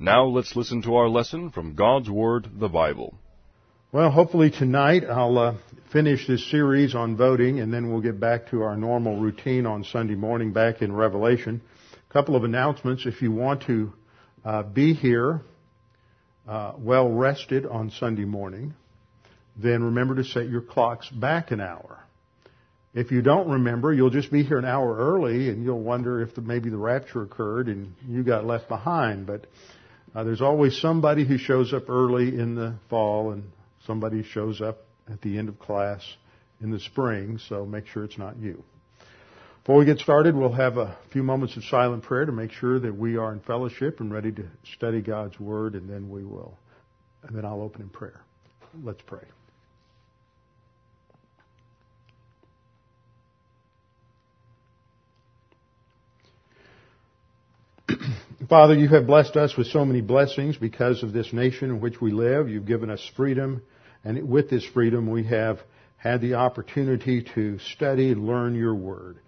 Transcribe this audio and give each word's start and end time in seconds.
Now 0.00 0.24
let's 0.24 0.56
listen 0.56 0.82
to 0.82 0.96
our 0.96 1.08
lesson 1.08 1.50
from 1.50 1.76
God's 1.76 2.10
Word, 2.10 2.48
the 2.58 2.68
Bible. 2.68 3.14
Well, 3.92 4.10
hopefully 4.10 4.50
tonight 4.50 5.04
I'll 5.08 5.38
uh, 5.38 5.54
finish 5.92 6.26
this 6.26 6.50
series 6.50 6.92
on 6.92 7.16
voting 7.16 7.60
and 7.60 7.72
then 7.72 7.88
we'll 7.88 8.00
get 8.00 8.18
back 8.18 8.50
to 8.50 8.62
our 8.62 8.76
normal 8.76 9.20
routine 9.20 9.64
on 9.64 9.84
Sunday 9.84 10.16
morning 10.16 10.52
back 10.52 10.82
in 10.82 10.92
Revelation. 10.92 11.60
A 12.10 12.12
couple 12.12 12.34
of 12.34 12.42
announcements. 12.42 13.06
If 13.06 13.22
you 13.22 13.30
want 13.30 13.62
to 13.66 13.92
uh, 14.44 14.64
be 14.64 14.94
here 14.94 15.42
uh, 16.48 16.72
well 16.78 17.08
rested 17.10 17.66
on 17.66 17.90
Sunday 17.90 18.24
morning, 18.24 18.74
then 19.56 19.82
remember 19.82 20.14
to 20.16 20.24
set 20.24 20.48
your 20.48 20.62
clocks 20.62 21.08
back 21.10 21.50
an 21.50 21.60
hour. 21.60 22.02
If 22.94 23.10
you 23.10 23.20
don't 23.20 23.48
remember, 23.50 23.92
you'll 23.92 24.10
just 24.10 24.32
be 24.32 24.42
here 24.42 24.58
an 24.58 24.64
hour 24.64 24.96
early 24.96 25.50
and 25.50 25.62
you'll 25.62 25.82
wonder 25.82 26.22
if 26.22 26.34
the, 26.34 26.40
maybe 26.40 26.70
the 26.70 26.78
rapture 26.78 27.22
occurred 27.22 27.68
and 27.68 27.94
you 28.08 28.24
got 28.24 28.46
left 28.46 28.68
behind. 28.68 29.26
But 29.26 29.46
uh, 30.14 30.24
there's 30.24 30.40
always 30.40 30.80
somebody 30.80 31.26
who 31.26 31.36
shows 31.36 31.74
up 31.74 31.90
early 31.90 32.28
in 32.28 32.54
the 32.54 32.76
fall 32.88 33.32
and 33.32 33.44
somebody 33.86 34.22
shows 34.22 34.60
up 34.62 34.78
at 35.06 35.20
the 35.20 35.36
end 35.38 35.48
of 35.48 35.58
class 35.58 36.02
in 36.60 36.70
the 36.70 36.80
spring, 36.80 37.38
so 37.48 37.66
make 37.66 37.86
sure 37.86 38.04
it's 38.04 38.18
not 38.18 38.38
you. 38.38 38.64
Before 39.64 39.78
we 39.78 39.84
get 39.84 39.98
started, 39.98 40.34
we'll 40.34 40.52
have 40.52 40.78
a 40.78 40.96
few 41.12 41.22
moments 41.22 41.56
of 41.56 41.64
silent 41.64 42.02
prayer 42.02 42.24
to 42.24 42.32
make 42.32 42.52
sure 42.52 42.80
that 42.80 42.96
we 42.96 43.16
are 43.18 43.32
in 43.32 43.40
fellowship 43.40 44.00
and 44.00 44.10
ready 44.10 44.32
to 44.32 44.46
study 44.74 45.02
God's 45.02 45.38
Word, 45.38 45.74
and 45.74 45.88
then 45.88 46.08
we 46.08 46.24
will, 46.24 46.56
and 47.22 47.36
then 47.36 47.44
I'll 47.44 47.60
open 47.60 47.82
in 47.82 47.90
prayer. 47.90 48.22
Let's 48.82 49.02
pray. 49.06 49.24
Father, 58.48 58.74
you 58.74 58.88
have 58.88 59.06
blessed 59.06 59.36
us 59.36 59.54
with 59.56 59.66
so 59.66 59.84
many 59.84 60.00
blessings 60.00 60.56
because 60.56 61.02
of 61.02 61.12
this 61.12 61.30
nation 61.32 61.68
in 61.70 61.80
which 61.80 62.00
we 62.00 62.10
live. 62.10 62.48
You've 62.48 62.64
given 62.64 62.88
us 62.88 63.06
freedom, 63.16 63.62
and 64.02 64.28
with 64.30 64.48
this 64.48 64.64
freedom 64.64 65.10
we 65.10 65.24
have 65.24 65.58
had 65.98 66.22
the 66.22 66.34
opportunity 66.34 67.26
to 67.34 67.58
study 67.58 68.12
and 68.12 68.26
learn 68.26 68.54
your 68.54 68.74
Word. 68.74 69.18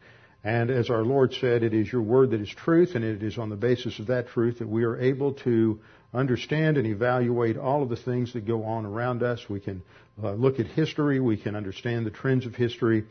And 0.42 0.70
as 0.70 0.88
our 0.88 1.02
Lord 1.02 1.34
said, 1.34 1.62
it 1.62 1.74
is 1.74 1.92
your 1.92 2.02
word 2.02 2.30
that 2.30 2.41
is 2.41 2.48
truth, 2.48 2.94
and 2.94 3.05
it 3.05 3.22
is 3.22 3.36
on 3.36 3.50
the 3.50 3.56
basis 3.56 3.98
of 3.98 4.06
that 4.06 4.28
truth 4.28 4.58
that 4.58 4.69
we 4.69 4.84
are 4.84 4.98
able 4.98 5.34
to 5.34 5.80
understand 6.14 6.78
and 6.78 6.86
evaluate 6.86 7.58
all 7.58 7.82
of 7.82 7.91
the 7.91 7.97
things 7.97 8.32
that 8.32 8.47
go 8.47 8.64
on 8.64 8.86
around 8.86 9.22
us. 9.22 9.44
We 9.48 9.60
can 9.60 9.82
uh, 10.22 10.32
look 10.32 10.58
at 10.58 10.66
history, 10.66 11.20
we 11.20 11.36
can 11.36 11.55
understand 11.55 12.06
the 12.06 12.10
trends 12.10 12.47
of 12.47 12.55
history, 12.55 13.05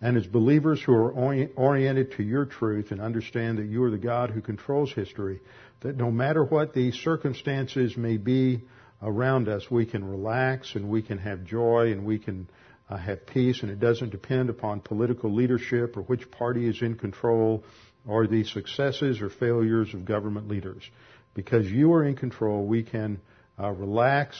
and 0.00 0.16
as 0.16 0.26
believers 0.26 0.82
who 0.82 0.92
are 0.92 1.12
oriented 1.12 2.12
to 2.16 2.24
your 2.24 2.44
truth 2.44 2.90
and 2.90 3.00
understand 3.00 3.58
that 3.58 3.66
you 3.66 3.84
are 3.84 3.90
the 3.90 3.98
God 3.98 4.30
who 4.30 4.40
controls 4.40 4.92
history, 4.92 5.40
that 5.80 5.96
no 5.96 6.10
matter 6.10 6.44
what 6.44 6.74
the 6.74 6.90
circumstances 6.90 7.96
may 7.96 8.16
be 8.16 8.62
around 9.00 9.48
us, 9.48 9.70
we 9.70 9.86
can 9.86 10.04
relax 10.04 10.74
and 10.74 10.88
we 10.88 11.02
can 11.02 11.18
have 11.18 11.44
joy 11.44 11.92
and 11.92 12.04
we 12.04 12.18
can 12.18 12.48
uh, 12.88 12.96
have 12.96 13.26
peace, 13.26 13.62
and 13.62 13.70
it 13.70 13.80
doesn't 13.80 14.10
depend 14.10 14.50
upon 14.50 14.80
political 14.80 15.34
leadership 15.34 15.96
or 15.96 16.02
which 16.02 16.30
party 16.30 16.68
is 16.68 16.82
in 16.82 16.96
control 16.96 17.64
or 18.06 18.26
the 18.26 18.44
successes 18.44 19.20
or 19.20 19.30
failures 19.30 19.94
of 19.94 20.04
government 20.04 20.48
leaders. 20.48 20.82
Because 21.34 21.70
you 21.70 21.92
are 21.94 22.04
in 22.04 22.16
control, 22.16 22.66
we 22.66 22.82
can 22.82 23.20
uh, 23.58 23.70
relax 23.70 24.36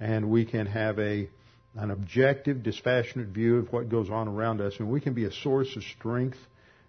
and 0.00 0.30
we 0.30 0.44
can 0.44 0.66
have 0.66 0.98
a 0.98 1.28
an 1.74 1.90
objective, 1.90 2.62
dispassionate 2.62 3.28
view 3.28 3.56
of 3.56 3.72
what 3.72 3.88
goes 3.88 4.10
on 4.10 4.28
around 4.28 4.60
us, 4.60 4.74
and 4.78 4.90
we 4.90 5.00
can 5.00 5.14
be 5.14 5.24
a 5.24 5.32
source 5.32 5.74
of 5.74 5.82
strength 5.82 6.36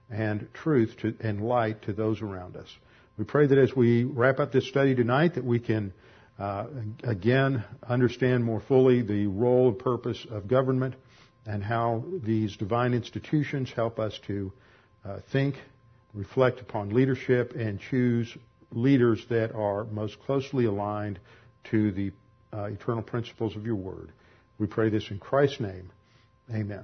and 0.09 0.47
truth 0.53 0.93
to, 1.01 1.15
and 1.21 1.41
light 1.41 1.81
to 1.83 1.93
those 1.93 2.21
around 2.21 2.57
us. 2.57 2.67
We 3.17 3.23
pray 3.23 3.47
that 3.47 3.57
as 3.57 3.73
we 3.75 4.03
wrap 4.03 4.39
up 4.39 4.51
this 4.51 4.67
study 4.67 4.93
tonight, 4.95 5.35
that 5.35 5.45
we 5.45 5.59
can 5.59 5.93
uh, 6.39 6.65
again 7.03 7.63
understand 7.87 8.43
more 8.43 8.61
fully 8.61 9.01
the 9.01 9.27
role 9.27 9.69
and 9.69 9.79
purpose 9.79 10.25
of 10.29 10.47
government 10.47 10.95
and 11.45 11.63
how 11.63 12.03
these 12.23 12.55
divine 12.57 12.93
institutions 12.93 13.71
help 13.75 13.99
us 13.99 14.17
to 14.27 14.51
uh, 15.05 15.19
think, 15.31 15.55
reflect 16.13 16.61
upon 16.61 16.93
leadership, 16.93 17.53
and 17.53 17.79
choose 17.79 18.35
leaders 18.71 19.23
that 19.29 19.53
are 19.53 19.83
most 19.85 20.19
closely 20.21 20.65
aligned 20.65 21.19
to 21.65 21.91
the 21.91 22.11
uh, 22.53 22.65
eternal 22.65 23.01
principles 23.01 23.55
of 23.55 23.65
your 23.65 23.75
word. 23.75 24.11
We 24.57 24.67
pray 24.67 24.89
this 24.89 25.09
in 25.09 25.19
Christ's 25.19 25.59
name. 25.59 25.91
Amen. 26.49 26.83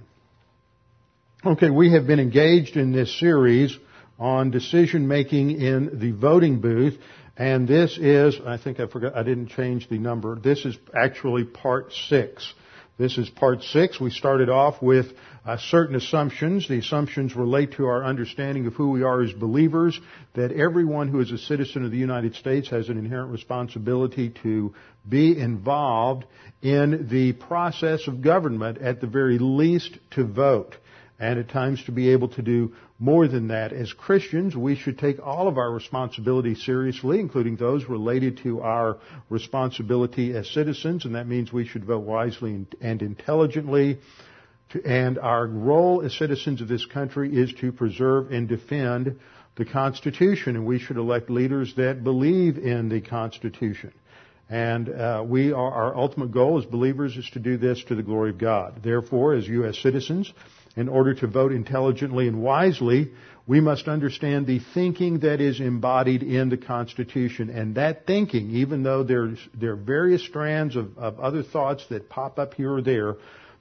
Okay, 1.45 1.69
we 1.69 1.93
have 1.93 2.05
been 2.05 2.19
engaged 2.19 2.75
in 2.75 2.91
this 2.91 3.17
series 3.19 3.77
on 4.17 4.51
decision 4.51 5.07
making 5.07 5.51
in 5.51 5.99
the 5.99 6.11
voting 6.11 6.59
booth, 6.59 6.97
and 7.39 7.69
this 7.69 7.97
is, 7.97 8.37
I 8.45 8.57
think 8.57 8.81
I 8.81 8.87
forgot, 8.87 9.15
I 9.15 9.23
didn't 9.23 9.47
change 9.47 9.87
the 9.87 9.97
number. 9.97 10.37
This 10.37 10.65
is 10.65 10.77
actually 10.93 11.45
part 11.45 11.93
six. 11.93 12.53
This 12.97 13.17
is 13.17 13.29
part 13.29 13.63
six. 13.63 13.97
We 13.97 14.09
started 14.09 14.49
off 14.49 14.81
with 14.81 15.05
uh, 15.45 15.55
certain 15.57 15.95
assumptions. 15.95 16.67
The 16.67 16.79
assumptions 16.79 17.37
relate 17.37 17.71
to 17.77 17.85
our 17.85 18.03
understanding 18.03 18.67
of 18.67 18.73
who 18.73 18.89
we 18.89 19.03
are 19.03 19.21
as 19.21 19.31
believers, 19.31 19.97
that 20.33 20.51
everyone 20.51 21.07
who 21.07 21.21
is 21.21 21.31
a 21.31 21.37
citizen 21.37 21.85
of 21.85 21.91
the 21.91 21.97
United 21.97 22.35
States 22.35 22.69
has 22.71 22.89
an 22.89 22.97
inherent 22.97 23.31
responsibility 23.31 24.33
to 24.43 24.73
be 25.07 25.39
involved 25.39 26.25
in 26.61 27.07
the 27.09 27.31
process 27.31 28.05
of 28.09 28.21
government, 28.21 28.79
at 28.79 28.99
the 28.99 29.07
very 29.07 29.37
least 29.39 29.97
to 30.11 30.25
vote 30.25 30.75
and 31.19 31.39
at 31.39 31.49
times 31.49 31.83
to 31.85 31.91
be 31.91 32.09
able 32.09 32.29
to 32.29 32.41
do 32.41 32.73
more 32.99 33.29
than 33.29 33.47
that. 33.47 33.71
As 33.71 33.93
Christians, 33.93 34.55
we 34.55 34.75
should 34.75 34.99
take 34.99 35.25
all 35.25 35.47
of 35.47 35.57
our 35.57 35.71
responsibilities 35.71 36.63
seriously, 36.63 37.21
including 37.21 37.55
those 37.55 37.85
related 37.85 38.39
to 38.43 38.61
our 38.61 38.97
responsibility 39.29 40.33
as 40.33 40.49
citizens, 40.49 41.05
and 41.05 41.15
that 41.15 41.27
means 41.27 41.51
we 41.51 41.65
should 41.65 41.85
vote 41.85 42.03
wisely 42.03 42.65
and 42.81 43.01
intelligently. 43.01 43.99
And 44.85 45.17
our 45.17 45.47
role 45.47 46.01
as 46.05 46.15
citizens 46.15 46.61
of 46.61 46.67
this 46.67 46.85
country 46.85 47.35
is 47.35 47.53
to 47.61 47.71
preserve 47.71 48.31
and 48.31 48.47
defend 48.47 49.19
the 49.55 49.65
Constitution, 49.65 50.55
and 50.57 50.65
we 50.65 50.77
should 50.77 50.97
elect 50.97 51.29
leaders 51.29 51.73
that 51.75 52.03
believe 52.03 52.57
in 52.57 52.89
the 52.89 53.01
Constitution. 53.01 53.93
And 54.49 54.89
uh, 54.89 55.23
we 55.25 55.51
are, 55.53 55.71
our 55.71 55.95
ultimate 55.95 56.31
goal 56.31 56.57
as 56.57 56.65
believers 56.65 57.15
is 57.15 57.29
to 57.31 57.39
do 57.39 57.57
this 57.57 57.83
to 57.85 57.95
the 57.95 58.03
glory 58.03 58.31
of 58.31 58.39
God. 58.39 58.81
Therefore, 58.83 59.35
as 59.35 59.47
U.S. 59.47 59.77
citizens, 59.77 60.31
in 60.75 60.87
order 60.87 61.13
to 61.15 61.27
vote 61.27 61.51
intelligently 61.51 62.27
and 62.27 62.41
wisely, 62.41 63.11
we 63.47 63.59
must 63.59 63.87
understand 63.87 64.45
the 64.45 64.59
thinking 64.73 65.19
that 65.19 65.41
is 65.41 65.59
embodied 65.59 66.21
in 66.21 66.49
the 66.49 66.57
Constitution. 66.57 67.49
And 67.49 67.75
that 67.75 68.05
thinking, 68.05 68.51
even 68.51 68.83
though 68.83 69.03
there's, 69.03 69.39
there 69.55 69.71
are 69.71 69.75
various 69.75 70.23
strands 70.23 70.75
of, 70.75 70.97
of 70.97 71.19
other 71.19 71.41
thoughts 71.41 71.83
that 71.89 72.09
pop 72.09 72.37
up 72.37 72.53
here 72.53 72.73
or 72.73 72.81
there, 72.81 73.15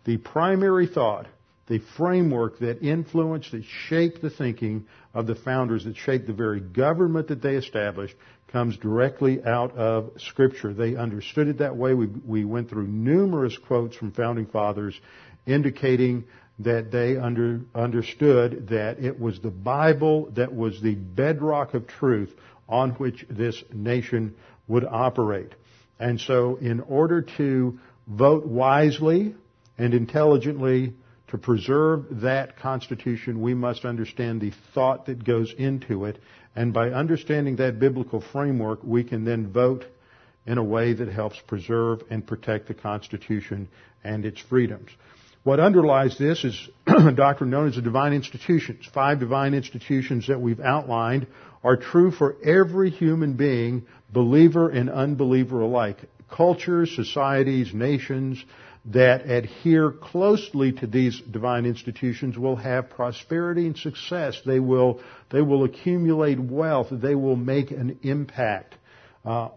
the 0.05 0.19
primary 0.19 0.87
thought, 0.87 1.27
the 1.69 1.81
framework 1.97 2.59
that 2.59 2.83
influenced, 2.83 3.53
that 3.53 3.65
shaped 3.89 4.21
the 4.21 4.31
thinking 4.31 4.87
of 5.15 5.27
the 5.27 5.35
founders, 5.35 5.85
that 5.85 5.97
shaped 5.97 6.27
the 6.27 6.33
very 6.33 6.61
government 6.61 7.29
that 7.29 7.43
they 7.43 7.57
established, 7.57 8.15
comes 8.53 8.77
directly 8.79 9.43
out 9.43 9.77
of 9.77 10.11
Scripture. 10.19 10.73
They 10.73 10.97
understood 10.97 11.49
it 11.49 11.59
that 11.59 11.77
way. 11.77 11.95
We, 11.95 12.07
we 12.07 12.45
went 12.45 12.71
through 12.71 12.87
numerous 12.89 13.57
quotes 13.57 13.97
from 13.97 14.13
founding 14.13 14.47
fathers 14.47 14.99
indicating 15.47 16.25
that 16.61 16.91
they 16.91 17.17
under, 17.17 17.61
understood 17.75 18.69
that 18.69 18.99
it 18.99 19.19
was 19.19 19.41
the 19.41 19.51
Bible 19.51 20.31
that 20.33 20.55
was 20.55 20.81
the 20.81 20.95
bedrock 20.95 21.75
of 21.75 21.87
truth 21.87 22.35
on 22.69 22.91
which 22.93 23.25
this 23.31 23.63
nation 23.73 24.35
would 24.67 24.85
operate. 24.85 25.55
And 25.99 26.21
so 26.21 26.57
in 26.57 26.81
order 26.81 27.23
to 27.39 27.79
vote 28.07 28.47
wisely 28.47 29.35
and 29.79 29.95
intelligently 29.95 30.95
to 31.29 31.39
preserve 31.39 32.23
that 32.23 32.59
Constitution, 32.59 33.41
we 33.41 33.55
must 33.55 33.85
understand 33.85 34.41
the 34.41 34.53
thought 34.75 35.07
that 35.07 35.25
goes 35.25 35.53
into 35.57 36.07
it. 36.07 36.19
And 36.57 36.73
by 36.73 36.91
understanding 36.91 37.57
that 37.57 37.79
biblical 37.79 38.21
framework, 38.21 38.81
we 38.83 39.05
can 39.05 39.25
then 39.25 39.53
vote 39.53 39.85
in 40.47 40.59
a 40.59 40.65
way 40.65 40.95
that 40.95 41.09
helps 41.09 41.39
preserve 41.47 42.03
and 42.11 42.27
protect 42.27 42.69
the 42.69 42.75
Constitution 42.75 43.69
and 44.03 44.25
its 44.25 44.41
freedoms. 44.41 44.91
What 45.45 45.61
underlies 45.61 46.19
this 46.19 46.45
is 46.45 46.69
a 46.87 47.13
doctrine 47.13 47.51
known 47.51 47.69
as 47.69 47.77
the 47.77 47.83
divine 47.83 48.13
institutions. 48.13 48.87
Five 48.93 49.21
divine 49.21 49.55
institutions 49.55 50.27
that 50.29 50.41
we've 50.41 50.61
outlined 50.61 51.27
are 51.65 51.77
true 51.77 52.11
for 52.11 52.37
every 52.45 52.91
human 52.91 53.35
being, 53.35 53.87
believer 54.13 54.69
and 54.69 54.91
unbeliever 54.91 55.61
alike. 55.61 55.99
Cultures, 56.31 56.95
societies, 56.95 57.73
nations 57.73 58.45
that 58.87 59.29
adhere 59.29 59.91
closely 59.91 60.73
to 60.73 60.87
these 60.87 61.21
divine 61.21 61.67
institutions 61.67 62.39
will 62.39 62.57
have 62.57 62.91
prosperity 62.91 63.67
and 63.67 63.77
success. 63.77 64.41
They 64.47 64.61
will, 64.61 65.01
they 65.31 65.43
will 65.43 65.65
accumulate 65.65 66.39
wealth. 66.39 66.89
They 66.91 67.15
will 67.15 67.37
make 67.37 67.71
an 67.71 67.99
impact. 68.03 68.75
Uh, 69.25 69.49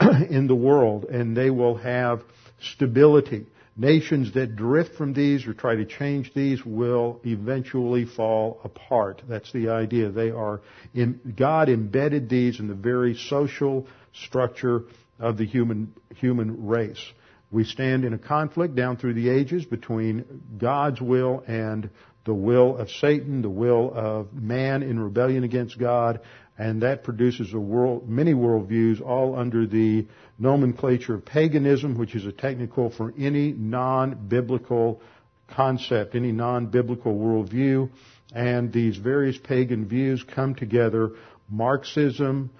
in 0.30 0.46
the 0.46 0.54
world 0.54 1.04
and 1.04 1.36
they 1.36 1.50
will 1.50 1.76
have 1.76 2.22
stability. 2.60 3.46
Nations 3.76 4.34
that 4.34 4.54
drift 4.54 4.94
from 4.94 5.14
these 5.14 5.46
or 5.46 5.54
try 5.54 5.74
to 5.74 5.84
change 5.84 6.32
these 6.32 6.64
will 6.64 7.20
eventually 7.24 8.04
fall 8.04 8.60
apart. 8.62 9.22
That's 9.28 9.50
the 9.52 9.70
idea. 9.70 10.10
They 10.10 10.30
are, 10.30 10.60
in, 10.94 11.34
God 11.36 11.68
embedded 11.68 12.28
these 12.28 12.60
in 12.60 12.68
the 12.68 12.74
very 12.74 13.16
social 13.16 13.88
structure 14.12 14.84
of 15.18 15.38
the 15.38 15.46
human, 15.46 15.92
human 16.14 16.66
race. 16.66 17.04
We 17.50 17.64
stand 17.64 18.04
in 18.04 18.14
a 18.14 18.18
conflict 18.18 18.76
down 18.76 18.96
through 18.96 19.14
the 19.14 19.28
ages 19.28 19.64
between 19.64 20.42
God's 20.58 21.00
will 21.00 21.42
and 21.46 21.90
the 22.24 22.34
will 22.34 22.76
of 22.76 22.90
Satan, 22.90 23.42
the 23.42 23.50
will 23.50 23.92
of 23.94 24.32
man 24.32 24.82
in 24.82 24.98
rebellion 24.98 25.44
against 25.44 25.78
God, 25.78 26.20
and 26.56 26.82
that 26.82 27.02
produces 27.02 27.52
a 27.52 27.58
world, 27.58 28.08
many 28.08 28.32
worldviews, 28.32 29.00
all 29.00 29.36
under 29.36 29.66
the 29.66 30.06
nomenclature 30.38 31.14
of 31.14 31.24
paganism, 31.24 31.98
which 31.98 32.14
is 32.14 32.26
a 32.26 32.32
technical 32.32 32.90
for 32.90 33.12
any 33.18 33.52
non-biblical 33.52 35.00
concept, 35.48 36.14
any 36.14 36.30
non-biblical 36.30 37.14
worldview. 37.14 37.90
And 38.32 38.72
these 38.72 38.96
various 38.96 39.36
pagan 39.36 39.86
views 39.86 40.24
come 40.34 40.54
together. 40.54 41.10
Marxism, 41.48 42.50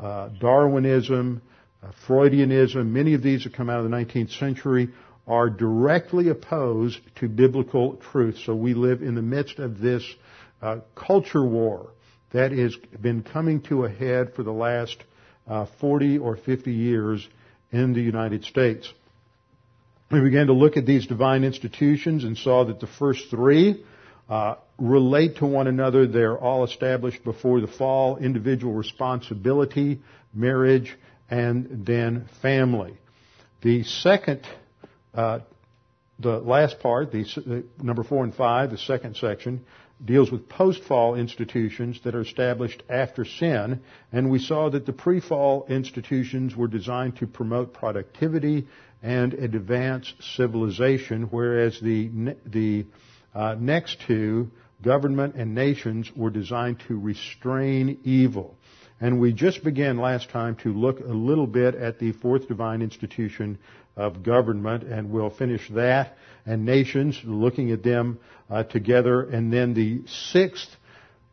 uh, 0.00 0.30
Darwinism, 0.40 1.42
uh, 1.82 1.92
Freudianism, 2.06 2.86
many 2.86 3.14
of 3.14 3.22
these 3.22 3.44
that 3.44 3.54
come 3.54 3.68
out 3.68 3.84
of 3.84 3.90
the 3.90 3.96
19th 3.96 4.38
century 4.38 4.88
are 5.26 5.50
directly 5.50 6.30
opposed 6.30 6.98
to 7.16 7.28
biblical 7.28 7.96
truth. 7.96 8.38
So 8.44 8.54
we 8.54 8.74
live 8.74 9.02
in 9.02 9.14
the 9.14 9.22
midst 9.22 9.58
of 9.58 9.78
this 9.78 10.02
uh, 10.60 10.78
culture 10.94 11.44
war 11.44 11.90
that 12.32 12.52
has 12.52 12.76
been 13.00 13.22
coming 13.22 13.60
to 13.62 13.84
a 13.84 13.90
head 13.90 14.34
for 14.34 14.42
the 14.42 14.52
last 14.52 14.96
uh, 15.46 15.66
40 15.80 16.18
or 16.18 16.36
50 16.36 16.72
years 16.72 17.26
in 17.70 17.92
the 17.92 18.00
United 18.00 18.44
States. 18.44 18.92
We 20.10 20.20
began 20.20 20.48
to 20.48 20.52
look 20.52 20.76
at 20.76 20.84
these 20.84 21.06
divine 21.06 21.44
institutions 21.44 22.24
and 22.24 22.36
saw 22.36 22.64
that 22.64 22.80
the 22.80 22.86
first 22.86 23.30
three 23.30 23.82
uh, 24.28 24.56
relate 24.78 25.36
to 25.36 25.46
one 25.46 25.66
another. 25.66 26.06
They're 26.06 26.38
all 26.38 26.64
established 26.64 27.24
before 27.24 27.60
the 27.60 27.66
fall, 27.66 28.18
individual 28.18 28.74
responsibility, 28.74 30.00
marriage, 30.34 30.96
and 31.30 31.86
then 31.86 32.28
family. 32.42 32.98
The 33.62 33.84
second, 33.84 34.46
uh, 35.14 35.40
the 36.18 36.38
last 36.38 36.80
part, 36.80 37.10
the, 37.10 37.24
uh, 37.36 37.82
number 37.82 38.04
four 38.04 38.24
and 38.24 38.34
five, 38.34 38.70
the 38.70 38.78
second 38.78 39.16
section, 39.16 39.64
deals 40.04 40.30
with 40.30 40.48
post-fall 40.48 41.14
institutions 41.14 42.00
that 42.04 42.14
are 42.14 42.22
established 42.22 42.82
after 42.88 43.24
sin, 43.24 43.80
and 44.12 44.30
we 44.30 44.38
saw 44.38 44.68
that 44.70 44.86
the 44.86 44.92
pre-fall 44.92 45.66
institutions 45.68 46.56
were 46.56 46.68
designed 46.68 47.16
to 47.16 47.26
promote 47.26 47.72
productivity 47.72 48.66
and 49.02 49.34
advance 49.34 50.12
civilization, 50.36 51.24
whereas 51.24 51.78
the 51.80 52.10
the 52.46 52.86
uh, 53.34 53.56
next 53.58 54.00
two, 54.06 54.50
government 54.82 55.34
and 55.36 55.54
nations, 55.54 56.10
were 56.14 56.30
designed 56.30 56.78
to 56.88 56.98
restrain 56.98 57.98
evil. 58.04 58.56
And 59.02 59.18
we 59.18 59.32
just 59.32 59.64
began 59.64 59.98
last 59.98 60.30
time 60.30 60.54
to 60.62 60.72
look 60.72 61.00
a 61.00 61.02
little 61.02 61.48
bit 61.48 61.74
at 61.74 61.98
the 61.98 62.12
fourth 62.12 62.46
divine 62.46 62.82
institution 62.82 63.58
of 63.96 64.22
government, 64.22 64.84
and 64.84 65.10
we'll 65.10 65.28
finish 65.28 65.68
that 65.70 66.16
and 66.46 66.64
nations, 66.64 67.20
looking 67.24 67.72
at 67.72 67.82
them 67.82 68.20
uh, 68.48 68.62
together. 68.62 69.22
And 69.22 69.52
then 69.52 69.74
the 69.74 70.04
sixth 70.06 70.68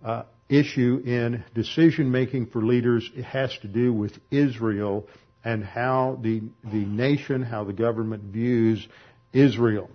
uh, 0.03 0.23
issue 0.49 1.03
in 1.05 1.43
decision 1.53 2.11
making 2.11 2.47
for 2.47 2.63
leaders 2.63 3.07
has 3.23 3.55
to 3.61 3.67
do 3.67 3.93
with 3.93 4.17
Israel 4.31 5.07
and 5.43 5.63
how 5.63 6.17
the 6.23 6.41
the 6.63 6.85
nation, 6.85 7.43
how 7.43 7.65
the 7.65 7.73
government 7.73 8.23
views 8.23 8.87
Israel. 9.31 9.91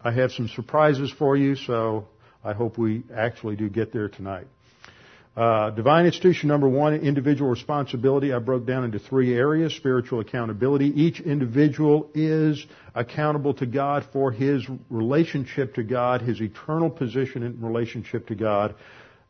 I 0.00 0.10
have 0.10 0.32
some 0.32 0.48
surprises 0.48 1.12
for 1.18 1.36
you, 1.36 1.54
so 1.54 2.08
I 2.42 2.54
hope 2.54 2.78
we 2.78 3.02
actually 3.14 3.56
do 3.56 3.68
get 3.68 3.92
there 3.92 4.08
tonight. 4.08 4.46
Uh, 5.36 5.70
divine 5.70 6.06
institution 6.06 6.48
number 6.48 6.68
one, 6.68 6.94
individual 6.94 7.50
responsibility. 7.50 8.32
I 8.32 8.38
broke 8.38 8.66
down 8.66 8.84
into 8.84 9.00
three 9.00 9.34
areas. 9.36 9.74
Spiritual 9.74 10.20
accountability. 10.20 10.86
Each 10.86 11.18
individual 11.18 12.08
is 12.14 12.64
accountable 12.94 13.54
to 13.54 13.66
God 13.66 14.06
for 14.12 14.30
his 14.30 14.64
relationship 14.90 15.74
to 15.74 15.82
God, 15.82 16.22
his 16.22 16.40
eternal 16.40 16.88
position 16.88 17.42
in 17.42 17.60
relationship 17.60 18.28
to 18.28 18.36
God. 18.36 18.76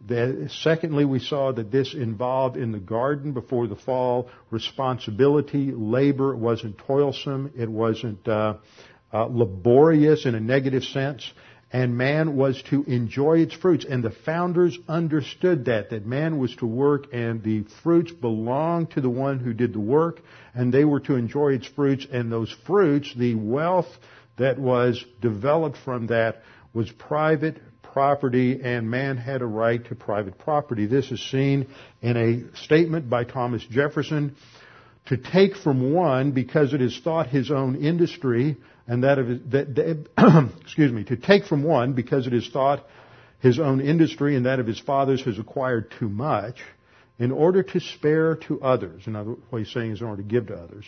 The, 0.07 0.51
secondly, 0.61 1.07
we 1.07 1.21
saw 1.21 1.53
that 1.53 1.73
this 1.73 1.95
involved 1.95 2.59
in 2.59 2.73
the 2.73 2.79
garden 2.79 3.33
before 3.33 3.67
the 3.67 3.77
fall 3.77 4.29
responsibility, 4.51 5.73
labor. 5.73 6.35
It 6.35 6.39
wasn't 6.39 6.77
toilsome. 6.77 7.53
It 7.57 7.71
wasn't 7.71 8.29
uh, 8.29 8.57
uh, 9.11 9.25
laborious 9.31 10.27
in 10.27 10.35
a 10.35 10.41
negative 10.41 10.85
sense 10.85 11.33
and 11.75 11.99
man 11.99 12.37
was 12.37 12.63
to 12.71 12.85
enjoy 12.85 13.41
its 13.41 13.53
fruits. 13.53 13.85
And 13.85 14.03
the 14.03 14.13
founders 14.13 14.79
understood 14.89 15.65
that, 15.65 15.91
that 15.91 16.07
man 16.07 16.39
was 16.39 16.55
to 16.57 16.67
work 16.67 17.09
and 17.13 17.43
the 17.43 17.65
fruits 17.83 18.13
belonged 18.13 18.93
to 18.93 19.01
the 19.01 19.11
one 19.11 19.41
who 19.41 19.53
did 19.53 19.73
the 19.73 19.81
work, 19.81 20.21
and 20.55 20.73
they 20.73 20.85
were 20.85 21.01
to 21.01 21.17
enjoy 21.17 21.55
its 21.55 21.67
fruits, 21.67 22.07
and 22.11 22.31
those 22.31 22.55
fruits, 22.65 23.13
the 23.17 23.35
wealth 23.35 23.89
that 24.39 24.57
was 24.57 25.05
developed 25.21 25.77
from 25.85 26.07
that, 26.07 26.43
was 26.73 26.89
private 26.93 27.61
property, 27.83 28.61
and 28.63 28.89
man 28.89 29.17
had 29.17 29.43
a 29.43 29.47
right 29.47 29.85
to 29.87 29.97
private 29.97 30.39
property. 30.39 30.87
This 30.87 31.11
is 31.11 31.21
seen 31.29 31.67
in 32.01 32.17
a 32.17 32.57
statement 32.57 33.11
by 33.11 33.25
Thomas 33.25 33.65
Jefferson 33.69 34.37
to 35.07 35.17
take 35.17 35.57
from 35.57 35.93
one 35.93 36.31
because 36.31 36.73
it 36.73 36.81
is 36.81 37.01
thought 37.03 37.27
his 37.27 37.51
own 37.51 37.75
industry 37.75 38.59
and 38.87 39.05
that 39.05 39.19
of 39.19 39.51
that, 39.51 40.07
excuse 40.63 40.93
me, 40.93 41.05
to 41.05 41.17
take 41.17 41.45
from 41.45 41.63
one 41.63 41.93
because 41.93 42.27
it 42.27 42.35
is 42.35 42.49
thought 42.49 42.85
his 43.41 43.59
own 43.59 43.81
industry 43.81 44.37
and 44.37 44.47
that 44.47 44.61
of 44.61 44.67
his 44.67 44.81
fathers 44.81 45.23
has 45.25 45.39
acquired 45.39 45.93
too 45.99 46.09
much, 46.09 46.61
in 47.19 47.31
order 47.31 47.63
to 47.63 47.81
spare 47.81 48.37
to 48.37 48.61
others. 48.61 49.07
In 49.07 49.15
other 49.17 49.37
what 49.51 49.61
he's 49.61 49.73
saying 49.73 49.93
is 49.93 50.01
in 50.01 50.07
order 50.07 50.23
to 50.23 50.29
give 50.29 50.49
to 50.49 50.55
others, 50.55 50.85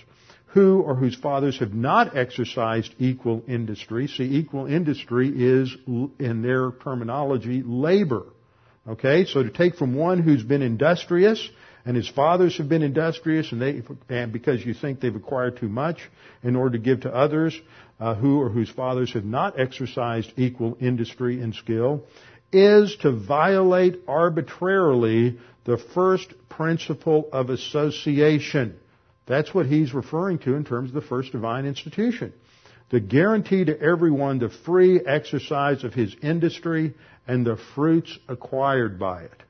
who 0.47 0.81
or 0.81 0.95
whose 0.95 1.15
fathers 1.15 1.59
have 1.59 1.75
not 1.75 2.17
exercised 2.17 2.95
equal 2.99 3.43
industry. 3.47 4.09
See, 4.09 4.25
equal 4.25 4.67
industry 4.67 5.31
is, 5.35 5.77
in 5.87 6.43
their 6.43 6.73
terminology, 6.73 7.63
labor. 7.65 8.25
Okay, 8.89 9.25
so 9.25 9.43
to 9.43 9.51
take 9.51 9.77
from 9.77 9.95
one 9.95 10.23
who's 10.23 10.45
been 10.45 10.63
industrious 10.63 11.47
and 11.87 11.97
his 11.97 12.09
fathers 12.09 12.59
have 12.59 12.69
been 12.69 12.83
industrious 12.83 13.53
and 13.53 13.63
they 13.63 13.81
and 14.09 14.33
because 14.33 14.67
you 14.67 14.75
think 14.75 15.01
they've 15.01 15.15
acquired 15.15 15.57
too 15.57 15.69
much 15.69 15.99
in 16.43 16.57
order 16.57 16.77
to 16.77 16.83
give 16.83 17.03
to 17.03 17.15
others 17.15 17.59
uh, 18.01 18.15
who 18.15 18.41
or 18.43 18.51
whose 18.51 18.69
fathers 18.69 19.13
have 19.13 19.25
not 19.25 19.59
exercised 19.59 20.33
equal 20.37 20.77
industry 20.81 21.41
and 21.41 21.55
skill 21.55 22.05
is 22.53 22.97
to 22.97 23.13
violate 23.13 24.01
arbitrarily 24.07 25.39
the 25.65 25.79
first 25.95 26.33
principle 26.49 27.29
of 27.33 27.51
association. 27.51 28.77
That's 29.27 29.55
what 29.55 29.67
he's 29.67 29.95
referring 29.95 30.39
to 30.41 30.55
in 30.55 30.65
terms 30.65 30.91
of 30.91 30.95
the 30.95 31.09
first 31.09 31.33
divine 31.33 31.67
institution. 31.67 32.33
The 32.91 33.01
guarantee 33.01 33.65
to 33.65 33.81
everyone 33.81 34.39
the 34.39 34.49
free 34.49 35.01
exercise 35.05 35.83
of 35.83 35.93
his 35.93 36.15
industry 36.23 36.95
and 37.27 37.45
the 37.45 37.59
fruits 37.75 38.17
acquired 38.29 38.99
by 38.99 39.23
it. 39.23 39.43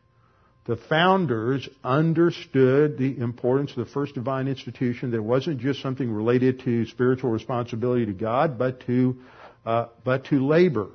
The 0.66 0.76
founders 0.76 1.68
understood 1.84 2.98
the 2.98 3.18
importance 3.18 3.70
of 3.70 3.76
the 3.76 3.92
first 3.92 4.14
divine 4.14 4.48
institution 4.48 5.12
that 5.12 5.22
wasn't 5.22 5.60
just 5.60 5.80
something 5.80 6.10
related 6.10 6.60
to 6.60 6.86
spiritual 6.86 7.30
responsibility 7.30 8.06
to 8.06 8.12
God, 8.12 8.58
but 8.58 8.80
to, 8.86 9.16
uh, 9.64 9.86
but 10.04 10.24
to 10.26 10.44
labor. 10.44 10.88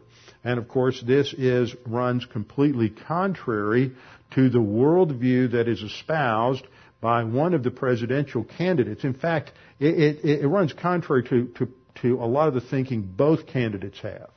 And 0.44 0.60
of 0.60 0.68
course, 0.68 1.02
this 1.06 1.34
is, 1.34 1.74
runs 1.86 2.26
completely 2.26 2.90
contrary 2.90 3.94
to 4.32 4.50
the 4.50 4.60
worldview 4.60 5.52
that 5.52 5.70
is 5.70 5.82
espoused 5.82 6.66
by 7.00 7.24
one 7.24 7.54
of 7.54 7.64
the 7.64 7.72
presidential 7.72 8.44
candidates. 8.44 9.06
In 9.06 9.14
fact, 9.14 9.54
it, 9.80 10.20
it, 10.24 10.42
it 10.42 10.48
runs 10.48 10.74
contrary 10.74 11.24
to, 11.30 11.48
to, 11.58 11.68
to 12.02 12.16
a 12.22 12.28
lot 12.28 12.50
of 12.50 12.54
the 12.54 12.62
thinking 12.62 13.04
both 13.04 13.48
candidates 13.48 14.00
have. 14.00 14.30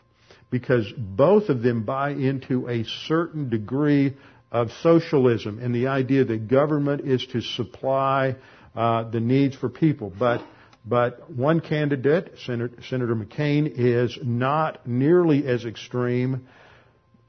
Because 0.51 0.87
both 0.97 1.49
of 1.49 1.63
them 1.63 1.83
buy 1.83 2.11
into 2.11 2.69
a 2.69 2.85
certain 3.09 3.49
degree 3.51 4.15
of 4.55 4.71
socialism 4.83 5.59
and 5.59 5.75
the 5.75 5.89
idea 5.89 6.25
that 6.25 6.47
government 6.47 7.03
is 7.03 7.27
to 7.27 7.41
supply 7.43 8.37
uh, 8.77 9.03
the 9.11 9.19
needs 9.19 9.57
for 9.57 9.69
people. 9.69 10.13
But 10.17 10.43
but 10.87 11.31
one 11.31 11.61
candidate, 11.61 12.35
Senator, 12.45 12.77
Senator 12.89 13.17
McCain, 13.17 13.73
is 13.75 14.19
not 14.23 14.87
nearly 14.87 15.47
as 15.47 15.65
extreme 15.65 16.47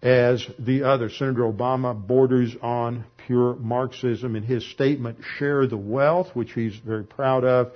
as 0.03 0.45
the 0.59 0.83
other. 0.83 1.09
Senator 1.09 1.41
Obama 1.41 1.95
borders 1.95 2.55
on 2.61 3.05
pure 3.25 3.55
Marxism, 3.55 4.35
and 4.35 4.45
his 4.45 4.69
statement, 4.69 5.17
"Share 5.37 5.65
the 5.65 5.77
wealth," 5.77 6.35
which 6.35 6.51
he's 6.53 6.75
very 6.75 7.05
proud 7.05 7.43
of, 7.43 7.71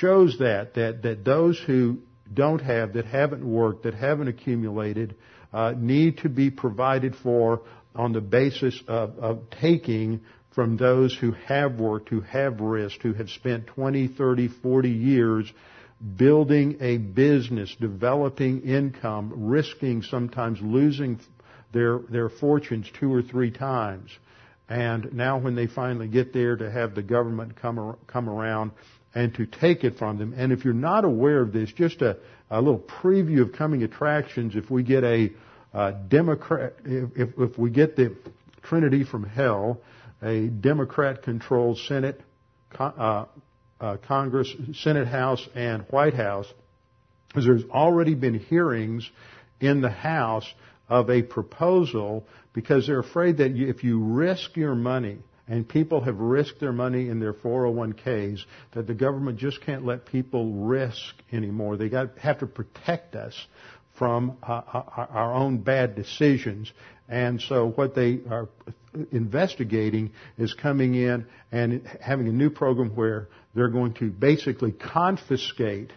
shows 0.00 0.38
that 0.38 0.74
that 0.74 1.02
that 1.02 1.24
those 1.24 1.58
who 1.60 1.98
don't 2.34 2.62
have, 2.62 2.94
that 2.94 3.04
haven't 3.04 3.44
worked, 3.44 3.84
that 3.84 3.94
haven't 3.94 4.28
accumulated, 4.28 5.14
uh, 5.52 5.74
need 5.76 6.18
to 6.18 6.28
be 6.28 6.50
provided 6.50 7.14
for 7.14 7.62
on 7.98 8.12
the 8.12 8.20
basis 8.20 8.80
of, 8.86 9.18
of 9.18 9.50
taking 9.60 10.20
from 10.54 10.76
those 10.76 11.14
who 11.14 11.32
have 11.32 11.78
worked, 11.78 12.08
who 12.08 12.20
have 12.22 12.60
risked, 12.60 13.02
who 13.02 13.12
have 13.12 13.28
spent 13.28 13.66
20, 13.66 14.08
30, 14.08 14.48
40 14.48 14.88
years 14.88 15.52
building 16.16 16.78
a 16.80 16.96
business, 16.96 17.74
developing 17.80 18.62
income, 18.62 19.32
risking 19.34 20.02
sometimes 20.02 20.60
losing 20.62 21.18
their, 21.72 21.98
their 22.08 22.28
fortunes 22.28 22.88
two 22.98 23.12
or 23.12 23.20
three 23.20 23.50
times. 23.50 24.10
And 24.68 25.12
now 25.12 25.38
when 25.38 25.54
they 25.54 25.66
finally 25.66 26.08
get 26.08 26.32
there 26.32 26.56
to 26.56 26.70
have 26.70 26.94
the 26.94 27.02
government 27.02 27.56
come, 27.56 27.96
come 28.06 28.28
around 28.28 28.72
and 29.14 29.34
to 29.34 29.46
take 29.46 29.82
it 29.82 29.98
from 29.98 30.18
them. 30.18 30.34
And 30.36 30.52
if 30.52 30.64
you're 30.64 30.74
not 30.74 31.04
aware 31.04 31.40
of 31.40 31.52
this, 31.52 31.72
just 31.72 32.02
a, 32.02 32.18
a 32.50 32.60
little 32.60 32.78
preview 32.78 33.42
of 33.42 33.52
coming 33.52 33.82
attractions, 33.82 34.54
if 34.54 34.70
we 34.70 34.82
get 34.82 35.02
a, 35.02 35.30
a 35.72 35.92
Democrat, 35.92 36.74
if, 36.84 37.30
if 37.38 37.58
we 37.58 37.70
get 37.70 37.96
the 37.96 38.16
Trinity 38.62 39.04
from 39.04 39.24
hell, 39.24 39.80
a 40.22 40.46
Democrat 40.46 41.22
controlled 41.22 41.78
Senate, 41.78 42.20
uh, 42.78 43.26
uh, 43.80 43.96
Congress, 44.06 44.52
Senate 44.74 45.06
House, 45.06 45.46
and 45.54 45.82
White 45.90 46.14
House, 46.14 46.46
because 47.28 47.44
there's 47.44 47.64
already 47.70 48.14
been 48.14 48.38
hearings 48.38 49.08
in 49.60 49.80
the 49.80 49.90
House 49.90 50.46
of 50.88 51.10
a 51.10 51.22
proposal 51.22 52.26
because 52.52 52.86
they're 52.86 53.00
afraid 53.00 53.36
that 53.38 53.52
if 53.52 53.84
you 53.84 54.02
risk 54.02 54.56
your 54.56 54.74
money, 54.74 55.18
and 55.48 55.66
people 55.66 56.02
have 56.02 56.18
risked 56.18 56.60
their 56.60 56.72
money 56.72 57.08
in 57.08 57.20
their 57.20 57.32
401ks, 57.32 58.40
that 58.72 58.86
the 58.86 58.94
government 58.94 59.38
just 59.38 59.62
can't 59.62 59.84
let 59.84 60.04
people 60.04 60.52
risk 60.52 61.14
anymore. 61.32 61.76
They 61.76 61.88
got, 61.88 62.18
have 62.18 62.40
to 62.40 62.46
protect 62.46 63.14
us 63.14 63.34
from 63.98 64.36
uh, 64.42 64.62
uh 64.72 64.82
our 65.10 65.34
own 65.34 65.58
bad 65.58 65.96
decisions. 65.96 66.72
And 67.08 67.40
so 67.40 67.68
what 67.68 67.94
they 67.94 68.20
are 68.30 68.48
investigating 69.12 70.12
is 70.36 70.54
coming 70.54 70.94
in 70.94 71.26
and 71.52 71.86
having 72.00 72.28
a 72.28 72.32
new 72.32 72.50
program 72.50 72.94
where 72.94 73.28
they're 73.54 73.68
going 73.68 73.94
to 73.94 74.10
basically 74.10 74.72
confiscate 74.72 75.92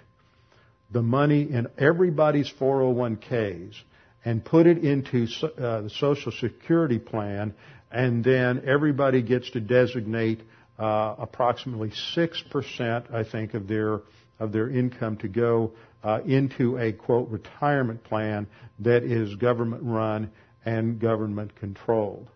the 0.92 1.02
money 1.02 1.44
in 1.44 1.68
everybody's 1.78 2.52
401ks 2.60 3.76
and 4.24 4.44
put 4.44 4.68
it 4.68 4.80
into 4.80 5.28
uh, 5.44 5.82
the 5.82 5.90
Social 5.90 6.32
Security 6.32 7.00
plan, 7.00 7.54
and 7.92 8.24
then 8.24 8.64
everybody 8.68 9.22
gets 9.22 9.50
to 9.52 9.60
designate 9.60 10.42
uh, 10.78 11.16
approximately 11.18 11.92
six 12.14 12.42
percent, 12.52 13.06
I 13.14 13.24
think, 13.24 13.54
of 13.54 13.68
their 13.68 14.02
of 14.40 14.52
their 14.52 14.70
income 14.70 15.18
to 15.18 15.28
go 15.28 15.72
uh, 16.04 16.20
into 16.26 16.78
a 16.78 16.92
quote 16.92 17.30
retirement 17.30 18.04
plan 18.04 18.48
that 18.80 19.04
is 19.04 19.36
government 19.36 19.84
run 19.84 20.32
and 20.66 21.00
government 21.00 21.56
controlled. 21.56 22.28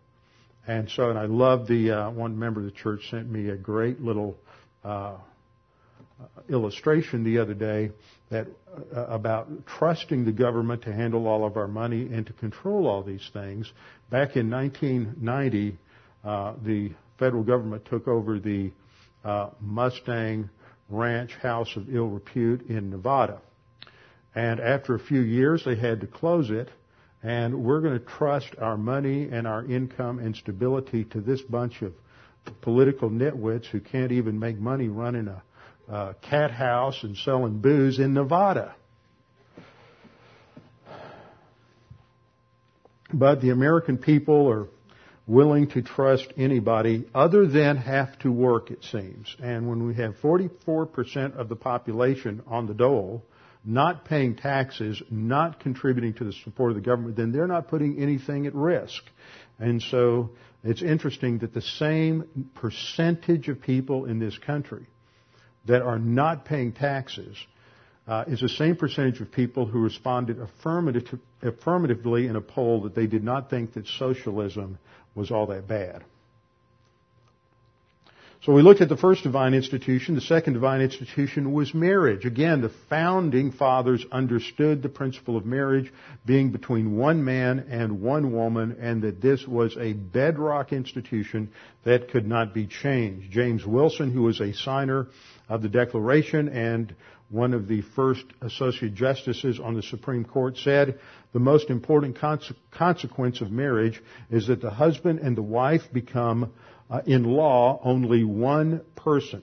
And 0.67 0.89
so, 0.89 1.09
and 1.09 1.19
I 1.19 1.25
love 1.25 1.67
the 1.67 1.91
uh, 1.91 2.09
one 2.11 2.37
member 2.37 2.61
of 2.61 2.65
the 2.65 2.71
church 2.71 3.09
sent 3.09 3.29
me 3.29 3.49
a 3.49 3.55
great 3.55 4.01
little 4.01 4.35
uh, 4.83 5.17
illustration 6.49 7.23
the 7.23 7.39
other 7.39 7.53
day 7.53 7.91
that 8.29 8.47
uh, 8.95 9.05
about 9.05 9.47
trusting 9.65 10.25
the 10.25 10.31
government 10.31 10.81
to 10.83 10.93
handle 10.93 11.27
all 11.27 11.45
of 11.45 11.57
our 11.57 11.67
money 11.67 12.01
and 12.11 12.25
to 12.25 12.33
control 12.33 12.87
all 12.87 13.03
these 13.03 13.29
things. 13.33 13.71
Back 14.09 14.35
in 14.35 14.49
1990, 14.49 15.77
uh, 16.23 16.53
the 16.63 16.91
federal 17.19 17.43
government 17.43 17.85
took 17.85 18.07
over 18.07 18.39
the 18.39 18.71
uh, 19.23 19.49
Mustang 19.59 20.49
Ranch 20.89 21.33
House 21.35 21.75
of 21.75 21.93
Ill 21.93 22.07
Repute 22.07 22.67
in 22.69 22.89
Nevada. 22.89 23.41
And 24.35 24.59
after 24.59 24.93
a 24.93 24.99
few 24.99 25.21
years, 25.21 25.63
they 25.65 25.75
had 25.75 26.01
to 26.01 26.07
close 26.07 26.51
it 26.51 26.69
and 27.25 27.63
we're 27.63 27.81
going 27.81 27.97
to 27.97 28.05
trust 28.05 28.53
our 28.61 28.77
money 28.77 29.29
and 29.31 29.47
our 29.47 29.65
income 29.65 30.19
and 30.19 30.35
stability 30.35 31.05
to 31.05 31.21
this 31.21 31.41
bunch 31.41 31.81
of 31.81 31.91
political 32.61 33.09
nitwits 33.09 33.65
who 33.65 33.79
can't 33.79 34.11
even 34.11 34.37
make 34.37 34.59
money 34.59 34.89
running 34.89 35.27
a, 35.27 35.41
a 35.91 36.15
cat 36.21 36.51
house 36.51 37.03
and 37.03 37.17
selling 37.17 37.59
booze 37.61 37.97
in 37.97 38.13
Nevada. 38.13 38.75
But 43.11 43.41
the 43.41 43.49
American 43.49 43.97
people 43.97 44.47
are 44.47 44.67
willing 45.25 45.67
to 45.69 45.81
trust 45.81 46.27
anybody 46.37 47.05
other 47.15 47.47
than 47.47 47.77
have 47.77 48.19
to 48.19 48.31
work, 48.31 48.69
it 48.69 48.83
seems. 48.83 49.35
And 49.41 49.67
when 49.67 49.87
we 49.87 49.95
have 49.95 50.15
44% 50.21 51.35
of 51.35 51.49
the 51.49 51.55
population 51.55 52.43
on 52.45 52.67
the 52.67 52.75
dole, 52.75 53.23
not 53.65 54.05
paying 54.05 54.35
taxes, 54.35 55.01
not 55.09 55.59
contributing 55.59 56.13
to 56.13 56.23
the 56.23 56.33
support 56.43 56.71
of 56.71 56.75
the 56.75 56.81
government, 56.81 57.15
then 57.15 57.31
they're 57.31 57.47
not 57.47 57.67
putting 57.67 58.01
anything 58.01 58.45
at 58.45 58.53
risk. 58.53 59.03
And 59.59 59.81
so 59.81 60.31
it's 60.63 60.81
interesting 60.81 61.39
that 61.39 61.53
the 61.53 61.61
same 61.61 62.49
percentage 62.55 63.49
of 63.49 63.61
people 63.61 64.05
in 64.05 64.19
this 64.19 64.37
country 64.37 64.85
that 65.65 65.81
are 65.81 65.99
not 65.99 66.45
paying 66.45 66.73
taxes 66.73 67.37
uh, 68.07 68.23
is 68.27 68.39
the 68.41 68.49
same 68.49 68.75
percentage 68.75 69.19
of 69.19 69.31
people 69.31 69.65
who 69.65 69.79
responded 69.79 70.39
affirmative, 70.39 71.19
affirmatively 71.41 72.27
in 72.27 72.35
a 72.35 72.41
poll 72.41 72.83
that 72.83 72.93
they 72.93 73.07
did 73.07 73.23
not 73.23 73.49
think 73.49 73.73
that 73.73 73.87
socialism 73.87 74.77
was 75.15 75.31
all 75.31 75.47
that 75.47 75.67
bad. 75.67 76.03
So 78.45 78.53
we 78.53 78.61
looked 78.61 78.81
at 78.81 78.89
the 78.89 78.97
first 78.97 79.23
divine 79.23 79.55
institution. 79.55 80.13
The 80.13 80.21
second 80.21 80.53
divine 80.53 80.79
institution 80.79 81.51
was 81.51 81.73
marriage. 81.73 82.25
Again, 82.25 82.61
the 82.61 82.69
founding 82.91 83.51
fathers 83.51 84.05
understood 84.11 84.83
the 84.83 84.89
principle 84.89 85.35
of 85.35 85.47
marriage 85.47 85.91
being 86.27 86.51
between 86.51 86.95
one 86.95 87.23
man 87.23 87.65
and 87.71 88.03
one 88.03 88.33
woman 88.33 88.77
and 88.79 89.01
that 89.01 89.19
this 89.19 89.47
was 89.47 89.75
a 89.77 89.93
bedrock 89.93 90.73
institution 90.73 91.49
that 91.85 92.11
could 92.11 92.27
not 92.27 92.53
be 92.53 92.67
changed. 92.67 93.31
James 93.31 93.65
Wilson, 93.65 94.11
who 94.11 94.21
was 94.21 94.39
a 94.39 94.53
signer 94.53 95.07
of 95.49 95.63
the 95.63 95.69
Declaration 95.69 96.47
and 96.47 96.93
one 97.29 97.55
of 97.55 97.67
the 97.67 97.81
first 97.95 98.25
associate 98.41 98.93
justices 98.93 99.59
on 99.59 99.73
the 99.73 99.81
Supreme 99.81 100.23
Court 100.23 100.55
said, 100.57 100.99
the 101.33 101.39
most 101.39 101.71
important 101.71 102.15
consequence 102.69 103.41
of 103.41 103.49
marriage 103.49 103.99
is 104.29 104.45
that 104.47 104.61
the 104.61 104.69
husband 104.69 105.17
and 105.17 105.35
the 105.35 105.41
wife 105.41 105.81
become 105.91 106.53
uh, 106.89 107.01
in 107.05 107.23
law 107.23 107.79
only 107.83 108.23
one 108.23 108.81
person. 108.95 109.41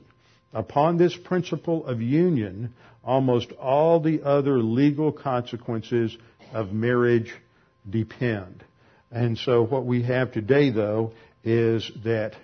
Upon 0.53 0.99
this 0.99 1.17
principle 1.17 1.87
of 1.87 2.03
union, 2.03 2.75
almost 3.03 3.53
all 3.53 4.01
the 4.01 4.23
other 4.23 4.59
legal 4.59 5.13
consequences 5.13 6.17
of 6.53 6.73
marriage 6.73 7.33
depend. 7.89 8.65
And 9.11 9.37
so 9.39 9.63
what 9.65 9.85
we 9.85 10.03
have 10.03 10.33
today, 10.33 10.71
though, 10.71 11.13
is 11.43 11.91
that 12.05 12.35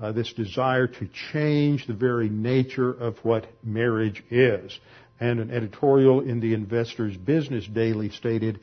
uh, 0.00 0.12
this 0.12 0.32
desire 0.32 0.86
to 0.86 1.08
change 1.32 1.86
the 1.86 1.94
very 1.94 2.28
nature 2.28 2.90
of 2.90 3.16
what 3.18 3.46
marriage 3.62 4.22
is. 4.30 4.78
And 5.20 5.38
an 5.38 5.50
editorial 5.50 6.20
in 6.20 6.40
the 6.40 6.54
Investor's 6.54 7.16
Business 7.16 7.66
Daily 7.66 8.10
stated 8.10 8.60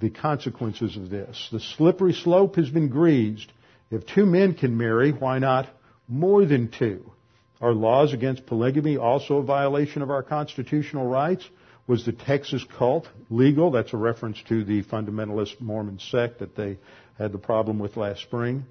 the 0.00 0.10
consequences 0.10 0.96
of 0.96 1.10
this. 1.10 1.48
The 1.50 1.58
slippery 1.58 2.12
slope 2.12 2.54
has 2.56 2.70
been 2.70 2.88
greased 2.88 3.50
if 3.90 4.06
two 4.06 4.26
men 4.26 4.54
can 4.54 4.76
marry, 4.76 5.12
why 5.12 5.38
not 5.38 5.68
more 6.06 6.44
than 6.44 6.70
two? 6.70 7.12
Are 7.60 7.72
laws 7.72 8.12
against 8.12 8.46
polygamy 8.46 8.96
also 8.96 9.38
a 9.38 9.42
violation 9.42 10.02
of 10.02 10.10
our 10.10 10.22
constitutional 10.22 11.06
rights? 11.06 11.48
Was 11.86 12.04
the 12.04 12.12
Texas 12.12 12.64
cult 12.76 13.08
legal? 13.30 13.70
That's 13.70 13.94
a 13.94 13.96
reference 13.96 14.40
to 14.48 14.62
the 14.62 14.82
fundamentalist 14.84 15.60
Mormon 15.60 15.98
sect 15.98 16.40
that 16.40 16.54
they 16.54 16.78
had 17.16 17.32
the 17.32 17.38
problem 17.38 17.78
with 17.78 17.96
last 17.96 18.20
spring. 18.20 18.64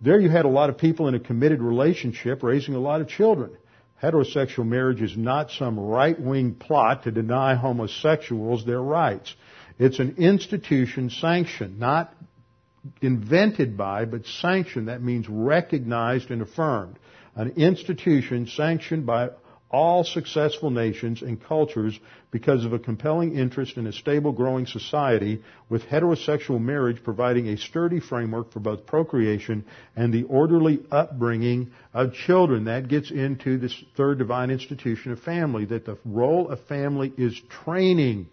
There 0.00 0.20
you 0.20 0.30
had 0.30 0.44
a 0.44 0.48
lot 0.48 0.70
of 0.70 0.78
people 0.78 1.08
in 1.08 1.14
a 1.14 1.20
committed 1.20 1.60
relationship 1.60 2.42
raising 2.42 2.74
a 2.74 2.78
lot 2.78 3.00
of 3.00 3.08
children. 3.08 3.56
Heterosexual 4.02 4.66
marriage 4.66 5.02
is 5.02 5.16
not 5.16 5.50
some 5.50 5.78
right-wing 5.78 6.54
plot 6.54 7.04
to 7.04 7.10
deny 7.10 7.54
homosexuals 7.54 8.64
their 8.64 8.82
rights. 8.82 9.34
It's 9.78 9.98
an 9.98 10.16
institution 10.18 11.10
sanctioned, 11.10 11.78
not 11.78 12.14
invented 13.00 13.76
by, 13.76 14.04
but 14.04 14.26
sanctioned. 14.26 14.88
That 14.88 15.02
means 15.02 15.28
recognized 15.28 16.30
and 16.30 16.42
affirmed. 16.42 16.98
An 17.36 17.50
institution 17.56 18.46
sanctioned 18.46 19.06
by 19.06 19.30
all 19.74 20.04
successful 20.04 20.70
nations 20.70 21.20
and 21.20 21.42
cultures 21.42 21.98
because 22.30 22.64
of 22.64 22.72
a 22.72 22.78
compelling 22.78 23.36
interest 23.36 23.76
in 23.76 23.88
a 23.88 23.92
stable 23.92 24.30
growing 24.30 24.66
society 24.66 25.42
with 25.68 25.82
heterosexual 25.82 26.60
marriage 26.60 27.02
providing 27.02 27.48
a 27.48 27.56
sturdy 27.56 27.98
framework 27.98 28.52
for 28.52 28.60
both 28.60 28.86
procreation 28.86 29.64
and 29.96 30.14
the 30.14 30.22
orderly 30.24 30.78
upbringing 30.92 31.72
of 31.92 32.14
children. 32.14 32.66
That 32.66 32.86
gets 32.86 33.10
into 33.10 33.58
this 33.58 33.74
third 33.96 34.18
divine 34.18 34.52
institution 34.52 35.10
of 35.10 35.18
family, 35.20 35.64
that 35.64 35.86
the 35.86 35.98
role 36.04 36.48
of 36.50 36.60
family 36.66 37.12
is 37.16 37.40
training 37.64 38.28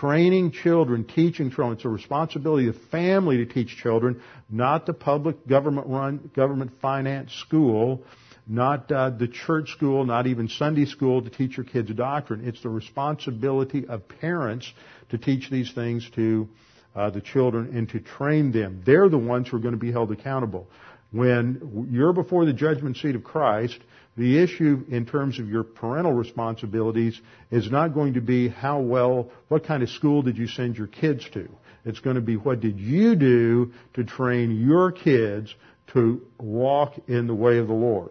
training 0.00 0.52
children, 0.52 1.04
teaching 1.04 1.50
children. 1.50 1.74
It's 1.74 1.84
a 1.84 1.88
responsibility 1.88 2.68
of 2.68 2.74
the 2.74 2.86
family 2.88 3.38
to 3.38 3.46
teach 3.46 3.76
children, 3.76 4.22
not 4.50 4.86
the 4.86 4.92
public 4.92 5.46
government 5.46 5.86
run, 5.86 6.30
government 6.34 6.72
financed 6.80 7.38
school, 7.38 8.02
not 8.46 8.90
uh, 8.90 9.10
the 9.10 9.28
church 9.28 9.70
school, 9.70 10.04
not 10.04 10.26
even 10.26 10.48
Sunday 10.48 10.86
school 10.86 11.22
to 11.22 11.30
teach 11.30 11.56
your 11.56 11.64
kids 11.64 11.90
doctrine. 11.94 12.46
It's 12.46 12.62
the 12.62 12.68
responsibility 12.68 13.86
of 13.86 14.08
parents 14.08 14.70
to 15.10 15.18
teach 15.18 15.50
these 15.50 15.72
things 15.72 16.08
to 16.16 16.48
uh, 16.94 17.10
the 17.10 17.20
children 17.20 17.76
and 17.76 17.88
to 17.90 18.00
train 18.00 18.52
them. 18.52 18.82
They're 18.84 19.08
the 19.08 19.18
ones 19.18 19.48
who 19.48 19.56
are 19.56 19.60
going 19.60 19.74
to 19.74 19.80
be 19.80 19.92
held 19.92 20.10
accountable. 20.10 20.68
When 21.12 21.88
you're 21.90 22.12
before 22.12 22.46
the 22.46 22.52
judgment 22.52 22.96
seat 22.96 23.14
of 23.14 23.22
Christ, 23.22 23.78
the 24.16 24.42
issue 24.42 24.84
in 24.88 25.06
terms 25.06 25.38
of 25.38 25.48
your 25.48 25.64
parental 25.64 26.12
responsibilities 26.12 27.18
is 27.50 27.70
not 27.70 27.94
going 27.94 28.14
to 28.14 28.20
be 28.20 28.48
how 28.48 28.80
well, 28.80 29.30
what 29.48 29.64
kind 29.64 29.82
of 29.82 29.88
school 29.88 30.22
did 30.22 30.36
you 30.36 30.46
send 30.46 30.76
your 30.76 30.86
kids 30.86 31.26
to? 31.32 31.48
It's 31.84 32.00
going 32.00 32.16
to 32.16 32.22
be 32.22 32.36
what 32.36 32.60
did 32.60 32.78
you 32.78 33.16
do 33.16 33.72
to 33.94 34.04
train 34.04 34.66
your 34.66 34.92
kids 34.92 35.54
to 35.88 36.22
walk 36.38 36.94
in 37.08 37.26
the 37.26 37.34
way 37.34 37.58
of 37.58 37.66
the 37.66 37.74
Lord. 37.74 38.10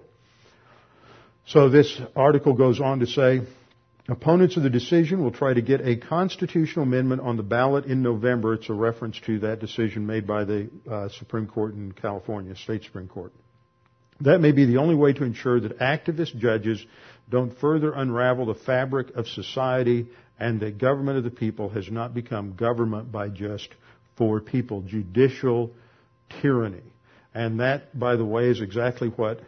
So 1.46 1.70
this 1.70 2.00
article 2.16 2.54
goes 2.54 2.80
on 2.80 3.00
to 3.00 3.08
say, 3.08 3.42
opponents 4.08 4.58
of 4.58 4.64
the 4.64 4.70
decision 4.70 5.24
will 5.24 5.32
try 5.32 5.54
to 5.54 5.62
get 5.62 5.82
a 5.82 5.98
constitutional 5.98 6.84
amendment 6.84 7.22
on 7.22 7.38
the 7.38 7.44
ballot 7.44 7.86
in 7.86 8.02
November. 8.02 8.54
It's 8.54 8.70
a 8.70 8.74
reference 8.74 9.20
to 9.26 9.40
that 9.40 9.60
decision 9.60 10.06
made 10.06 10.28
by 10.28 10.46
the 10.46 10.70
uh, 10.90 11.10
Supreme 11.10 11.48
Court 11.48 11.74
in 11.74 11.92
California, 11.92 12.56
State 12.56 12.84
Supreme 12.84 13.08
Court. 13.08 13.34
That 14.22 14.40
may 14.40 14.52
be 14.52 14.66
the 14.66 14.78
only 14.78 14.96
way 14.96 15.14
to 15.14 15.24
ensure 15.24 15.60
that 15.60 15.80
activist 15.80 16.38
judges 16.38 16.84
don't 17.30 17.58
further 17.60 17.92
unravel 17.94 18.46
the 18.46 18.56
fabric 18.56 19.16
of 19.16 19.28
society 19.28 20.08
and 20.40 20.60
that 20.62 20.78
government 20.78 21.18
of 21.18 21.24
the 21.24 21.32
people 21.32 21.70
has 21.70 21.90
not 21.90 22.14
become 22.14 22.56
government 22.56 23.12
by 23.12 23.30
just 23.30 23.70
for 24.18 24.40
people, 24.40 24.82
judicial 24.82 25.72
tyranny. 26.42 26.84
And 27.34 27.60
that, 27.60 27.98
by 27.98 28.16
the 28.16 28.26
way, 28.26 28.50
is 28.50 28.62
exactly 28.62 29.08
what 29.10 29.40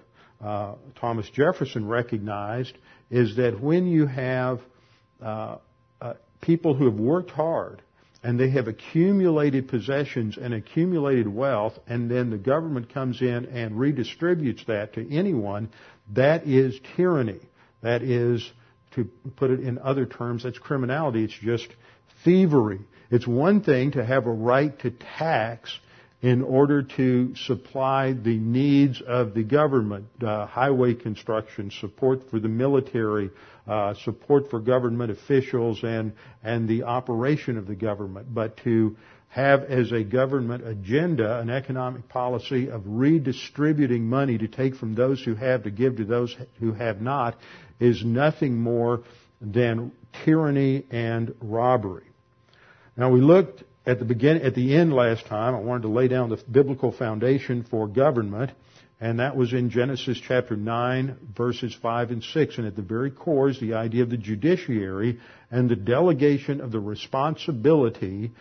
uh, 0.42 0.76
Thomas 1.00 1.30
Jefferson 1.30 1.88
recognized, 1.88 2.78
is 3.12 3.36
that 3.38 3.60
when 3.60 3.86
you 3.86 4.06
have 4.08 4.60
uh, 5.22 5.58
uh, 6.02 6.14
people 6.42 6.74
who 6.74 6.86
have 6.86 7.00
worked 7.00 7.32
hard 7.32 7.82
and 8.24 8.40
they 8.40 8.50
have 8.50 8.68
accumulated 8.68 9.68
possessions 9.68 10.38
and 10.38 10.54
accumulated 10.54 11.28
wealth, 11.28 11.78
and 11.88 12.10
then 12.10 12.30
the 12.30 12.38
government 12.38 12.94
comes 12.94 13.22
in 13.22 13.46
and 13.48 13.76
redistributes 13.76 14.66
that 14.68 14.94
to 14.94 15.16
anyone, 15.16 15.70
that 16.14 16.48
is 16.48 16.80
tyranny. 16.96 17.42
That 17.82 18.02
is, 18.02 18.50
to 18.96 19.04
put 19.36 19.52
it 19.52 19.60
in 19.60 19.78
other 19.78 20.06
terms, 20.06 20.44
that's 20.44 20.58
criminality. 20.58 21.26
It's 21.26 21.38
just 21.42 21.68
thievery. 22.24 22.80
It's 23.12 23.28
one 23.28 23.62
thing 23.62 23.92
to 23.92 24.06
have 24.06 24.26
a 24.26 24.32
right 24.32 24.78
to 24.80 24.92
tax 24.92 25.78
in 26.22 26.42
order 26.42 26.84
to 26.84 27.36
supply 27.36 28.14
the 28.14 28.38
needs 28.38 29.02
of 29.06 29.34
the 29.34 29.44
government, 29.44 30.08
uh, 30.26 30.46
highway 30.46 30.94
construction, 30.94 31.70
support 31.82 32.30
for 32.30 32.40
the 32.40 32.48
military, 32.48 33.30
uh, 33.68 33.94
support 34.04 34.50
for 34.50 34.60
government 34.60 35.12
officials 35.12 35.84
and, 35.84 36.14
and 36.44 36.68
the 36.68 36.84
operation 36.84 37.58
of 37.58 37.68
the 37.68 37.76
government, 37.76 38.34
but 38.34 38.58
to 38.58 38.96
have 39.30 39.64
as 39.64 39.92
a 39.92 40.04
government 40.04 40.66
agenda 40.68 41.40
an 41.40 41.50
economic 41.50 42.08
policy 42.08 42.70
of 42.70 42.84
redistributing 42.86 44.06
money 44.06 44.38
to 44.38 44.48
take 44.48 44.76
from 44.76 44.94
those 44.94 45.24
who 45.24 45.34
have 45.34 45.64
to 45.64 45.72
give 45.72 45.98
to 45.98 46.06
those 46.06 46.36
who 46.60 46.72
have 46.74 47.02
not 47.02 47.36
is 47.80 48.04
nothing 48.06 48.56
more 48.56 49.02
than 49.42 49.92
tyranny 50.24 50.86
and 50.92 51.34
robbery. 51.42 52.06
Now 52.96 53.10
we 53.10 53.22
looked 53.22 53.64
at 53.86 54.00
the 54.00 54.06
beginning, 54.06 54.44
at 54.44 54.56
the 54.56 54.76
end 54.76 54.94
last 54.94 55.26
time, 55.26 55.56
I 55.56 55.60
wanted 55.60 55.84
to 55.84 55.90
lay 55.90 56.08
down 56.08 56.30
the 56.30 56.42
biblical 56.50 56.92
foundation 56.92 57.66
for 57.70 57.88
government, 57.88 58.52
and 59.04 59.20
that 59.20 59.36
was 59.36 59.52
in 59.52 59.70
Genesis 59.70 60.18
chapter 60.26 60.56
9, 60.56 61.18
verses 61.36 61.76
5 61.82 62.12
and 62.12 62.24
6. 62.24 62.58
And 62.58 62.66
at 62.66 62.78
the 62.78 62.82
very 62.82 63.12
core 63.12 63.50
is 63.50 63.60
the 63.60 63.74
idea 63.74 64.02
of 64.02 64.10
the 64.10 64.16
judiciary 64.16 65.20
and 65.52 65.70
the 65.70 65.76
delegation 65.76 66.62
of 66.62 66.72
the 66.72 66.80
responsibility 66.80 68.32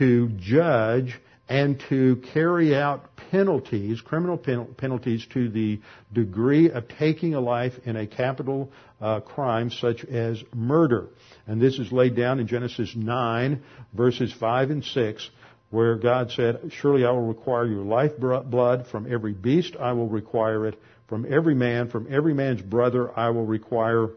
to 0.00 0.28
judge 0.30 1.14
and 1.48 1.80
to 1.90 2.20
carry 2.34 2.74
out 2.74 3.14
penalties, 3.30 4.00
criminal 4.00 4.36
penalties 4.36 5.24
to 5.34 5.50
the 5.50 5.80
degree 6.12 6.68
of 6.68 6.88
taking 6.88 7.34
a 7.34 7.40
life 7.40 7.74
in 7.84 7.94
a 7.94 8.08
capital 8.08 8.72
uh, 9.00 9.20
crime 9.20 9.70
such 9.70 10.04
as 10.04 10.42
murder. 10.52 11.10
And 11.46 11.60
this 11.60 11.78
is 11.78 11.92
laid 11.92 12.16
down 12.16 12.40
in 12.40 12.48
Genesis 12.48 12.92
9 12.96 13.62
verses 13.94 14.32
5 14.32 14.70
and 14.70 14.84
6 14.84 15.30
where 15.70 15.96
God 15.96 16.30
said, 16.32 16.72
Surely 16.72 17.04
I 17.04 17.10
will 17.10 17.26
require 17.26 17.66
your 17.66 17.84
life 17.84 18.12
blood 18.18 18.86
from 18.86 19.12
every 19.12 19.32
beast 19.32 19.76
I 19.78 19.92
will 19.92 20.08
require 20.08 20.66
it, 20.66 20.80
from 21.08 21.26
every 21.28 21.54
man, 21.54 21.88
from 21.88 22.06
every 22.10 22.34
man's 22.34 22.62
brother 22.62 23.16
I 23.18 23.30
will 23.30 23.46
require 23.46 24.10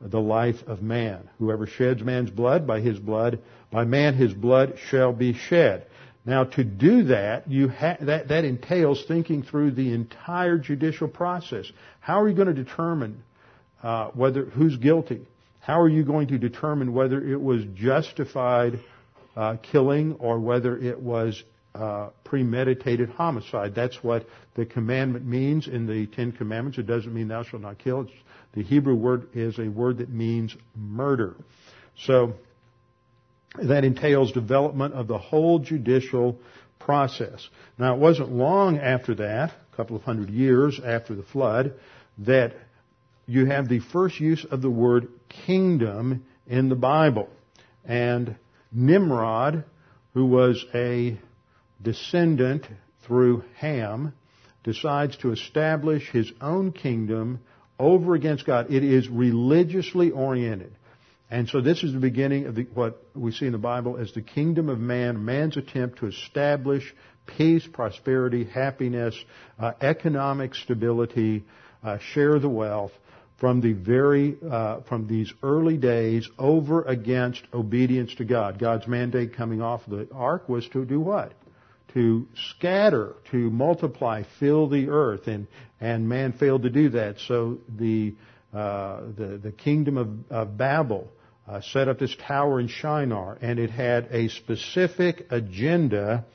the 0.00 0.20
life 0.20 0.62
of 0.66 0.82
man. 0.82 1.28
Whoever 1.38 1.66
sheds 1.66 2.02
man's 2.02 2.30
blood, 2.30 2.66
by 2.66 2.80
his 2.80 2.98
blood, 2.98 3.40
by 3.70 3.84
man 3.84 4.14
his 4.14 4.32
blood 4.32 4.78
shall 4.88 5.12
be 5.12 5.34
shed. 5.34 5.86
Now, 6.24 6.44
to 6.44 6.64
do 6.64 7.04
that, 7.04 7.50
you 7.50 7.68
ha- 7.68 7.96
that, 8.00 8.28
that 8.28 8.44
entails 8.44 9.04
thinking 9.06 9.42
through 9.42 9.72
the 9.72 9.92
entire 9.92 10.58
judicial 10.58 11.08
process. 11.08 11.70
How 12.00 12.20
are 12.20 12.28
you 12.28 12.34
going 12.34 12.54
to 12.54 12.64
determine 12.64 13.22
uh, 13.82 14.08
whether 14.08 14.44
who's 14.44 14.76
guilty? 14.76 15.26
How 15.60 15.80
are 15.80 15.88
you 15.88 16.04
going 16.04 16.28
to 16.28 16.38
determine 16.38 16.92
whether 16.92 17.22
it 17.22 17.40
was 17.40 17.62
justified 17.74 18.80
uh, 19.36 19.56
killing 19.56 20.14
or 20.14 20.38
whether 20.38 20.76
it 20.76 21.00
was 21.00 21.42
uh, 21.74 22.10
premeditated 22.24 23.10
homicide? 23.10 23.74
That's 23.74 24.02
what 24.02 24.26
the 24.54 24.66
commandment 24.66 25.24
means 25.24 25.68
in 25.68 25.86
the 25.86 26.06
Ten 26.06 26.32
Commandments. 26.32 26.78
It 26.78 26.86
doesn't 26.86 27.12
mean 27.12 27.28
thou 27.28 27.44
shalt 27.44 27.62
not 27.62 27.78
kill. 27.78 28.02
It's, 28.02 28.12
the 28.52 28.62
Hebrew 28.62 28.96
word 28.96 29.28
is 29.34 29.58
a 29.58 29.68
word 29.68 29.98
that 29.98 30.08
means 30.08 30.56
murder. 30.74 31.36
So 31.96 32.34
that 33.62 33.84
entails 33.84 34.32
development 34.32 34.94
of 34.94 35.06
the 35.06 35.18
whole 35.18 35.58
judicial 35.58 36.38
process. 36.78 37.48
Now, 37.78 37.94
it 37.94 38.00
wasn't 38.00 38.32
long 38.32 38.78
after 38.78 39.14
that, 39.16 39.52
a 39.72 39.76
couple 39.76 39.96
of 39.96 40.02
hundred 40.02 40.30
years 40.30 40.80
after 40.84 41.14
the 41.14 41.22
flood, 41.22 41.74
that 42.18 42.54
you 43.26 43.46
have 43.46 43.68
the 43.68 43.80
first 43.80 44.18
use 44.18 44.44
of 44.50 44.62
the 44.62 44.70
word 44.70 45.08
kingdom 45.46 46.24
in 46.46 46.68
the 46.68 46.74
Bible. 46.74 47.28
And 47.84 48.36
Nimrod, 48.72 49.64
who 50.14 50.26
was 50.26 50.64
a 50.74 51.18
descendant 51.82 52.66
through 53.06 53.44
Ham, 53.56 54.12
decides 54.62 55.16
to 55.18 55.32
establish 55.32 56.08
his 56.10 56.30
own 56.40 56.72
kingdom 56.72 57.40
over 57.78 58.14
against 58.14 58.46
God. 58.46 58.70
It 58.70 58.84
is 58.84 59.08
religiously 59.08 60.10
oriented. 60.10 60.76
And 61.30 61.48
so 61.48 61.60
this 61.60 61.82
is 61.84 61.92
the 61.92 62.00
beginning 62.00 62.46
of 62.46 62.56
the, 62.56 62.64
what 62.74 63.02
we 63.14 63.32
see 63.32 63.46
in 63.46 63.52
the 63.52 63.58
Bible 63.58 63.96
as 63.96 64.12
the 64.12 64.20
kingdom 64.20 64.68
of 64.68 64.78
man, 64.78 65.24
man's 65.24 65.56
attempt 65.56 66.00
to 66.00 66.06
establish 66.06 66.94
peace, 67.26 67.66
prosperity, 67.66 68.44
happiness, 68.44 69.14
uh, 69.58 69.72
economic 69.80 70.54
stability, 70.54 71.44
uh, 71.82 71.98
share 71.98 72.38
the 72.38 72.48
wealth 72.48 72.92
from 73.40 73.62
the 73.62 73.72
very 73.72 74.36
uh, 74.48 74.82
from 74.82 75.08
these 75.08 75.32
early 75.42 75.78
days 75.78 76.28
over 76.38 76.82
against 76.82 77.42
obedience 77.54 78.14
to 78.16 78.24
God. 78.24 78.58
God's 78.58 78.86
mandate 78.86 79.34
coming 79.34 79.62
off 79.62 79.80
the 79.88 80.06
ark 80.12 80.48
was 80.48 80.68
to 80.68 80.84
do 80.84 81.00
what? 81.00 81.32
To 81.94 82.28
scatter, 82.50 83.16
to 83.30 83.36
multiply, 83.50 84.22
fill 84.38 84.68
the 84.68 84.90
earth, 84.90 85.26
and 85.26 85.48
and 85.80 86.08
man 86.08 86.34
failed 86.34 86.62
to 86.62 86.70
do 86.70 86.90
that. 86.90 87.16
So 87.26 87.58
the 87.68 88.14
uh, 88.52 89.00
the 89.16 89.40
the 89.42 89.52
kingdom 89.52 89.96
of, 89.96 90.08
of 90.30 90.58
Babel 90.58 91.10
uh, 91.48 91.62
set 91.62 91.88
up 91.88 91.98
this 91.98 92.14
tower 92.26 92.60
in 92.60 92.68
Shinar, 92.68 93.38
and 93.40 93.58
it 93.58 93.70
had 93.70 94.08
a 94.10 94.28
specific 94.28 95.26
agenda 95.30 96.26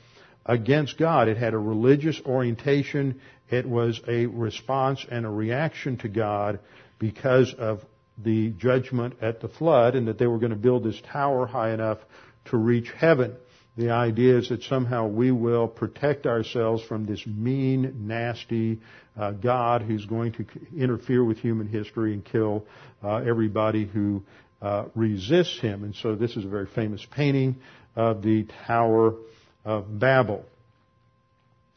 against 0.44 0.98
God. 0.98 1.28
It 1.28 1.36
had 1.36 1.54
a 1.54 1.58
religious 1.58 2.20
orientation. 2.26 3.20
It 3.48 3.64
was 3.64 4.00
a 4.08 4.26
response 4.26 5.06
and 5.08 5.24
a 5.24 5.30
reaction 5.30 5.98
to 5.98 6.08
God 6.08 6.58
because 6.98 7.54
of 7.54 7.80
the 8.18 8.50
judgment 8.50 9.14
at 9.20 9.40
the 9.40 9.48
flood, 9.48 9.94
and 9.94 10.08
that 10.08 10.18
they 10.18 10.26
were 10.26 10.38
going 10.38 10.50
to 10.50 10.56
build 10.56 10.84
this 10.84 11.00
tower 11.12 11.46
high 11.46 11.72
enough 11.72 11.98
to 12.46 12.56
reach 12.56 12.90
heaven. 12.96 13.36
The 13.76 13.90
idea 13.90 14.38
is 14.38 14.48
that 14.48 14.62
somehow 14.62 15.06
we 15.06 15.30
will 15.30 15.68
protect 15.68 16.26
ourselves 16.26 16.82
from 16.82 17.04
this 17.04 17.26
mean, 17.26 18.06
nasty 18.06 18.80
uh, 19.18 19.32
God 19.32 19.82
who's 19.82 20.06
going 20.06 20.32
to 20.32 20.46
interfere 20.74 21.22
with 21.22 21.38
human 21.38 21.68
history 21.68 22.14
and 22.14 22.24
kill 22.24 22.64
uh, 23.04 23.16
everybody 23.16 23.84
who 23.84 24.22
uh, 24.62 24.86
resists 24.94 25.60
him. 25.60 25.84
And 25.84 25.94
so 25.94 26.14
this 26.14 26.36
is 26.36 26.44
a 26.44 26.48
very 26.48 26.66
famous 26.74 27.04
painting 27.10 27.56
of 27.94 28.22
the 28.22 28.46
Tower 28.66 29.16
of 29.64 29.98
Babel. 29.98 30.44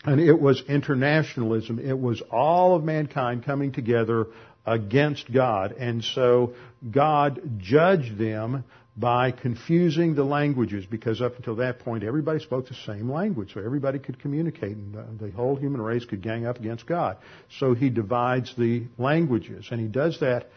And 0.05 0.21
it 0.21 0.39
was 0.39 0.61
internationalism. 0.61 1.79
It 1.79 1.99
was 1.99 2.21
all 2.31 2.75
of 2.75 2.83
mankind 2.85 3.43
coming 3.43 3.73
together 3.73 4.27
against 4.65 5.31
God. 5.31 5.73
And 5.73 6.03
so 6.03 6.53
God 6.91 7.41
judged 7.57 8.17
them 8.17 8.63
by 8.99 9.31
confusing 9.31 10.13
the 10.13 10.25
languages 10.25 10.85
because 10.85 11.21
up 11.21 11.37
until 11.37 11.55
that 11.55 11.79
point 11.79 12.03
everybody 12.03 12.39
spoke 12.39 12.67
the 12.67 12.73
same 12.85 13.09
language 13.09 13.53
so 13.53 13.61
everybody 13.61 13.97
could 13.97 14.19
communicate 14.19 14.75
and 14.75 15.19
the 15.19 15.31
whole 15.31 15.55
human 15.55 15.81
race 15.81 16.03
could 16.03 16.21
gang 16.21 16.45
up 16.45 16.59
against 16.59 16.85
God. 16.85 17.17
So 17.59 17.73
he 17.73 17.89
divides 17.89 18.53
the 18.57 18.87
languages 18.97 19.67
and 19.71 19.79
he 19.79 19.87
does 19.87 20.19
that 20.19 20.49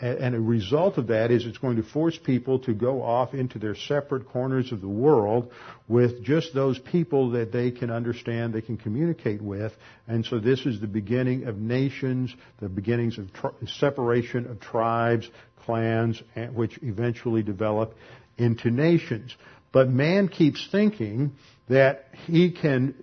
And 0.00 0.34
a 0.34 0.40
result 0.40 0.98
of 0.98 1.08
that 1.08 1.30
is 1.30 1.44
it's 1.46 1.58
going 1.58 1.76
to 1.76 1.82
force 1.82 2.16
people 2.16 2.58
to 2.60 2.72
go 2.72 3.02
off 3.02 3.34
into 3.34 3.58
their 3.58 3.74
separate 3.74 4.28
corners 4.28 4.72
of 4.72 4.80
the 4.80 4.88
world 4.88 5.50
with 5.88 6.22
just 6.24 6.54
those 6.54 6.78
people 6.78 7.30
that 7.30 7.52
they 7.52 7.70
can 7.70 7.90
understand, 7.90 8.54
they 8.54 8.62
can 8.62 8.76
communicate 8.76 9.42
with. 9.42 9.72
And 10.06 10.24
so 10.24 10.38
this 10.38 10.64
is 10.66 10.80
the 10.80 10.86
beginning 10.86 11.44
of 11.44 11.58
nations, 11.58 12.34
the 12.60 12.68
beginnings 12.68 13.18
of 13.18 13.32
tri- 13.32 13.50
separation 13.66 14.46
of 14.46 14.60
tribes, 14.60 15.28
clans, 15.64 16.22
which 16.52 16.78
eventually 16.82 17.42
develop 17.42 17.94
into 18.38 18.70
nations. 18.70 19.34
But 19.72 19.88
man 19.88 20.28
keeps 20.28 20.68
thinking 20.70 21.32
that 21.68 22.06
he 22.26 22.52
can 22.52 22.94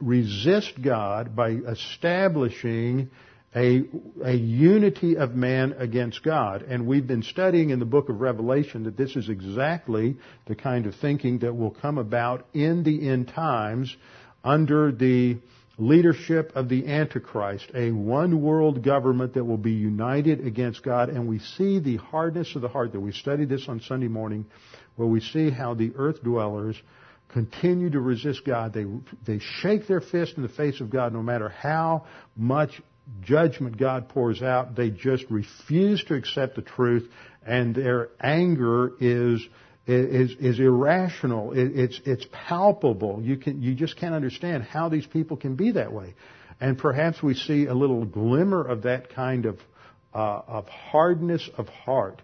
resist 0.00 0.80
God 0.80 1.34
by 1.34 1.50
establishing 1.50 3.10
a, 3.54 3.82
a 4.22 4.34
unity 4.34 5.16
of 5.16 5.34
man 5.34 5.74
against 5.78 6.22
God. 6.22 6.62
And 6.62 6.86
we've 6.86 7.06
been 7.06 7.22
studying 7.22 7.70
in 7.70 7.78
the 7.78 7.86
book 7.86 8.08
of 8.08 8.20
Revelation 8.20 8.84
that 8.84 8.96
this 8.96 9.16
is 9.16 9.28
exactly 9.28 10.16
the 10.46 10.54
kind 10.54 10.86
of 10.86 10.94
thinking 10.96 11.38
that 11.40 11.56
will 11.56 11.70
come 11.70 11.98
about 11.98 12.46
in 12.52 12.82
the 12.82 13.08
end 13.08 13.28
times 13.28 13.94
under 14.44 14.92
the 14.92 15.38
leadership 15.78 16.52
of 16.54 16.68
the 16.68 16.86
Antichrist, 16.88 17.70
a 17.74 17.92
one 17.92 18.42
world 18.42 18.82
government 18.82 19.34
that 19.34 19.44
will 19.44 19.56
be 19.56 19.72
united 19.72 20.44
against 20.44 20.82
God. 20.82 21.08
And 21.08 21.28
we 21.28 21.38
see 21.38 21.78
the 21.78 21.96
hardness 21.96 22.54
of 22.54 22.62
the 22.62 22.68
heart 22.68 22.92
that 22.92 23.00
we 23.00 23.12
studied 23.12 23.48
this 23.48 23.66
on 23.68 23.80
Sunday 23.80 24.08
morning, 24.08 24.44
where 24.96 25.08
we 25.08 25.20
see 25.20 25.50
how 25.50 25.74
the 25.74 25.92
earth 25.96 26.22
dwellers 26.22 26.76
continue 27.28 27.90
to 27.90 28.00
resist 28.00 28.44
God. 28.44 28.72
They, 28.72 28.86
they 29.26 29.38
shake 29.60 29.86
their 29.86 30.00
fist 30.00 30.34
in 30.36 30.42
the 30.42 30.48
face 30.48 30.80
of 30.80 30.90
God 30.90 31.12
no 31.12 31.22
matter 31.22 31.48
how 31.48 32.06
much 32.36 32.80
judgment 33.22 33.76
God 33.76 34.08
pours 34.08 34.42
out. 34.42 34.76
They 34.76 34.90
just 34.90 35.24
refuse 35.30 36.02
to 36.04 36.14
accept 36.14 36.56
the 36.56 36.62
truth 36.62 37.08
and 37.46 37.74
their 37.74 38.10
anger 38.20 38.92
is 39.00 39.46
is, 39.88 40.32
is 40.38 40.60
irrational. 40.60 41.52
It, 41.52 41.78
it's, 41.78 42.00
it's 42.04 42.26
palpable. 42.30 43.22
You 43.22 43.38
can, 43.38 43.62
you 43.62 43.74
just 43.74 43.96
can't 43.96 44.14
understand 44.14 44.64
how 44.64 44.90
these 44.90 45.06
people 45.06 45.38
can 45.38 45.56
be 45.56 45.72
that 45.72 45.92
way. 45.92 46.14
And 46.60 46.76
perhaps 46.76 47.22
we 47.22 47.34
see 47.34 47.66
a 47.66 47.74
little 47.74 48.04
glimmer 48.04 48.62
of 48.62 48.82
that 48.82 49.14
kind 49.14 49.46
of, 49.46 49.58
uh, 50.12 50.42
of 50.46 50.68
hardness 50.68 51.48
of 51.56 51.68
heart 51.68 52.20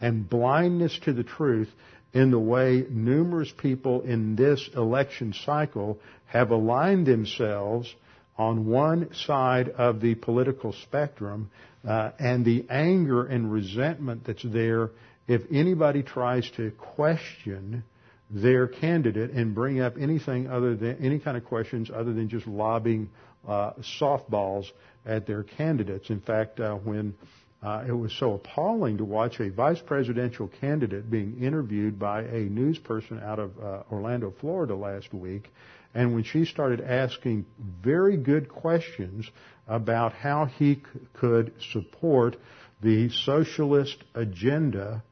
and 0.00 0.28
blindness 0.28 0.96
to 1.04 1.12
the 1.12 1.24
truth 1.24 1.68
in 2.12 2.30
the 2.30 2.38
way 2.38 2.84
numerous 2.88 3.52
people 3.58 4.02
in 4.02 4.36
this 4.36 4.70
election 4.76 5.34
cycle 5.44 5.98
have 6.26 6.50
aligned 6.50 7.06
themselves 7.06 7.92
on 8.38 8.66
one 8.66 9.12
side 9.12 9.68
of 9.70 10.00
the 10.00 10.14
political 10.14 10.72
spectrum 10.72 11.50
uh, 11.86 12.12
and 12.18 12.44
the 12.44 12.64
anger 12.70 13.26
and 13.26 13.52
resentment 13.52 14.24
that's 14.24 14.44
there 14.44 14.90
if 15.26 15.42
anybody 15.50 16.02
tries 16.02 16.48
to 16.52 16.70
question 16.72 17.84
their 18.30 18.68
candidate 18.68 19.30
and 19.30 19.54
bring 19.54 19.80
up 19.80 19.94
anything 19.98 20.48
other 20.48 20.74
than 20.76 20.96
any 21.04 21.18
kind 21.18 21.36
of 21.36 21.44
questions 21.44 21.90
other 21.94 22.12
than 22.12 22.28
just 22.28 22.46
lobbing 22.46 23.10
uh, 23.46 23.72
softballs 24.00 24.66
at 25.06 25.26
their 25.26 25.42
candidates. 25.42 26.10
In 26.10 26.20
fact, 26.20 26.60
uh, 26.60 26.74
when 26.74 27.14
uh, 27.62 27.84
it 27.88 27.92
was 27.92 28.12
so 28.18 28.34
appalling 28.34 28.98
to 28.98 29.04
watch 29.04 29.40
a 29.40 29.50
vice 29.50 29.80
presidential 29.80 30.48
candidate 30.60 31.10
being 31.10 31.42
interviewed 31.42 31.98
by 31.98 32.22
a 32.22 32.40
news 32.42 32.78
person 32.78 33.20
out 33.20 33.38
of 33.38 33.58
uh, 33.58 33.82
Orlando, 33.90 34.32
Florida 34.40 34.76
last 34.76 35.12
week. 35.12 35.50
And 35.94 36.14
when 36.14 36.24
she 36.24 36.44
started 36.44 36.80
asking 36.80 37.46
very 37.82 38.16
good 38.16 38.48
questions 38.48 39.28
about 39.66 40.12
how 40.12 40.46
he 40.46 40.76
c- 40.76 40.80
could 41.14 41.52
support 41.72 42.36
the 42.82 43.10
socialist 43.10 44.04
agenda 44.14 45.02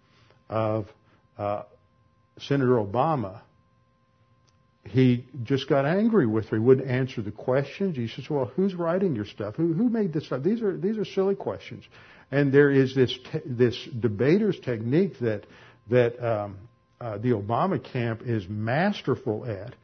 of 0.49 0.87
uh, 1.39 1.63
Senator 2.39 2.77
Obama, 2.77 3.41
he 4.85 5.25
just 5.43 5.69
got 5.69 5.85
angry 5.85 6.27
with 6.27 6.49
her. 6.49 6.57
He 6.57 6.63
wouldn't 6.63 6.89
answer 6.89 7.23
the 7.23 7.33
questions. 7.33 7.97
He 7.97 8.09
says, 8.09 8.31
"Well, 8.31 8.47
who's 8.55 8.75
writing 8.75 9.17
your 9.17 9.25
stuff? 9.25 9.57
Who 9.57 9.73
who 9.73 9.89
made 9.89 10.13
this 10.13 10.27
stuff? 10.27 10.43
These 10.43 10.63
are 10.63 10.77
these 10.77 10.97
are 10.99 11.05
silly 11.05 11.35
questions." 11.35 11.85
And 12.31 12.53
there 12.53 12.71
is 12.71 12.95
this 12.95 13.17
te- 13.33 13.41
this 13.45 13.77
debater's 13.99 14.59
technique 14.61 15.19
that 15.21 15.45
that 15.91 16.25
um, 16.25 16.59
uh, 17.01 17.19
the 17.19 17.31
Obama 17.31 17.83
camp 17.83 18.23
is 18.25 18.49
masterful 18.49 19.45
at 19.45 19.75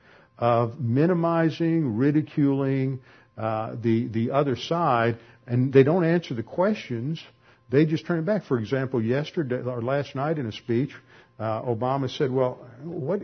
of 0.42 0.81
minimizing, 0.81 1.96
ridiculing 1.96 3.00
uh, 3.38 3.76
the 3.81 4.09
the 4.09 4.33
other 4.33 4.57
side, 4.57 5.18
and 5.46 5.72
they 5.72 5.85
don't 5.85 6.05
answer 6.05 6.35
the 6.35 6.42
questions. 6.42 7.22
They 7.70 7.87
just 7.87 8.07
turn 8.07 8.18
it 8.18 8.26
back. 8.26 8.44
For 8.46 8.59
example, 8.59 9.00
yesterday 9.00 9.62
or 9.62 9.81
last 9.81 10.16
night 10.16 10.40
in 10.40 10.46
a 10.46 10.52
speech, 10.52 10.90
uh, 11.38 11.62
Obama 11.62 12.11
said, 12.11 12.33
"Well, 12.33 12.59
what? 12.83 13.20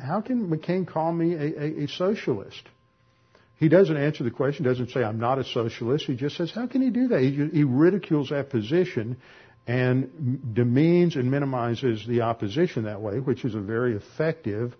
How 0.00 0.20
can 0.20 0.48
McCain 0.48 0.86
call 0.86 1.12
me 1.12 1.34
a, 1.34 1.62
a, 1.64 1.84
a 1.84 1.88
socialist?" 1.88 2.62
He 3.56 3.68
doesn't 3.68 3.96
answer 3.96 4.24
the 4.24 4.30
question, 4.30 4.64
doesn't 4.64 4.90
say, 4.90 5.04
I'm 5.04 5.20
not 5.20 5.38
a 5.38 5.44
socialist. 5.44 6.06
He 6.06 6.16
just 6.16 6.36
says, 6.36 6.50
how 6.50 6.66
can 6.66 6.82
he 6.82 6.90
do 6.90 7.06
that? 7.08 7.20
He, 7.20 7.58
he 7.58 7.62
ridicules 7.62 8.30
that 8.30 8.50
position 8.50 9.18
and 9.68 10.52
demeans 10.52 11.14
and 11.14 11.30
minimizes 11.30 12.04
the 12.04 12.22
opposition 12.22 12.84
that 12.84 13.00
way, 13.00 13.20
which 13.20 13.44
is 13.44 13.54
a 13.54 13.60
very 13.60 13.94
effective 13.94 14.74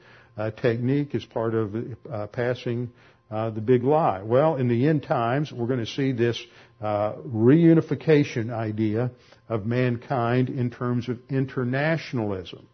technique 0.56 1.14
as 1.14 1.24
part 1.24 1.54
of 1.54 1.74
uh, 2.10 2.26
passing 2.28 2.90
uh, 3.30 3.50
the 3.50 3.60
big 3.60 3.82
lie. 3.82 4.22
Well, 4.22 4.56
in 4.56 4.68
the 4.68 4.86
end 4.88 5.02
times, 5.02 5.50
we're 5.52 5.66
going 5.66 5.80
to 5.84 5.86
see 5.86 6.12
this 6.12 6.40
uh, 6.80 7.14
reunification 7.26 8.52
idea 8.52 9.10
of 9.48 9.64
mankind 9.66 10.48
in 10.50 10.70
terms 10.70 11.08
of 11.08 11.18
internationalism. 11.30 12.66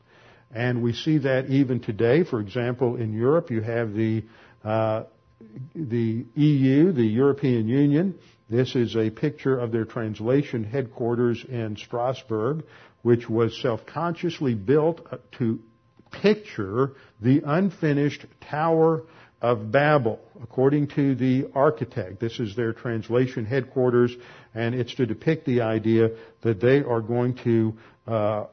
And 0.55 0.83
we 0.83 0.92
see 0.94 1.18
that 1.18 1.47
even 1.51 1.81
today. 1.81 2.25
For 2.25 2.40
example, 2.40 2.97
in 2.97 3.12
Europe, 3.12 3.51
you 3.51 3.61
have 3.61 3.92
the 3.92 4.25
uh, 4.64 5.05
the 5.75 6.25
EU, 6.35 6.92
the 6.92 7.05
European 7.05 7.68
Union. 7.68 8.18
This 8.51 8.75
is 8.75 8.97
a 8.97 9.11
picture 9.11 9.59
of 9.59 9.71
their 9.73 9.85
translation 9.85 10.64
headquarters 10.64 11.44
in 11.49 11.77
Strasbourg, 11.77 12.64
which 13.03 13.29
was 13.29 13.61
self-consciously 13.61 14.55
built 14.55 15.07
to 15.38 15.61
picture 16.11 16.92
the 17.21 17.42
unfinished 17.44 18.27
Tower 18.40 19.05
of 19.40 19.71
Babel, 19.71 20.18
according 20.42 20.88
to 20.88 21.14
the 21.14 21.49
architect. 21.55 22.18
This 22.21 22.40
is 22.40 22.57
their 22.57 22.73
translation 22.73 23.44
headquarters, 23.44 24.14
and 24.55 24.75
it's 24.75 24.94
to 24.97 25.07
depict 25.07 25.47
the 25.47 25.61
idea 25.61 26.11
that 26.42 26.61
they 26.61 26.83
are 26.83 27.01
going 27.01 27.37
to 27.44 27.75
uh, 28.07 28.47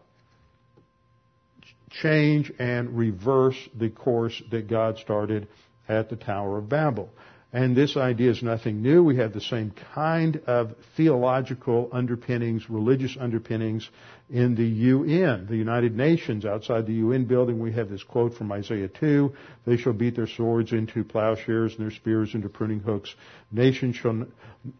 change 1.89 2.51
and 2.59 2.97
reverse 2.97 3.57
the 3.77 3.89
course 3.89 4.41
that 4.51 4.67
God 4.67 4.97
started 4.99 5.47
at 5.87 6.09
the 6.09 6.15
Tower 6.15 6.57
of 6.57 6.69
Babel. 6.69 7.09
And 7.53 7.73
this 7.75 7.95
idea 7.95 8.31
is 8.31 8.43
nothing 8.43 8.81
new. 8.81 9.01
We 9.01 9.15
have 9.17 9.31
the 9.31 9.39
same 9.39 9.71
kind 9.93 10.41
of 10.45 10.75
theological 10.97 11.89
underpinnings, 11.93 12.69
religious 12.69 13.15
underpinnings 13.17 13.89
in 14.29 14.55
the 14.55 14.65
UN, 14.65 15.45
the 15.45 15.55
United 15.55 15.95
Nations. 15.95 16.45
Outside 16.45 16.87
the 16.87 16.93
UN 16.93 17.25
building, 17.25 17.59
we 17.59 17.71
have 17.73 17.89
this 17.89 18.01
quote 18.01 18.33
from 18.33 18.51
Isaiah 18.51 18.87
2, 18.87 19.31
they 19.65 19.77
shall 19.77 19.93
beat 19.93 20.15
their 20.15 20.27
swords 20.27 20.71
into 20.71 21.03
plowshares 21.03 21.73
and 21.73 21.81
their 21.81 21.95
spears 21.95 22.33
into 22.33 22.49
pruning 22.49 22.79
hooks. 22.79 23.13
Nation 23.51 23.93
shall 23.93 24.25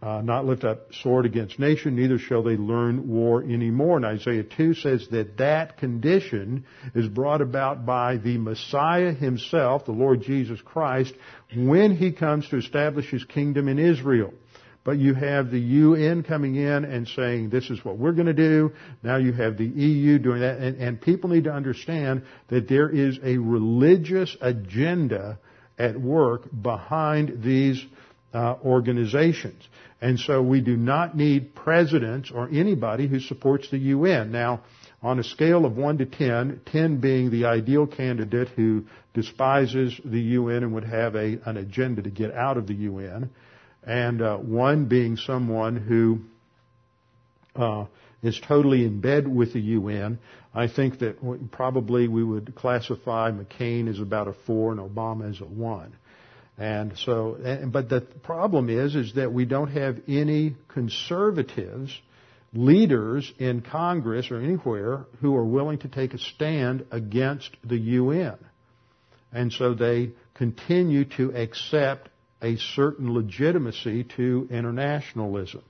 uh, 0.01 0.21
not 0.21 0.45
lift 0.45 0.63
up 0.63 0.91
sword 0.95 1.27
against 1.27 1.59
nation, 1.59 1.95
neither 1.95 2.17
shall 2.17 2.41
they 2.41 2.57
learn 2.57 3.07
war 3.07 3.43
anymore. 3.43 3.97
And 3.97 4.05
Isaiah 4.05 4.43
2 4.43 4.73
says 4.73 5.07
that 5.11 5.37
that 5.37 5.77
condition 5.77 6.65
is 6.95 7.07
brought 7.07 7.41
about 7.41 7.85
by 7.85 8.17
the 8.17 8.39
Messiah 8.39 9.13
himself, 9.13 9.85
the 9.85 9.91
Lord 9.91 10.23
Jesus 10.23 10.59
Christ, 10.61 11.13
when 11.55 11.95
he 11.95 12.11
comes 12.11 12.49
to 12.49 12.57
establish 12.57 13.11
his 13.11 13.23
kingdom 13.25 13.67
in 13.67 13.77
Israel. 13.77 14.33
But 14.85 14.99
you 14.99 15.15
have 15.15 15.49
the 15.49 15.59
UN 15.59 16.21
coming 16.21 16.55
in 16.55 16.85
and 16.85 17.07
saying, 17.07 17.49
this 17.49 17.71
is 17.71 17.83
what 17.83 17.97
we're 17.97 18.11
going 18.11 18.27
to 18.27 18.33
do. 18.33 18.71
Now 19.01 19.17
you 19.17 19.33
have 19.33 19.57
the 19.57 19.65
EU 19.65 20.19
doing 20.19 20.41
that. 20.41 20.59
And, 20.59 20.77
and 20.79 21.01
people 21.01 21.31
need 21.31 21.45
to 21.45 21.51
understand 21.51 22.21
that 22.49 22.69
there 22.69 22.87
is 22.89 23.17
a 23.23 23.37
religious 23.39 24.37
agenda 24.39 25.39
at 25.79 25.99
work 25.99 26.43
behind 26.61 27.41
these 27.43 27.83
uh, 28.31 28.57
organizations. 28.63 29.67
And 30.01 30.19
so 30.19 30.43
we 30.43 30.61
do 30.61 30.77
not 30.77 31.17
need 31.17 31.55
presidents 31.55 32.29
or 32.29 32.47
anybody 32.49 33.07
who 33.07 33.19
supports 33.19 33.71
the 33.71 33.79
UN. 33.79 34.31
Now, 34.31 34.61
on 35.01 35.17
a 35.17 35.23
scale 35.23 35.65
of 35.65 35.77
1 35.77 35.97
to 35.97 36.05
10, 36.05 36.61
10 36.63 36.97
being 36.97 37.31
the 37.31 37.45
ideal 37.45 37.87
candidate 37.87 38.49
who 38.49 38.85
despises 39.15 39.99
the 40.05 40.19
UN 40.19 40.61
and 40.63 40.73
would 40.75 40.83
have 40.83 41.15
a, 41.15 41.39
an 41.45 41.57
agenda 41.57 42.03
to 42.03 42.09
get 42.11 42.31
out 42.35 42.57
of 42.57 42.67
the 42.67 42.73
UN, 42.75 43.31
and 43.85 44.21
uh, 44.21 44.37
one 44.37 44.85
being 44.85 45.17
someone 45.17 45.75
who 45.75 46.19
uh, 47.55 47.85
is 48.23 48.39
totally 48.39 48.83
in 48.83 49.01
bed 49.01 49.27
with 49.27 49.53
the 49.53 49.59
UN. 49.59 50.19
I 50.53 50.67
think 50.67 50.99
that 50.99 51.17
probably 51.51 52.07
we 52.07 52.23
would 52.23 52.55
classify 52.55 53.31
McCain 53.31 53.89
as 53.89 53.99
about 53.99 54.27
a 54.27 54.33
four 54.45 54.71
and 54.71 54.79
Obama 54.79 55.29
as 55.29 55.41
a 55.41 55.45
one. 55.45 55.95
And 56.57 56.97
so, 56.97 57.37
but 57.71 57.89
the 57.89 58.01
problem 58.01 58.69
is, 58.69 58.95
is 58.95 59.15
that 59.15 59.33
we 59.33 59.43
don't 59.43 59.71
have 59.71 59.97
any 60.07 60.55
conservatives 60.69 61.91
leaders 62.55 63.31
in 63.37 63.61
Congress 63.61 64.31
or 64.31 64.39
anywhere 64.39 65.05
who 65.19 65.35
are 65.35 65.43
willing 65.43 65.77
to 65.79 65.89
take 65.89 66.13
a 66.13 66.17
stand 66.17 66.85
against 66.89 67.49
the 67.63 67.77
UN. 67.77 68.37
And 69.33 69.51
so 69.51 69.73
they 69.73 70.11
continue 70.35 71.03
to 71.17 71.35
accept 71.35 72.09
a 72.41 72.57
certain 72.57 73.13
legitimacy 73.13 74.03
to 74.15 74.47
internationalism. 74.51 75.63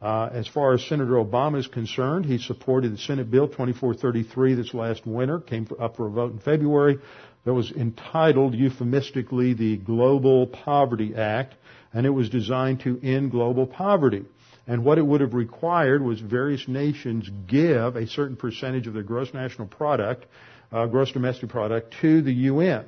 Uh, 0.00 0.28
as 0.32 0.46
far 0.46 0.74
as 0.74 0.84
Senator 0.84 1.14
Obama 1.14 1.58
is 1.58 1.66
concerned, 1.66 2.24
he 2.24 2.38
supported 2.38 2.92
the 2.92 2.98
Senate 2.98 3.30
Bill 3.30 3.48
2433 3.48 4.54
this 4.54 4.72
last 4.72 5.04
winter, 5.04 5.40
came 5.40 5.66
up 5.80 5.96
for 5.96 6.06
a 6.06 6.10
vote 6.10 6.32
in 6.32 6.38
February, 6.38 6.98
that 7.44 7.54
was 7.54 7.72
entitled 7.72 8.54
euphemistically 8.54 9.54
the 9.54 9.76
Global 9.76 10.46
Poverty 10.46 11.14
Act, 11.16 11.54
and 11.92 12.06
it 12.06 12.10
was 12.10 12.28
designed 12.28 12.80
to 12.80 13.00
end 13.02 13.30
global 13.30 13.66
poverty. 13.66 14.24
And 14.66 14.84
what 14.84 14.98
it 14.98 15.06
would 15.06 15.22
have 15.22 15.32
required 15.32 16.02
was 16.02 16.20
various 16.20 16.68
nations 16.68 17.28
give 17.46 17.96
a 17.96 18.06
certain 18.06 18.36
percentage 18.36 18.86
of 18.86 18.92
their 18.92 19.02
gross 19.02 19.32
national 19.32 19.66
product, 19.66 20.26
uh, 20.70 20.86
gross 20.86 21.10
domestic 21.10 21.48
product, 21.48 21.94
to 22.02 22.20
the 22.20 22.32
UN. 22.32 22.84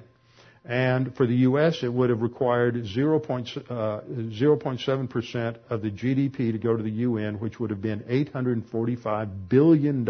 And 0.65 1.17
for 1.17 1.27
the 1.27 1.37
U.S., 1.37 1.83
it 1.83 1.93
would 1.93 2.11
have 2.11 2.21
required 2.21 2.75
0.7% 2.75 3.67
uh, 3.71 5.59
of 5.71 5.83
the 5.83 5.91
GDP 5.91 6.53
to 6.53 6.59
go 6.59 6.77
to 6.77 6.83
the 6.83 6.91
UN, 6.91 7.41
which 7.41 7.59
would 7.59 7.71
have 7.71 7.81
been 7.81 8.01
$845 8.01 9.49
billion 9.49 10.07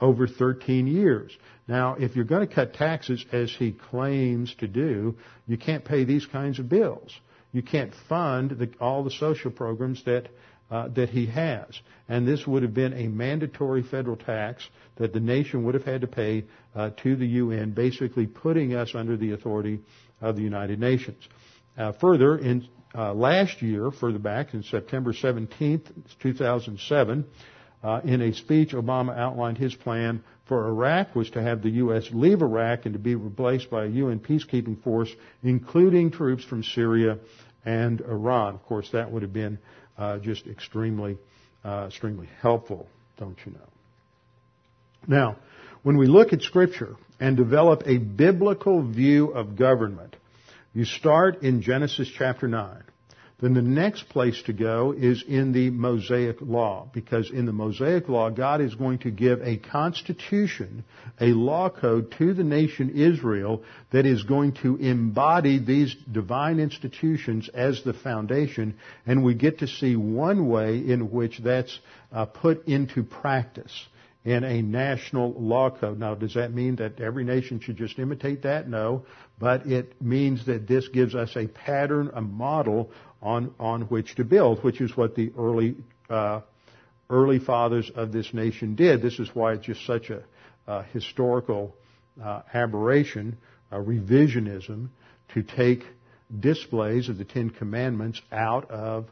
over 0.00 0.26
13 0.26 0.86
years. 0.86 1.36
Now, 1.68 1.96
if 1.98 2.16
you're 2.16 2.24
going 2.24 2.48
to 2.48 2.54
cut 2.54 2.74
taxes 2.74 3.24
as 3.32 3.50
he 3.50 3.72
claims 3.72 4.54
to 4.56 4.68
do, 4.68 5.16
you 5.46 5.58
can't 5.58 5.84
pay 5.84 6.04
these 6.04 6.24
kinds 6.24 6.58
of 6.58 6.68
bills. 6.68 7.12
You 7.52 7.62
can't 7.62 7.92
fund 8.08 8.50
the, 8.52 8.70
all 8.80 9.04
the 9.04 9.10
social 9.10 9.50
programs 9.50 10.02
that 10.04 10.28
uh, 10.70 10.88
that 10.88 11.10
he 11.10 11.26
has. 11.26 11.66
And 12.08 12.26
this 12.26 12.46
would 12.46 12.62
have 12.62 12.74
been 12.74 12.92
a 12.92 13.08
mandatory 13.08 13.82
federal 13.82 14.16
tax 14.16 14.68
that 14.96 15.12
the 15.12 15.20
nation 15.20 15.64
would 15.64 15.74
have 15.74 15.84
had 15.84 16.00
to 16.00 16.06
pay 16.06 16.44
uh, 16.74 16.90
to 17.02 17.16
the 17.16 17.26
UN, 17.26 17.72
basically 17.72 18.26
putting 18.26 18.74
us 18.74 18.94
under 18.94 19.16
the 19.16 19.32
authority 19.32 19.80
of 20.20 20.36
the 20.36 20.42
United 20.42 20.80
Nations. 20.80 21.28
Uh, 21.76 21.92
further, 21.92 22.38
in 22.38 22.66
uh, 22.94 23.12
last 23.12 23.60
year, 23.62 23.90
further 23.90 24.18
back 24.18 24.54
in 24.54 24.62
September 24.62 25.12
17th, 25.12 25.90
2007, 26.20 27.24
uh, 27.82 28.00
in 28.04 28.22
a 28.22 28.32
speech, 28.32 28.70
Obama 28.72 29.16
outlined 29.16 29.58
his 29.58 29.74
plan 29.74 30.24
for 30.46 30.68
Iraq 30.68 31.14
was 31.14 31.28
to 31.30 31.42
have 31.42 31.62
the 31.62 31.70
U.S. 31.70 32.08
leave 32.12 32.40
Iraq 32.40 32.86
and 32.86 32.94
to 32.94 32.98
be 32.98 33.14
replaced 33.14 33.68
by 33.68 33.84
a 33.84 33.88
UN 33.88 34.20
peacekeeping 34.20 34.82
force, 34.82 35.10
including 35.42 36.10
troops 36.10 36.44
from 36.44 36.62
Syria 36.62 37.18
and 37.64 38.00
Iran. 38.00 38.54
Of 38.54 38.62
course, 38.64 38.88
that 38.92 39.10
would 39.10 39.22
have 39.22 39.32
been 39.32 39.58
uh, 39.98 40.18
just 40.18 40.46
extremely, 40.46 41.18
uh, 41.64 41.86
extremely 41.88 42.28
helpful, 42.40 42.86
don't 43.18 43.38
you 43.44 43.52
know? 43.52 43.68
Now, 45.06 45.36
when 45.82 45.96
we 45.96 46.06
look 46.06 46.32
at 46.32 46.42
Scripture 46.42 46.96
and 47.20 47.36
develop 47.36 47.82
a 47.86 47.98
biblical 47.98 48.82
view 48.82 49.28
of 49.28 49.56
government, 49.56 50.16
you 50.74 50.84
start 50.84 51.42
in 51.42 51.62
Genesis 51.62 52.08
chapter 52.08 52.48
9 52.48 52.82
then 53.38 53.52
the 53.52 53.60
next 53.60 54.08
place 54.08 54.42
to 54.44 54.54
go 54.54 54.94
is 54.96 55.22
in 55.22 55.52
the 55.52 55.68
Mosaic 55.68 56.40
Law, 56.40 56.88
because 56.94 57.30
in 57.30 57.44
the 57.44 57.52
Mosaic 57.52 58.08
Law, 58.08 58.30
God 58.30 58.62
is 58.62 58.74
going 58.74 58.98
to 59.00 59.10
give 59.10 59.42
a 59.42 59.58
constitution, 59.58 60.84
a 61.20 61.26
law 61.26 61.68
code 61.68 62.12
to 62.12 62.32
the 62.32 62.44
nation 62.44 62.90
Israel 62.90 63.62
that 63.92 64.06
is 64.06 64.22
going 64.22 64.52
to 64.62 64.76
embody 64.76 65.58
these 65.58 65.94
divine 66.10 66.58
institutions 66.58 67.50
as 67.52 67.82
the 67.82 67.92
foundation, 67.92 68.78
and 69.04 69.22
we 69.22 69.34
get 69.34 69.58
to 69.58 69.66
see 69.66 69.96
one 69.96 70.48
way 70.48 70.78
in 70.78 71.10
which 71.10 71.38
that's 71.38 71.78
uh, 72.12 72.24
put 72.24 72.66
into 72.66 73.02
practice 73.02 73.86
in 74.26 74.42
a 74.42 74.60
national 74.60 75.34
law 75.34 75.70
code. 75.70 76.00
Now, 76.00 76.16
does 76.16 76.34
that 76.34 76.52
mean 76.52 76.76
that 76.76 77.00
every 77.00 77.22
nation 77.22 77.60
should 77.60 77.76
just 77.76 77.96
imitate 78.00 78.42
that? 78.42 78.68
No. 78.68 79.06
But 79.38 79.66
it 79.66 80.02
means 80.02 80.44
that 80.46 80.66
this 80.66 80.88
gives 80.88 81.14
us 81.14 81.36
a 81.36 81.46
pattern, 81.46 82.10
a 82.12 82.20
model 82.20 82.90
on, 83.22 83.54
on 83.60 83.82
which 83.82 84.16
to 84.16 84.24
build, 84.24 84.64
which 84.64 84.80
is 84.80 84.96
what 84.96 85.14
the 85.14 85.32
early, 85.38 85.76
uh, 86.10 86.40
early 87.08 87.38
fathers 87.38 87.88
of 87.94 88.10
this 88.10 88.34
nation 88.34 88.74
did. 88.74 89.00
This 89.00 89.20
is 89.20 89.30
why 89.32 89.52
it's 89.52 89.66
just 89.66 89.86
such 89.86 90.10
a, 90.10 90.22
historical 90.92 91.76
uh, 92.20 92.42
aberration, 92.52 93.38
revisionism, 93.70 94.88
to 95.32 95.44
take 95.44 95.84
displays 96.40 97.08
of 97.08 97.18
the 97.18 97.24
Ten 97.24 97.50
Commandments 97.50 98.20
out 98.32 98.68
of 98.68 99.06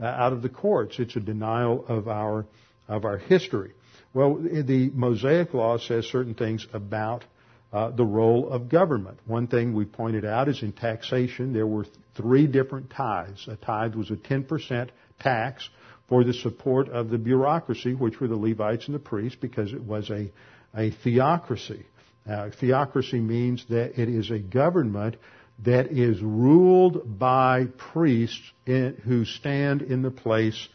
uh, 0.00 0.04
out 0.04 0.32
of 0.32 0.40
the 0.40 0.48
courts. 0.48 1.00
It's 1.00 1.16
a 1.16 1.20
denial 1.20 1.84
of 1.88 2.06
our 2.06 2.46
of 2.86 3.04
our 3.04 3.18
history. 3.18 3.72
Well, 4.12 4.34
the 4.34 4.90
Mosaic 4.92 5.54
Law 5.54 5.78
says 5.78 6.06
certain 6.06 6.34
things 6.34 6.66
about 6.72 7.24
uh, 7.72 7.90
the 7.90 8.04
role 8.04 8.48
of 8.50 8.68
government. 8.68 9.18
One 9.26 9.46
thing 9.46 9.72
we 9.72 9.84
pointed 9.84 10.24
out 10.24 10.48
is 10.48 10.62
in 10.62 10.72
taxation 10.72 11.52
there 11.52 11.66
were 11.66 11.86
three 12.16 12.48
different 12.48 12.90
tithes. 12.90 13.46
A 13.46 13.56
tithe 13.56 13.94
was 13.94 14.10
a 14.10 14.16
10% 14.16 14.88
tax 15.20 15.68
for 16.08 16.24
the 16.24 16.34
support 16.34 16.88
of 16.88 17.10
the 17.10 17.18
bureaucracy, 17.18 17.94
which 17.94 18.18
were 18.18 18.26
the 18.26 18.36
Levites 18.36 18.86
and 18.86 18.94
the 18.94 19.00
priests, 19.00 19.38
because 19.40 19.72
it 19.72 19.82
was 19.82 20.10
a, 20.10 20.32
a 20.74 20.90
theocracy. 20.90 21.86
Uh, 22.28 22.50
theocracy 22.60 23.20
means 23.20 23.64
that 23.68 24.00
it 24.00 24.08
is 24.08 24.30
a 24.32 24.38
government 24.40 25.16
that 25.64 25.92
is 25.92 26.20
ruled 26.20 27.18
by 27.18 27.66
priests 27.92 28.40
in, 28.66 29.00
who 29.04 29.24
stand 29.24 29.82
in 29.82 30.02
the 30.02 30.10
place 30.10 30.68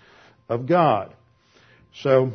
of 0.47 0.67
God. 0.67 1.13
So 2.01 2.31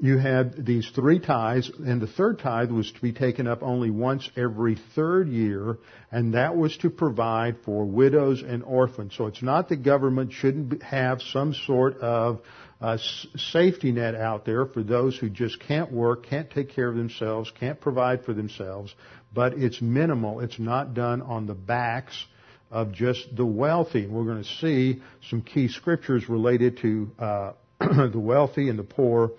you 0.00 0.16
had 0.16 0.64
these 0.64 0.90
three 0.94 1.18
tithes, 1.18 1.70
and 1.78 2.00
the 2.00 2.06
third 2.06 2.38
tithe 2.38 2.70
was 2.70 2.90
to 2.92 3.00
be 3.02 3.12
taken 3.12 3.46
up 3.46 3.62
only 3.62 3.90
once 3.90 4.28
every 4.36 4.78
third 4.94 5.28
year, 5.28 5.78
and 6.10 6.34
that 6.34 6.56
was 6.56 6.76
to 6.78 6.88
provide 6.88 7.56
for 7.64 7.84
widows 7.84 8.42
and 8.42 8.62
orphans. 8.62 9.14
So 9.16 9.26
it's 9.26 9.42
not 9.42 9.68
that 9.68 9.82
government 9.82 10.32
shouldn't 10.32 10.82
have 10.82 11.20
some 11.20 11.52
sort 11.52 11.98
of 11.98 12.40
uh, 12.80 12.96
safety 13.36 13.92
net 13.92 14.14
out 14.14 14.46
there 14.46 14.64
for 14.64 14.82
those 14.82 15.16
who 15.16 15.28
just 15.28 15.60
can't 15.60 15.92
work, 15.92 16.26
can't 16.26 16.50
take 16.50 16.70
care 16.70 16.88
of 16.88 16.96
themselves, 16.96 17.52
can't 17.60 17.80
provide 17.80 18.24
for 18.24 18.32
themselves, 18.32 18.94
but 19.34 19.52
it's 19.54 19.82
minimal. 19.82 20.40
It's 20.40 20.58
not 20.58 20.94
done 20.94 21.20
on 21.20 21.46
the 21.46 21.54
backs 21.54 22.24
of 22.70 22.92
just 22.92 23.36
the 23.36 23.44
wealthy. 23.44 24.06
We're 24.06 24.24
going 24.24 24.42
to 24.42 24.48
see 24.48 25.02
some 25.28 25.42
key 25.42 25.68
scriptures 25.68 26.30
related 26.30 26.78
to 26.78 27.10
uh, 27.18 27.52
the 27.78 28.18
wealthy 28.18 28.70
and 28.70 28.78
the 28.78 28.84
poor 28.84 29.32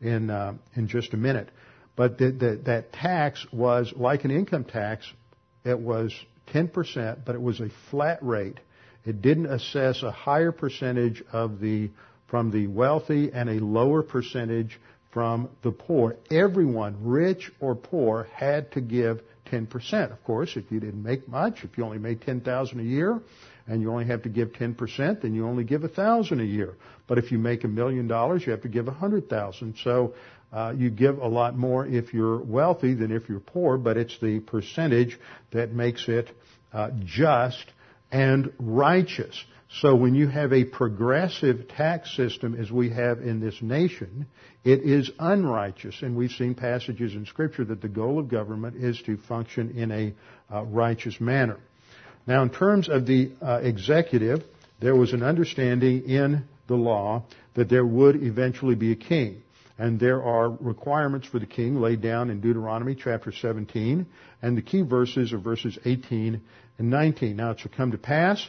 in 0.00 0.30
uh, 0.30 0.54
in 0.74 0.88
just 0.88 1.14
a 1.14 1.16
minute. 1.16 1.48
But 1.96 2.18
the, 2.18 2.30
the, 2.30 2.60
that 2.66 2.92
tax 2.92 3.44
was 3.52 3.92
like 3.96 4.24
an 4.24 4.30
income 4.30 4.64
tax. 4.64 5.10
It 5.64 5.78
was 5.78 6.14
10%, 6.54 7.24
but 7.24 7.34
it 7.34 7.42
was 7.42 7.60
a 7.60 7.68
flat 7.90 8.22
rate. 8.22 8.60
It 9.04 9.20
didn't 9.20 9.46
assess 9.46 10.02
a 10.02 10.10
higher 10.10 10.52
percentage 10.52 11.22
of 11.32 11.60
the 11.60 11.90
from 12.28 12.50
the 12.50 12.66
wealthy 12.66 13.32
and 13.32 13.48
a 13.48 13.64
lower 13.64 14.02
percentage 14.02 14.78
from 15.12 15.48
the 15.62 15.72
poor. 15.72 16.16
Everyone, 16.30 16.96
rich 17.00 17.50
or 17.58 17.74
poor, 17.74 18.28
had 18.34 18.70
to 18.72 18.80
give 18.82 19.22
10%. 19.50 20.12
Of 20.12 20.22
course, 20.24 20.56
if 20.56 20.70
you 20.70 20.78
didn't 20.78 21.02
make 21.02 21.26
much, 21.26 21.64
if 21.64 21.78
you 21.78 21.84
only 21.84 21.98
made 21.98 22.20
10,000 22.20 22.78
a 22.78 22.82
year, 22.82 23.18
and 23.66 23.80
you 23.80 23.90
only 23.90 24.04
have 24.06 24.22
to 24.22 24.28
give 24.28 24.52
10%, 24.52 25.22
then 25.22 25.34
you 25.34 25.46
only 25.46 25.64
give 25.64 25.84
a 25.84 25.88
thousand 25.88 26.40
a 26.40 26.44
year. 26.44 26.74
But 27.08 27.18
if 27.18 27.32
you 27.32 27.38
make 27.38 27.64
a 27.64 27.68
million 27.68 28.06
dollars, 28.06 28.46
you 28.46 28.52
have 28.52 28.62
to 28.62 28.68
give 28.68 28.86
a 28.86 28.92
hundred 28.92 29.28
thousand. 29.28 29.76
So 29.82 30.14
uh, 30.52 30.74
you 30.76 30.90
give 30.90 31.18
a 31.18 31.26
lot 31.26 31.56
more 31.56 31.86
if 31.86 32.14
you're 32.14 32.38
wealthy 32.38 32.94
than 32.94 33.10
if 33.10 33.28
you're 33.28 33.40
poor, 33.40 33.78
but 33.78 33.96
it's 33.96 34.16
the 34.20 34.40
percentage 34.40 35.18
that 35.50 35.72
makes 35.72 36.08
it 36.08 36.30
uh, 36.72 36.90
just 37.04 37.64
and 38.12 38.52
righteous. 38.58 39.42
So 39.70 39.94
when 39.94 40.14
you 40.14 40.28
have 40.28 40.52
a 40.52 40.64
progressive 40.64 41.68
tax 41.68 42.16
system 42.16 42.54
as 42.54 42.70
we 42.70 42.90
have 42.90 43.20
in 43.20 43.40
this 43.40 43.60
nation, 43.60 44.26
it 44.64 44.80
is 44.80 45.10
unrighteous. 45.18 46.00
And 46.00 46.16
we've 46.16 46.30
seen 46.30 46.54
passages 46.54 47.14
in 47.14 47.26
Scripture 47.26 47.66
that 47.66 47.82
the 47.82 47.88
goal 47.88 48.18
of 48.18 48.28
government 48.28 48.76
is 48.76 49.00
to 49.02 49.18
function 49.18 49.76
in 49.76 49.90
a 49.90 50.14
uh, 50.50 50.64
righteous 50.64 51.20
manner. 51.20 51.58
Now, 52.26 52.42
in 52.42 52.50
terms 52.50 52.88
of 52.88 53.06
the 53.06 53.32
uh, 53.42 53.60
executive, 53.62 54.42
there 54.80 54.96
was 54.96 55.12
an 55.12 55.22
understanding 55.22 56.08
in 56.08 56.44
the 56.68 56.76
law 56.76 57.24
that 57.54 57.68
there 57.68 57.84
would 57.84 58.22
eventually 58.22 58.76
be 58.76 58.92
a 58.92 58.96
king. 58.96 59.42
And 59.78 59.98
there 59.98 60.22
are 60.22 60.50
requirements 60.50 61.26
for 61.26 61.38
the 61.38 61.46
king 61.46 61.80
laid 61.80 62.00
down 62.00 62.30
in 62.30 62.40
Deuteronomy 62.40 62.94
chapter 62.94 63.32
17. 63.32 64.06
And 64.42 64.56
the 64.56 64.62
key 64.62 64.82
verses 64.82 65.32
are 65.32 65.38
verses 65.38 65.78
18 65.84 66.40
and 66.78 66.90
19. 66.90 67.36
Now 67.36 67.50
it 67.50 67.60
shall 67.60 67.72
come 67.76 67.92
to 67.92 67.98
pass, 67.98 68.46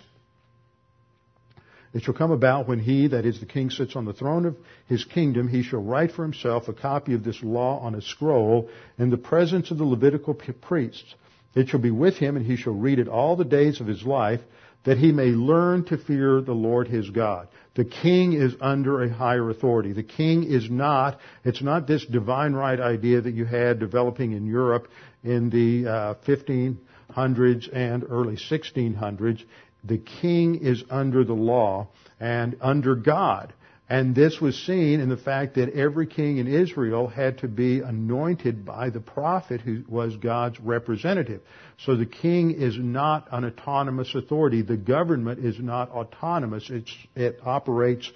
it 1.93 2.03
shall 2.03 2.13
come 2.13 2.31
about 2.31 2.67
when 2.67 2.79
he, 2.79 3.07
that 3.07 3.25
is 3.25 3.39
the 3.39 3.47
king, 3.47 3.71
sits 3.71 3.95
on 3.95 4.05
the 4.05 4.13
throne 4.13 4.45
of 4.45 4.55
his 4.85 5.05
kingdom, 5.05 5.47
he 5.47 5.63
shall 5.63 5.81
write 5.81 6.11
for 6.11 6.23
himself 6.23 6.67
a 6.67 6.73
copy 6.73 7.15
of 7.15 7.23
this 7.23 7.41
law 7.41 7.79
on 7.79 7.95
a 7.95 8.01
scroll 8.01 8.69
in 8.99 9.09
the 9.09 9.17
presence 9.17 9.71
of 9.71 9.79
the 9.79 9.85
Levitical 9.85 10.35
priests. 10.35 11.15
It 11.55 11.69
shall 11.69 11.79
be 11.79 11.89
with 11.89 12.17
him, 12.17 12.37
and 12.37 12.45
he 12.45 12.57
shall 12.57 12.73
read 12.73 12.99
it 12.99 13.07
all 13.07 13.35
the 13.35 13.43
days 13.43 13.81
of 13.81 13.87
his 13.87 14.03
life, 14.03 14.41
that 14.85 14.97
he 14.97 15.11
may 15.11 15.27
learn 15.27 15.83
to 15.85 15.97
fear 15.97 16.41
the 16.41 16.53
Lord 16.53 16.87
his 16.87 17.09
God. 17.09 17.47
The 17.75 17.85
king 17.85 18.33
is 18.33 18.55
under 18.61 19.03
a 19.03 19.09
higher 19.09 19.49
authority. 19.49 19.93
The 19.93 20.03
king 20.03 20.43
is 20.43 20.69
not, 20.69 21.19
it's 21.43 21.61
not 21.61 21.87
this 21.87 22.05
divine 22.05 22.53
right 22.53 22.79
idea 22.79 23.21
that 23.21 23.33
you 23.33 23.45
had 23.45 23.79
developing 23.79 24.31
in 24.31 24.45
Europe 24.45 24.87
in 25.23 25.49
the 25.49 25.89
uh, 25.89 26.13
1500s 26.25 27.69
and 27.73 28.05
early 28.09 28.35
1600s. 28.35 29.43
The 29.83 29.97
king 29.97 30.55
is 30.55 30.83
under 30.89 31.23
the 31.23 31.33
law 31.33 31.89
and 32.19 32.57
under 32.61 32.95
God. 32.95 33.53
And 33.89 34.13
this 34.13 34.39
was 34.39 34.55
seen 34.55 34.99
in 34.99 35.09
the 35.09 35.17
fact 35.17 35.55
that 35.55 35.73
every 35.73 36.05
king 36.05 36.37
in 36.37 36.47
Israel 36.47 37.07
had 37.07 37.39
to 37.39 37.47
be 37.47 37.79
anointed 37.79 38.63
by 38.63 38.91
the 38.91 38.99
prophet 38.99 39.61
who 39.61 39.83
was 39.87 40.15
God's 40.17 40.59
representative. 40.59 41.41
So 41.79 41.95
the 41.95 42.05
king 42.05 42.51
is 42.51 42.77
not 42.77 43.27
an 43.31 43.45
autonomous 43.45 44.13
authority. 44.13 44.61
The 44.61 44.77
government 44.77 45.43
is 45.43 45.59
not 45.59 45.89
autonomous. 45.89 46.69
It's, 46.69 46.95
it 47.15 47.39
operates 47.43 48.11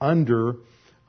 under, 0.00 0.56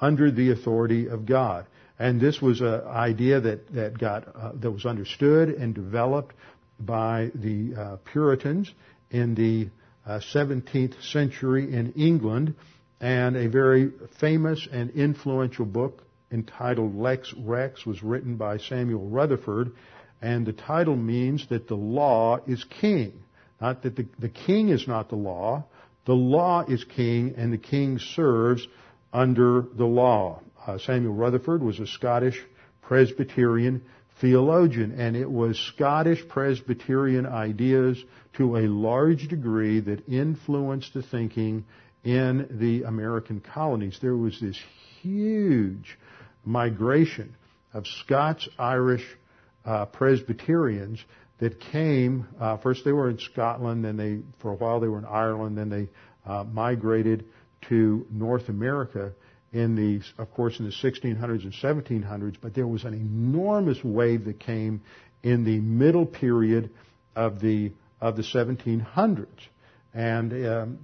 under 0.01 0.29
the 0.29 0.51
authority 0.51 1.07
of 1.07 1.25
God. 1.25 1.67
And 1.97 2.19
this 2.19 2.41
was 2.41 2.59
an 2.59 2.81
idea 2.87 3.39
that, 3.39 3.73
that 3.73 3.97
got, 3.97 4.27
uh, 4.35 4.51
that 4.55 4.71
was 4.71 4.85
understood 4.85 5.47
and 5.47 5.73
developed 5.73 6.35
by 6.77 7.31
the 7.33 7.75
uh, 7.75 7.95
Puritans 8.11 8.69
in 9.09 9.35
the 9.35 9.69
uh, 10.05 10.19
17th 10.33 11.01
century 11.01 11.73
in 11.73 11.93
England 11.93 12.55
and 13.01 13.35
a 13.35 13.49
very 13.49 13.91
famous 14.19 14.67
and 14.71 14.91
influential 14.91 15.65
book 15.65 16.03
entitled 16.31 16.95
Lex 16.95 17.33
Rex 17.33 17.85
was 17.85 18.01
written 18.03 18.37
by 18.37 18.57
Samuel 18.57 19.09
Rutherford, 19.09 19.73
and 20.21 20.45
the 20.45 20.53
title 20.53 20.95
means 20.95 21.47
that 21.49 21.67
the 21.67 21.75
law 21.75 22.39
is 22.47 22.63
king. 22.63 23.23
Not 23.59 23.81
that 23.83 23.95
the, 23.95 24.05
the 24.19 24.29
king 24.29 24.69
is 24.69 24.87
not 24.87 25.09
the 25.09 25.15
law, 25.15 25.65
the 26.05 26.13
law 26.13 26.63
is 26.67 26.83
king, 26.83 27.33
and 27.37 27.51
the 27.51 27.57
king 27.57 27.97
serves 27.99 28.65
under 29.11 29.65
the 29.75 29.85
law. 29.85 30.41
Uh, 30.65 30.77
Samuel 30.77 31.15
Rutherford 31.15 31.63
was 31.63 31.79
a 31.79 31.87
Scottish 31.87 32.39
Presbyterian 32.81 33.83
theologian, 34.19 34.99
and 34.99 35.15
it 35.15 35.29
was 35.29 35.57
Scottish 35.57 36.27
Presbyterian 36.27 37.25
ideas 37.25 38.03
to 38.33 38.57
a 38.57 38.67
large 38.67 39.27
degree 39.27 39.79
that 39.79 40.07
influenced 40.07 40.93
the 40.93 41.01
thinking 41.01 41.65
in 42.03 42.47
the 42.59 42.83
American 42.83 43.41
colonies. 43.41 43.97
There 44.01 44.15
was 44.15 44.39
this 44.39 44.59
huge 45.01 45.97
migration 46.43 47.35
of 47.73 47.85
Scots 47.87 48.47
Irish 48.57 49.05
uh, 49.65 49.85
Presbyterians 49.85 50.99
that 51.39 51.59
came. 51.59 52.27
Uh, 52.39 52.57
first, 52.57 52.83
they 52.85 52.91
were 52.91 53.09
in 53.09 53.19
Scotland, 53.19 53.85
then 53.85 53.97
they, 53.97 54.19
for 54.41 54.51
a 54.51 54.55
while, 54.55 54.79
they 54.79 54.87
were 54.87 54.99
in 54.99 55.05
Ireland. 55.05 55.57
Then 55.57 55.69
they 55.69 55.89
uh, 56.25 56.43
migrated 56.43 57.25
to 57.69 58.05
North 58.09 58.49
America 58.49 59.13
in 59.53 59.75
the, 59.75 60.01
of 60.21 60.31
course, 60.33 60.59
in 60.59 60.65
the 60.65 60.71
1600s 60.71 61.43
and 61.43 61.53
1700s. 61.53 62.37
But 62.41 62.53
there 62.53 62.67
was 62.67 62.83
an 62.83 62.93
enormous 62.93 63.83
wave 63.83 64.25
that 64.25 64.39
came 64.39 64.81
in 65.23 65.43
the 65.43 65.59
middle 65.59 66.05
period 66.05 66.71
of 67.15 67.41
the 67.41 67.71
of 67.99 68.15
the 68.15 68.23
1700s, 68.23 69.27
and 69.93 70.31
um, 70.47 70.79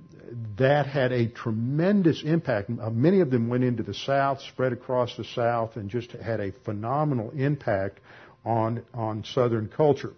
that 0.58 0.88
had 0.88 1.12
a 1.12 1.28
tremendous 1.28 2.24
impact. 2.24 2.70
Uh, 2.70 2.90
many 2.90 3.22
of 3.22 3.32
them 3.32 3.48
went 3.48 3.64
into 3.64 3.84
the 3.84 3.94
South, 3.94 4.42
spread 4.42 4.74
across 4.74 5.16
the 5.16 5.24
South, 5.24 5.76
and 5.76 5.90
just 5.90 6.12
had 6.12 6.40
a 6.40 6.52
phenomenal 6.66 7.32
impact 7.32 8.00
on, 8.46 8.84
on 8.94 9.24
Southern 9.24 9.68
culture. 9.68 10.14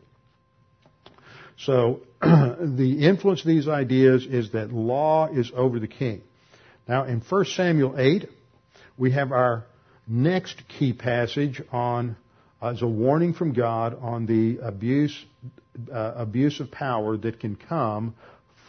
So, 1.57 2.01
the 2.21 2.97
influence 3.01 3.41
of 3.41 3.47
these 3.47 3.67
ideas 3.67 4.25
is 4.25 4.51
that 4.51 4.71
law 4.71 5.27
is 5.27 5.51
over 5.53 5.79
the 5.79 5.87
king. 5.87 6.21
Now, 6.87 7.03
in 7.03 7.21
1 7.21 7.45
Samuel 7.45 7.95
8, 7.97 8.29
we 8.97 9.11
have 9.11 9.31
our 9.31 9.65
next 10.07 10.63
key 10.67 10.93
passage 10.93 11.61
on, 11.71 12.15
uh, 12.61 12.69
as 12.69 12.81
a 12.81 12.87
warning 12.87 13.33
from 13.33 13.53
God 13.53 13.97
on 14.01 14.25
the 14.25 14.59
abuse, 14.65 15.25
uh, 15.93 16.13
abuse 16.15 16.59
of 16.59 16.71
power 16.71 17.17
that 17.17 17.39
can 17.39 17.55
come 17.55 18.15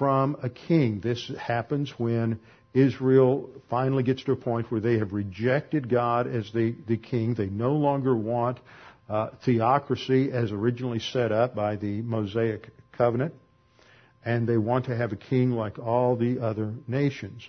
from 0.00 0.34
a 0.42 0.48
king. 0.48 0.98
This 1.00 1.30
happens 1.38 1.92
when 1.98 2.40
Israel 2.72 3.50
finally 3.68 4.02
gets 4.02 4.24
to 4.24 4.32
a 4.32 4.36
point 4.36 4.72
where 4.72 4.80
they 4.80 4.96
have 4.96 5.12
rejected 5.12 5.90
God 5.90 6.26
as 6.26 6.50
the, 6.52 6.74
the 6.88 6.96
king. 6.96 7.34
They 7.34 7.48
no 7.48 7.72
longer 7.72 8.16
want 8.16 8.60
uh, 9.10 9.28
theocracy 9.44 10.32
as 10.32 10.52
originally 10.52 11.00
set 11.00 11.32
up 11.32 11.54
by 11.54 11.76
the 11.76 12.00
Mosaic 12.00 12.70
covenant. 12.92 13.34
And 14.24 14.48
they 14.48 14.56
want 14.56 14.86
to 14.86 14.96
have 14.96 15.12
a 15.12 15.16
king 15.16 15.50
like 15.50 15.78
all 15.78 16.16
the 16.16 16.38
other 16.40 16.72
nations. 16.88 17.46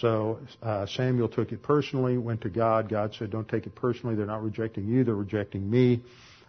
So 0.00 0.40
uh, 0.60 0.86
Samuel 0.86 1.28
took 1.28 1.52
it 1.52 1.62
personally, 1.62 2.18
went 2.18 2.40
to 2.40 2.50
God. 2.50 2.88
God 2.88 3.14
said, 3.16 3.30
Don't 3.30 3.48
take 3.48 3.66
it 3.68 3.76
personally. 3.76 4.16
They're 4.16 4.26
not 4.26 4.42
rejecting 4.42 4.88
you, 4.88 5.04
they're 5.04 5.14
rejecting 5.14 5.70
me. 5.70 6.02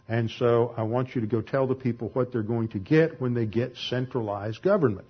And 0.10 0.32
so 0.32 0.74
I 0.76 0.82
want 0.82 1.14
you 1.14 1.22
to 1.22 1.28
go 1.28 1.42
tell 1.42 1.68
the 1.68 1.76
people 1.76 2.10
what 2.14 2.32
they're 2.32 2.42
going 2.42 2.70
to 2.70 2.80
get 2.80 3.22
when 3.22 3.36
they 3.36 3.46
get 3.46 3.78
centralized 3.78 4.64
government. 4.64 5.06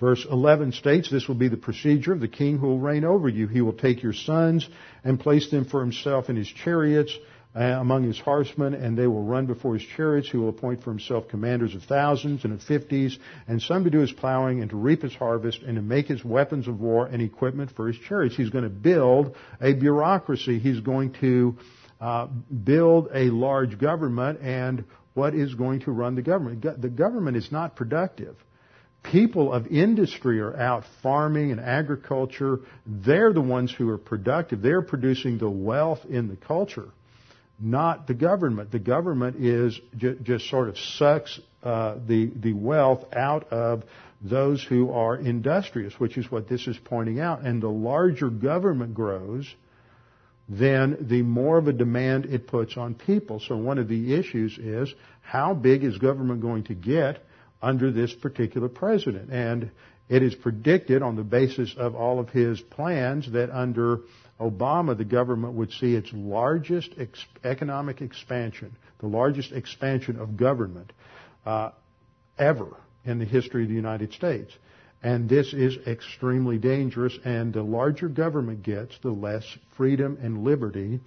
Verse 0.00 0.26
11 0.28 0.72
states, 0.72 1.10
This 1.10 1.28
will 1.28 1.34
be 1.34 1.48
the 1.48 1.58
procedure 1.58 2.14
of 2.14 2.20
the 2.20 2.28
king 2.28 2.56
who 2.56 2.68
will 2.68 2.78
reign 2.78 3.04
over 3.04 3.28
you. 3.28 3.46
He 3.46 3.60
will 3.60 3.74
take 3.74 4.02
your 4.02 4.14
sons 4.14 4.66
and 5.04 5.20
place 5.20 5.50
them 5.50 5.66
for 5.66 5.80
himself 5.80 6.30
in 6.30 6.36
his 6.36 6.48
chariots 6.48 7.16
uh, 7.54 7.60
among 7.60 8.04
his 8.04 8.18
horsemen, 8.18 8.72
and 8.72 8.96
they 8.96 9.06
will 9.06 9.22
run 9.22 9.44
before 9.44 9.74
his 9.74 9.86
chariots. 9.96 10.30
He 10.30 10.38
will 10.38 10.48
appoint 10.48 10.82
for 10.82 10.90
himself 10.90 11.28
commanders 11.28 11.74
of 11.74 11.82
thousands 11.82 12.44
and 12.44 12.54
of 12.54 12.62
fifties, 12.62 13.18
and 13.46 13.60
some 13.60 13.84
to 13.84 13.90
do 13.90 13.98
his 13.98 14.12
plowing 14.12 14.62
and 14.62 14.70
to 14.70 14.76
reap 14.76 15.02
his 15.02 15.14
harvest 15.14 15.60
and 15.62 15.76
to 15.76 15.82
make 15.82 16.06
his 16.06 16.24
weapons 16.24 16.66
of 16.66 16.80
war 16.80 17.06
and 17.06 17.20
equipment 17.20 17.70
for 17.76 17.86
his 17.86 17.98
chariots. 17.98 18.36
He's 18.36 18.50
going 18.50 18.64
to 18.64 18.70
build 18.70 19.36
a 19.60 19.74
bureaucracy. 19.74 20.58
He's 20.60 20.80
going 20.80 21.12
to 21.20 21.58
uh, 22.00 22.28
build 22.64 23.10
a 23.12 23.24
large 23.24 23.78
government, 23.78 24.40
and 24.40 24.84
what 25.12 25.34
is 25.34 25.54
going 25.54 25.80
to 25.80 25.90
run 25.90 26.14
the 26.14 26.22
government? 26.22 26.62
The 26.80 26.88
government 26.88 27.36
is 27.36 27.52
not 27.52 27.76
productive 27.76 28.36
people 29.02 29.52
of 29.52 29.66
industry 29.66 30.40
are 30.40 30.56
out 30.56 30.84
farming 31.02 31.52
and 31.52 31.60
agriculture. 31.60 32.60
They're 32.86 33.32
the 33.32 33.40
ones 33.40 33.72
who 33.72 33.88
are 33.88 33.98
productive. 33.98 34.62
They're 34.62 34.82
producing 34.82 35.38
the 35.38 35.50
wealth 35.50 36.00
in 36.08 36.28
the 36.28 36.36
culture, 36.36 36.88
not 37.58 38.06
the 38.06 38.14
government. 38.14 38.70
The 38.70 38.78
government 38.78 39.44
is 39.44 39.78
just 39.96 40.48
sort 40.48 40.68
of 40.68 40.78
sucks 40.78 41.40
uh, 41.62 41.96
the 42.06 42.30
the 42.34 42.52
wealth 42.52 43.04
out 43.14 43.52
of 43.52 43.84
those 44.22 44.62
who 44.62 44.90
are 44.92 45.16
industrious, 45.16 45.94
which 45.98 46.18
is 46.18 46.30
what 46.30 46.48
this 46.48 46.66
is 46.66 46.76
pointing 46.84 47.20
out. 47.20 47.42
And 47.42 47.62
the 47.62 47.68
larger 47.68 48.28
government 48.28 48.94
grows, 48.94 49.52
then 50.48 51.06
the 51.08 51.22
more 51.22 51.58
of 51.58 51.68
a 51.68 51.72
demand 51.72 52.26
it 52.26 52.46
puts 52.46 52.76
on 52.76 52.94
people. 52.94 53.40
So 53.40 53.56
one 53.56 53.78
of 53.78 53.88
the 53.88 54.14
issues 54.14 54.58
is 54.58 54.92
how 55.22 55.54
big 55.54 55.84
is 55.84 55.96
government 55.96 56.42
going 56.42 56.64
to 56.64 56.74
get? 56.74 57.24
Under 57.62 57.90
this 57.90 58.12
particular 58.12 58.68
president. 58.68 59.30
And 59.30 59.70
it 60.08 60.22
is 60.22 60.34
predicted 60.34 61.02
on 61.02 61.16
the 61.16 61.22
basis 61.22 61.74
of 61.76 61.94
all 61.94 62.18
of 62.18 62.30
his 62.30 62.60
plans 62.60 63.30
that 63.32 63.50
under 63.50 64.00
Obama, 64.40 64.96
the 64.96 65.04
government 65.04 65.54
would 65.54 65.70
see 65.72 65.94
its 65.94 66.10
largest 66.12 66.90
ex- 66.98 67.24
economic 67.44 68.00
expansion, 68.00 68.74
the 68.98 69.06
largest 69.06 69.52
expansion 69.52 70.18
of 70.18 70.36
government 70.36 70.92
uh, 71.46 71.70
ever 72.38 72.76
in 73.04 73.18
the 73.18 73.24
history 73.24 73.62
of 73.62 73.68
the 73.68 73.74
United 73.74 74.12
States. 74.12 74.52
And 75.02 75.28
this 75.28 75.54
is 75.54 75.78
extremely 75.86 76.58
dangerous, 76.58 77.16
and 77.24 77.52
the 77.52 77.62
larger 77.62 78.08
government 78.08 78.62
gets, 78.62 78.98
the 79.02 79.10
less 79.10 79.44
freedom 79.76 80.18
and 80.20 80.44
liberty 80.44 81.00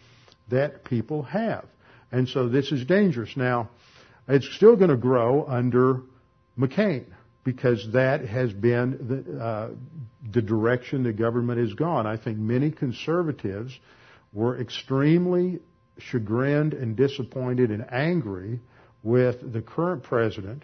that 0.50 0.84
people 0.84 1.24
have. 1.24 1.66
And 2.12 2.28
so 2.28 2.48
this 2.48 2.72
is 2.72 2.86
dangerous. 2.86 3.36
Now, 3.36 3.70
it's 4.28 4.50
still 4.56 4.76
going 4.76 4.90
to 4.90 4.98
grow 4.98 5.46
under 5.46 6.02
McCain 6.58 7.06
because 7.44 7.86
that 7.94 8.26
has 8.26 8.54
been 8.54 9.26
the, 9.26 9.44
uh, 9.44 9.70
the 10.32 10.42
direction 10.42 11.04
the 11.04 11.14
government 11.14 11.60
has 11.60 11.74
gone. 11.74 12.08
I 12.08 12.18
think 12.18 12.38
many 12.38 12.72
conservatives 12.72 13.78
were 14.32 14.60
extremely 14.60 15.60
chagrined 15.98 16.74
and 16.74 16.96
disappointed 16.96 17.70
and 17.70 17.86
angry 17.92 18.60
with 19.04 19.54
the 19.54 19.62
current 19.62 20.04
president 20.04 20.64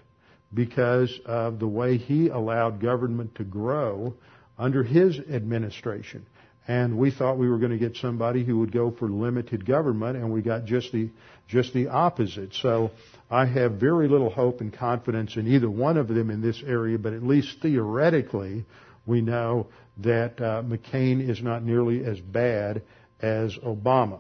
because 0.54 1.13
of 1.25 1.60
the 1.60 1.67
way 1.67 1.97
he 1.97 2.30
allowed 2.30 2.82
government 2.82 3.36
to 3.36 3.43
grow 3.43 4.15
under 4.58 4.84
his 4.84 5.20
administration. 5.20 6.26
And 6.70 6.99
we 6.99 7.09
thought 7.09 7.39
we 7.39 7.49
were 7.49 7.57
going 7.57 7.72
to 7.72 7.80
get 7.80 7.97
somebody 7.97 8.45
who 8.45 8.59
would 8.59 8.72
go 8.72 8.91
for 8.91 9.09
limited 9.09 9.65
government, 9.65 10.17
and 10.17 10.32
we 10.32 10.43
got 10.43 10.65
just 10.65 10.91
the 10.91 11.09
just 11.47 11.74
the 11.74 11.88
opposite. 11.88 12.53
So 12.53 12.91
I 13.28 13.47
have 13.47 13.74
very 13.74 14.07
little 14.07 14.30
hope 14.30 14.61
and 14.61 14.72
confidence 14.72 15.36
in 15.36 15.47
either 15.47 15.67
one 15.67 15.97
of 15.97 16.07
them 16.07 16.30
in 16.30 16.41
this 16.41 16.61
area, 16.63 16.99
but 16.99 17.13
at 17.13 17.24
least 17.24 17.57
theoretically, 17.63 18.65
we 19.07 19.20
know 19.20 19.65
that 19.97 20.39
uh, 20.39 20.61
McCain 20.61 21.28
is 21.28 21.41
not 21.41 21.63
nearly 21.63 22.05
as 22.05 22.20
bad 22.20 22.84
as 23.20 23.57
Obama. 23.57 24.20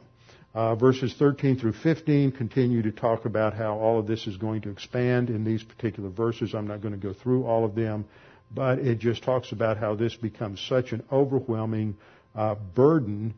Uh, 0.55 0.73
verses 0.73 1.13
13 1.19 1.59
through 1.59 1.73
15 1.73 2.31
continue 2.31 2.81
to 2.81 2.91
talk 2.91 3.25
about 3.25 3.53
how 3.53 3.77
all 3.77 3.99
of 3.99 4.07
this 4.07 4.25
is 4.25 4.37
going 4.37 4.61
to 4.61 4.71
expand 4.71 5.29
in 5.29 5.43
these 5.43 5.61
particular 5.61 6.09
verses. 6.09 6.55
I'm 6.55 6.67
not 6.67 6.81
going 6.81 6.99
to 6.99 7.07
go 7.07 7.13
through 7.13 7.43
all 7.45 7.63
of 7.63 7.75
them, 7.75 8.05
but 8.51 8.79
it 8.79 8.97
just 8.97 9.21
talks 9.21 9.51
about 9.51 9.77
how 9.77 9.93
this 9.93 10.15
becomes 10.15 10.59
such 10.67 10.93
an 10.93 11.03
overwhelming 11.11 11.95
uh, 12.35 12.55
burden 12.55 13.33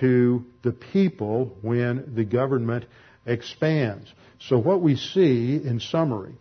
to 0.00 0.44
the 0.62 0.72
people 0.72 1.56
when 1.62 2.14
the 2.14 2.24
government 2.24 2.84
expands. 3.26 4.12
So 4.40 4.58
what 4.58 4.80
we 4.80 4.96
see 4.96 5.56
in 5.56 5.80
summary, 5.80 6.34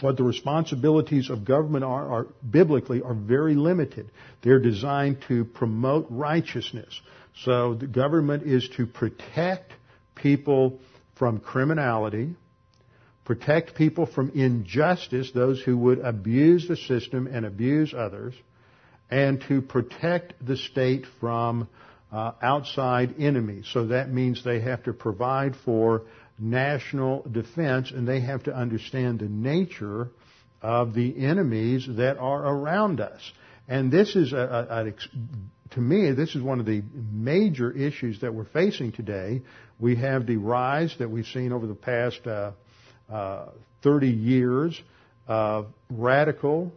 what 0.00 0.16
the 0.16 0.24
responsibilities 0.24 1.30
of 1.30 1.44
government 1.44 1.84
are, 1.84 2.08
are 2.10 2.26
biblically 2.48 3.02
are 3.02 3.14
very 3.14 3.54
limited. 3.54 4.10
They're 4.42 4.60
designed 4.60 5.22
to 5.28 5.44
promote 5.44 6.06
righteousness. 6.10 7.00
So 7.44 7.74
the 7.74 7.86
government 7.86 8.44
is 8.44 8.68
to 8.76 8.86
protect 8.86 9.72
people 10.14 10.80
from 11.16 11.40
criminality, 11.40 12.34
protect 13.24 13.74
people 13.74 14.06
from 14.06 14.30
injustice, 14.30 15.30
those 15.32 15.60
who 15.62 15.76
would 15.78 15.98
abuse 15.98 16.68
the 16.68 16.76
system 16.76 17.26
and 17.26 17.46
abuse 17.46 17.94
others, 17.96 18.34
and 19.10 19.42
to 19.48 19.62
protect 19.62 20.34
the 20.44 20.56
state 20.56 21.04
from 21.20 21.68
uh, 22.12 22.32
outside 22.42 23.14
enemies. 23.18 23.68
So 23.72 23.88
that 23.88 24.10
means 24.10 24.42
they 24.44 24.60
have 24.60 24.84
to 24.84 24.92
provide 24.92 25.54
for 25.64 26.02
national 26.38 27.22
defense 27.30 27.90
and 27.90 28.06
they 28.06 28.20
have 28.20 28.44
to 28.44 28.54
understand 28.54 29.20
the 29.20 29.28
nature 29.28 30.08
of 30.62 30.94
the 30.94 31.24
enemies 31.24 31.86
that 31.88 32.18
are 32.18 32.46
around 32.46 33.00
us. 33.00 33.20
And 33.68 33.90
this 33.90 34.14
is 34.14 34.32
a, 34.32 34.36
a, 34.36 34.86
a, 34.86 34.92
to 35.74 35.80
me, 35.80 36.12
this 36.12 36.34
is 36.34 36.42
one 36.42 36.60
of 36.60 36.66
the 36.66 36.82
major 37.12 37.70
issues 37.70 38.20
that 38.20 38.32
we're 38.32 38.44
facing 38.44 38.92
today. 38.92 39.42
We 39.78 39.96
have 39.96 40.26
the 40.26 40.36
rise 40.36 40.94
that 40.98 41.10
we've 41.10 41.26
seen 41.26 41.52
over 41.52 41.66
the 41.66 41.74
past 41.74 42.26
uh, 42.26 42.52
uh, 43.10 43.46
30 43.82 44.08
years 44.08 44.80
of 45.26 45.66
radical 45.90 46.72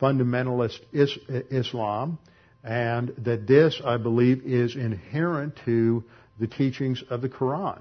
fundamentalist 0.00 0.80
is- 0.92 1.18
Islam, 1.28 2.18
and 2.62 3.14
that 3.18 3.46
this, 3.46 3.80
I 3.84 3.96
believe, 3.96 4.42
is 4.44 4.74
inherent 4.74 5.58
to 5.64 6.04
the 6.38 6.46
teachings 6.46 7.02
of 7.08 7.22
the 7.22 7.28
Quran. 7.28 7.80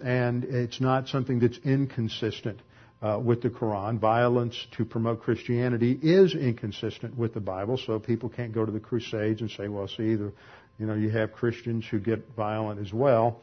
And 0.00 0.44
it's 0.44 0.80
not 0.80 1.08
something 1.08 1.40
that's 1.40 1.58
inconsistent 1.58 2.60
uh, 3.02 3.20
with 3.22 3.42
the 3.42 3.50
Quran. 3.50 3.98
Violence 3.98 4.56
to 4.76 4.84
promote 4.84 5.22
Christianity 5.22 5.92
is 6.00 6.34
inconsistent 6.34 7.16
with 7.16 7.34
the 7.34 7.40
Bible, 7.40 7.76
so 7.76 7.98
people 7.98 8.28
can't 8.28 8.52
go 8.52 8.64
to 8.64 8.72
the 8.72 8.80
Crusades 8.80 9.40
and 9.40 9.50
say, 9.50 9.68
well, 9.68 9.88
see, 9.88 10.14
the, 10.14 10.32
you 10.78 10.86
know, 10.86 10.94
you 10.94 11.10
have 11.10 11.32
Christians 11.32 11.84
who 11.90 11.98
get 11.98 12.34
violent 12.36 12.80
as 12.80 12.92
well. 12.92 13.40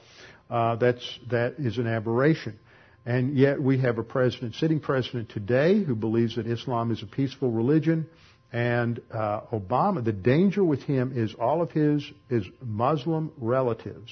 Uh, 0.50 0.76
that's, 0.78 1.20
that 1.30 1.56
is 1.60 1.78
an 1.78 1.88
aberration. 1.88 2.58
And 3.06 3.38
yet 3.38 3.62
we 3.62 3.80
have 3.80 3.98
a 3.98 4.04
president, 4.04 4.56
sitting 4.56 4.80
president 4.80 5.30
today, 5.30 5.84
who 5.84 5.96
believes 5.96 6.36
that 6.36 6.48
Islam 6.48 6.92
is 6.92 7.02
a 7.02 7.08
peaceful 7.08 7.52
religion. 7.52 8.08
And 8.52 9.02
uh, 9.12 9.42
Obama, 9.52 10.04
the 10.04 10.12
danger 10.12 10.64
with 10.64 10.84
him 10.84 11.14
is 11.16 11.34
all 11.34 11.62
of 11.62 11.72
his, 11.72 12.04
his 12.30 12.46
Muslim 12.62 13.32
relatives. 13.38 14.12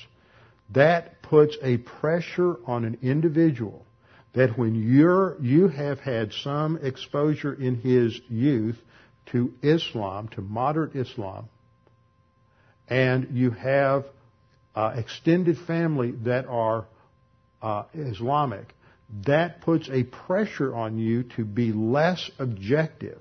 That 0.71 1.21
puts 1.21 1.57
a 1.61 1.77
pressure 1.77 2.57
on 2.65 2.85
an 2.85 2.99
individual 3.01 3.85
that 4.33 4.57
when 4.57 4.75
you're, 4.75 5.41
you 5.41 5.67
have 5.67 5.99
had 5.99 6.31
some 6.31 6.77
exposure 6.83 7.53
in 7.53 7.75
his 7.75 8.19
youth 8.29 8.77
to 9.31 9.51
Islam, 9.63 10.27
to 10.29 10.41
moderate 10.41 10.95
Islam, 10.95 11.49
and 12.87 13.29
you 13.31 13.49
have 13.51 14.05
uh, 14.75 14.93
extended 14.95 15.57
family 15.65 16.11
that 16.23 16.45
are 16.45 16.85
uh, 17.63 17.85
Islamic, 17.95 18.67
that 19.25 19.61
puts 19.61 19.89
a 19.89 20.03
pressure 20.03 20.75
on 20.75 20.97
you 20.97 21.23
to 21.35 21.45
be 21.45 21.71
less 21.71 22.29
objective 22.39 23.19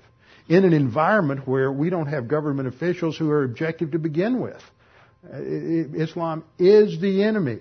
in 0.49 0.63
an 0.63 0.73
environment 0.73 1.47
where 1.47 1.71
we 1.71 1.89
don't 1.89 2.07
have 2.07 2.27
government 2.27 2.67
officials 2.67 3.17
who 3.17 3.29
are 3.29 3.43
objective 3.43 3.91
to 3.91 3.99
begin 3.99 4.39
with. 4.39 4.61
Islam 5.23 6.43
is 6.57 6.99
the 7.01 7.23
enemy. 7.23 7.59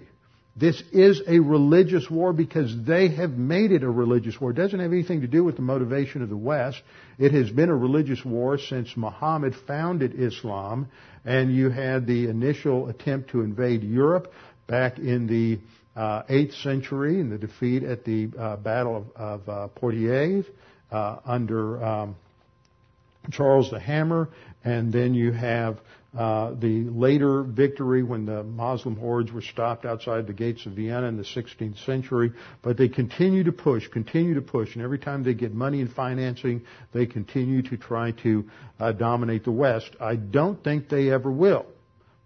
This 0.58 0.82
is 0.90 1.20
a 1.28 1.38
religious 1.38 2.10
war 2.10 2.32
because 2.32 2.74
they 2.86 3.08
have 3.08 3.32
made 3.32 3.72
it 3.72 3.82
a 3.82 3.90
religious 3.90 4.40
war. 4.40 4.52
It 4.52 4.56
doesn't 4.56 4.80
have 4.80 4.92
anything 4.92 5.20
to 5.20 5.26
do 5.26 5.44
with 5.44 5.56
the 5.56 5.62
motivation 5.62 6.22
of 6.22 6.30
the 6.30 6.36
West. 6.36 6.80
It 7.18 7.32
has 7.32 7.50
been 7.50 7.68
a 7.68 7.76
religious 7.76 8.24
war 8.24 8.56
since 8.56 8.96
Muhammad 8.96 9.54
founded 9.66 10.14
Islam, 10.18 10.88
and 11.26 11.54
you 11.54 11.68
had 11.68 12.06
the 12.06 12.28
initial 12.28 12.88
attempt 12.88 13.30
to 13.30 13.42
invade 13.42 13.82
Europe 13.82 14.32
back 14.66 14.98
in 14.98 15.26
the 15.26 15.58
uh, 15.96 16.22
8th 16.24 16.62
century 16.62 17.20
in 17.20 17.30
the 17.30 17.38
defeat 17.38 17.82
at 17.82 18.04
the 18.04 18.28
uh, 18.38 18.56
Battle 18.56 18.96
of, 18.96 19.16
of 19.16 19.48
uh, 19.48 19.68
Poitiers 19.68 20.44
uh, 20.92 21.16
under 21.24 21.82
um, 21.82 22.16
Charles 23.30 23.70
the 23.70 23.80
Hammer, 23.80 24.28
and 24.62 24.92
then 24.92 25.14
you 25.14 25.32
have 25.32 25.78
uh, 26.16 26.52
the 26.52 26.84
later 26.84 27.42
victory 27.42 28.02
when 28.02 28.24
the 28.24 28.42
Muslim 28.42 28.96
hordes 28.96 29.32
were 29.32 29.42
stopped 29.42 29.84
outside 29.84 30.26
the 30.26 30.32
gates 30.32 30.64
of 30.66 30.72
Vienna 30.72 31.06
in 31.06 31.16
the 31.16 31.24
16th 31.24 31.84
century. 31.84 32.32
But 32.62 32.76
they 32.76 32.88
continue 32.88 33.44
to 33.44 33.52
push, 33.52 33.88
continue 33.88 34.34
to 34.34 34.42
push, 34.42 34.74
and 34.74 34.84
every 34.84 34.98
time 34.98 35.24
they 35.24 35.34
get 35.34 35.52
money 35.52 35.80
and 35.80 35.92
financing, 35.92 36.62
they 36.92 37.06
continue 37.06 37.62
to 37.62 37.76
try 37.76 38.12
to 38.22 38.44
dominate 38.96 39.44
the 39.44 39.52
West. 39.52 39.90
I 40.00 40.16
don't 40.16 40.62
think 40.62 40.88
they 40.88 41.10
ever 41.10 41.30
will. 41.30 41.66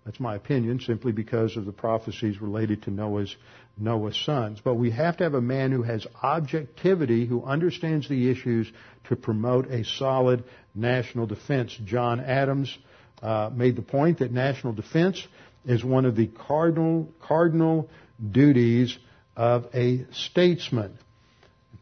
That's 0.05 0.21
my 0.21 0.35
opinion, 0.35 0.81
simply 0.81 1.13
because 1.13 1.57
of 1.57 1.67
the 1.67 1.73
prophecies 1.73 2.41
related 2.41 2.83
to 2.85 2.91
Noah's 2.91 3.37
Noah's 3.81 4.17
sons. 4.25 4.61
But 4.63 4.75
we 4.75 4.91
have 4.91 5.17
to 5.17 5.25
have 5.25 5.35
a 5.35 5.41
man 5.41 5.73
who 5.73 5.83
has 5.83 6.07
objectivity, 6.23 7.27
who 7.27 7.43
understands 7.43 8.09
the 8.09 8.31
issues 8.31 8.71
to 9.09 9.17
promote 9.17 9.71
a 9.71 9.85
solid 9.85 10.45
national 10.75 11.27
defense. 11.27 11.77
John 11.85 12.21
Adams 12.21 12.77
uh, 13.23 13.51
made 13.53 13.77
the 13.77 13.83
point 13.83 14.19
that 14.19 14.33
national 14.33 14.75
defense 14.75 15.27
is 15.65 15.85
one 15.85 16.05
of 16.05 16.17
the 16.17 16.27
cardinal 16.27 17.13
cardinal 17.21 17.89
duties 18.31 18.97
of 19.37 19.67
a 19.75 20.07
statesman. 20.13 20.99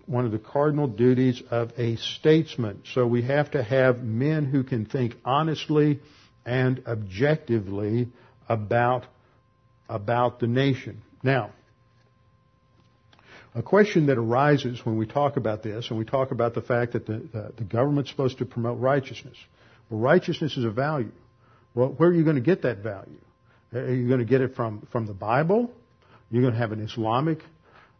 One 0.06 0.24
of 0.24 0.32
the 0.32 0.38
cardinal 0.38 0.86
duties 0.86 1.42
of 1.50 1.72
a 1.76 1.96
statesman. 1.96 2.82
So 2.94 3.06
we 3.06 3.22
have 3.22 3.50
to 3.50 3.62
have 3.62 4.02
men 4.02 4.46
who 4.46 4.64
can 4.64 4.86
think 4.86 5.16
honestly 5.24 6.00
and 6.46 6.82
objectively 6.86 8.08
about 8.48 9.04
about 9.88 10.40
the 10.40 10.46
nation. 10.46 11.02
Now, 11.22 11.50
a 13.58 13.62
question 13.62 14.06
that 14.06 14.18
arises 14.18 14.84
when 14.84 14.96
we 14.96 15.06
talk 15.06 15.36
about 15.36 15.62
this, 15.62 15.88
and 15.90 15.98
we 15.98 16.04
talk 16.04 16.30
about 16.30 16.54
the 16.54 16.62
fact 16.62 16.92
that 16.92 17.06
the, 17.06 17.28
the, 17.32 17.52
the 17.56 17.64
government's 17.64 18.08
supposed 18.10 18.38
to 18.38 18.44
promote 18.44 18.78
righteousness. 18.78 19.36
Well, 19.90 20.00
righteousness 20.00 20.56
is 20.56 20.64
a 20.64 20.70
value. 20.70 21.10
Well, 21.74 21.88
where 21.88 22.08
are 22.10 22.14
you 22.14 22.22
going 22.22 22.36
to 22.36 22.42
get 22.42 22.62
that 22.62 22.78
value? 22.78 23.18
Are 23.72 23.92
you 23.92 24.06
going 24.06 24.20
to 24.20 24.26
get 24.26 24.40
it 24.42 24.54
from, 24.54 24.86
from 24.92 25.06
the 25.06 25.12
Bible? 25.12 25.72
You're 26.30 26.42
going 26.42 26.54
to 26.54 26.58
have 26.60 26.72
an 26.72 26.80
Islamic 26.80 27.40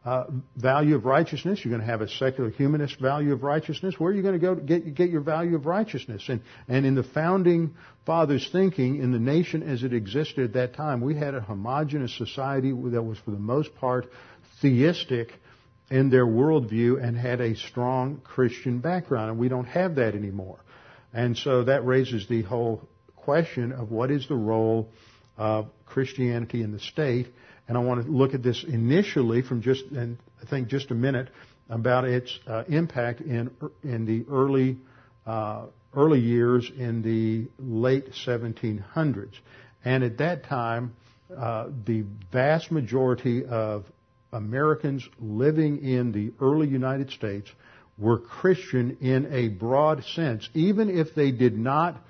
uh, 0.05 0.27
value 0.57 0.95
of 0.95 1.05
righteousness. 1.05 1.61
You're 1.65 1.71
going 1.71 1.85
to 1.85 1.91
have 1.91 2.03
a 2.03 2.09
secular 2.09 2.51
humanist 2.51 3.01
value 3.01 3.33
of 3.33 3.43
righteousness. 3.43 3.97
Where 3.99 4.13
are 4.13 4.15
you 4.15 4.23
going 4.23 4.39
to 4.39 4.41
go 4.41 4.55
to 4.55 4.61
get, 4.61 4.95
get 4.95 5.11
your 5.11 5.23
value 5.23 5.57
of 5.57 5.67
righteousness? 5.67 6.25
And, 6.29 6.41
and 6.69 6.87
in 6.87 6.95
the 6.95 7.03
founding 7.03 7.75
fathers' 8.07 8.49
thinking, 8.53 9.03
in 9.03 9.11
the 9.11 9.19
nation 9.19 9.63
as 9.63 9.83
it 9.83 9.93
existed 9.93 10.45
at 10.45 10.53
that 10.53 10.75
time, 10.77 11.01
we 11.01 11.17
had 11.17 11.35
a 11.35 11.41
homogenous 11.41 12.17
society 12.17 12.71
that 12.71 13.03
was 13.03 13.19
for 13.19 13.33
the 13.33 13.39
most 13.39 13.75
part 13.75 14.07
theistic 14.63 15.33
in 15.91 16.11
their 16.11 16.27
worldview 16.27 17.03
and 17.03 17.17
had 17.17 17.41
a 17.41 17.57
strong 17.57 18.21
Christian 18.23 18.81
background. 18.81 19.31
And 19.31 19.39
we 19.39 19.49
don't 19.49 19.67
have 19.67 19.97
that 19.97 20.15
anymore. 20.15 20.61
And 21.13 21.37
so 21.37 21.65
that 21.65 21.87
raises 21.87 22.27
the 22.29 22.43
whole 22.43 22.89
question 23.17 23.73
of 23.73 23.91
what 23.91 24.11
is 24.11 24.29
the 24.29 24.37
role 24.37 24.91
of 25.37 25.69
Christianity 25.87 26.63
in 26.63 26.73
the 26.73 26.81
state. 26.81 27.29
And 27.67 27.77
I 27.77 27.81
want 27.81 28.05
to 28.05 28.11
look 28.11 28.35
at 28.35 28.43
this 28.43 28.65
initially 28.65 29.43
from 29.43 29.63
just, 29.63 29.85
and 29.87 30.19
I 30.43 30.47
think 30.47 30.69
just 30.69 30.91
a 30.91 30.95
minute 30.95 31.31
about 31.71 32.05
its 32.05 32.39
uh, 32.47 32.65
impact 32.69 33.21
in 33.21 33.51
in 33.83 34.07
the 34.07 34.25
early 34.31 34.79
uh, 35.27 35.67
early 35.95 36.21
years 36.21 36.71
in 36.77 37.03
the 37.03 37.49
late 37.59 38.13
1700s. 38.27 39.35
And 39.85 40.05
at 40.05 40.19
that 40.19 40.45
time, 40.45 40.95
uh, 41.37 41.69
the 41.85 42.05
vast 42.33 42.71
majority 42.71 43.45
of 43.45 43.85
Americans 44.33 45.09
living 45.19 45.83
in 45.83 46.13
the 46.13 46.33
early 46.41 46.69
United 46.69 47.11
States 47.11 47.49
were 47.97 48.19
Christian 48.19 48.99
in 49.01 49.33
a 49.33 49.49
broad 49.49 50.05
sense, 50.05 50.49
even 50.55 50.89
if 50.89 51.15
they 51.15 51.31
did 51.31 51.59
not 51.59 52.01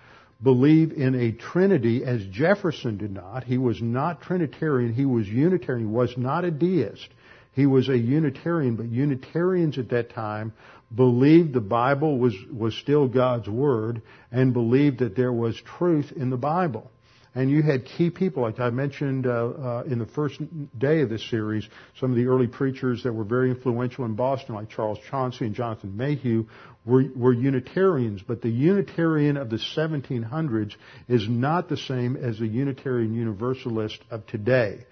believe 0.42 0.92
in 0.92 1.14
a 1.14 1.32
Trinity 1.32 2.04
as 2.04 2.24
Jefferson 2.26 2.96
did 2.96 3.12
not. 3.12 3.44
He 3.44 3.58
was 3.58 3.80
not 3.80 4.22
Trinitarian, 4.22 4.92
he 4.92 5.06
was 5.06 5.28
Unitarian, 5.28 5.88
he 5.88 5.92
was 5.92 6.16
not 6.16 6.44
a 6.44 6.50
deist. 6.50 7.08
He 7.52 7.66
was 7.66 7.88
a 7.88 7.98
Unitarian, 7.98 8.76
but 8.76 8.86
Unitarians 8.86 9.78
at 9.78 9.88
that 9.88 10.10
time 10.10 10.52
believed 10.94 11.52
the 11.52 11.60
Bible 11.60 12.18
was, 12.18 12.34
was 12.52 12.74
still 12.74 13.08
God's 13.08 13.48
Word 13.48 14.02
and 14.30 14.52
believed 14.52 15.00
that 15.00 15.16
there 15.16 15.32
was 15.32 15.60
truth 15.78 16.12
in 16.14 16.30
the 16.30 16.36
Bible. 16.36 16.90
And 17.38 17.48
you 17.48 17.62
had 17.62 17.84
key 17.84 18.10
people, 18.10 18.42
like 18.42 18.58
I 18.58 18.70
mentioned 18.70 19.24
uh, 19.24 19.30
uh, 19.30 19.82
in 19.86 20.00
the 20.00 20.06
first 20.06 20.40
day 20.76 21.02
of 21.02 21.08
this 21.08 21.22
series, 21.30 21.68
some 22.00 22.10
of 22.10 22.16
the 22.16 22.26
early 22.26 22.48
preachers 22.48 23.04
that 23.04 23.12
were 23.12 23.22
very 23.22 23.50
influential 23.50 24.04
in 24.06 24.16
Boston, 24.16 24.56
like 24.56 24.70
Charles 24.70 24.98
Chauncy 25.08 25.46
and 25.46 25.54
Jonathan 25.54 25.96
Mayhew, 25.96 26.46
were, 26.84 27.04
were 27.14 27.32
Unitarians. 27.32 28.22
But 28.26 28.42
the 28.42 28.48
Unitarian 28.48 29.36
of 29.36 29.50
the 29.50 29.58
1700s 29.58 30.74
is 31.06 31.28
not 31.28 31.68
the 31.68 31.76
same 31.76 32.16
as 32.16 32.40
the 32.40 32.48
Unitarian 32.48 33.14
Universalist 33.14 34.00
of 34.10 34.26
today. 34.26 34.84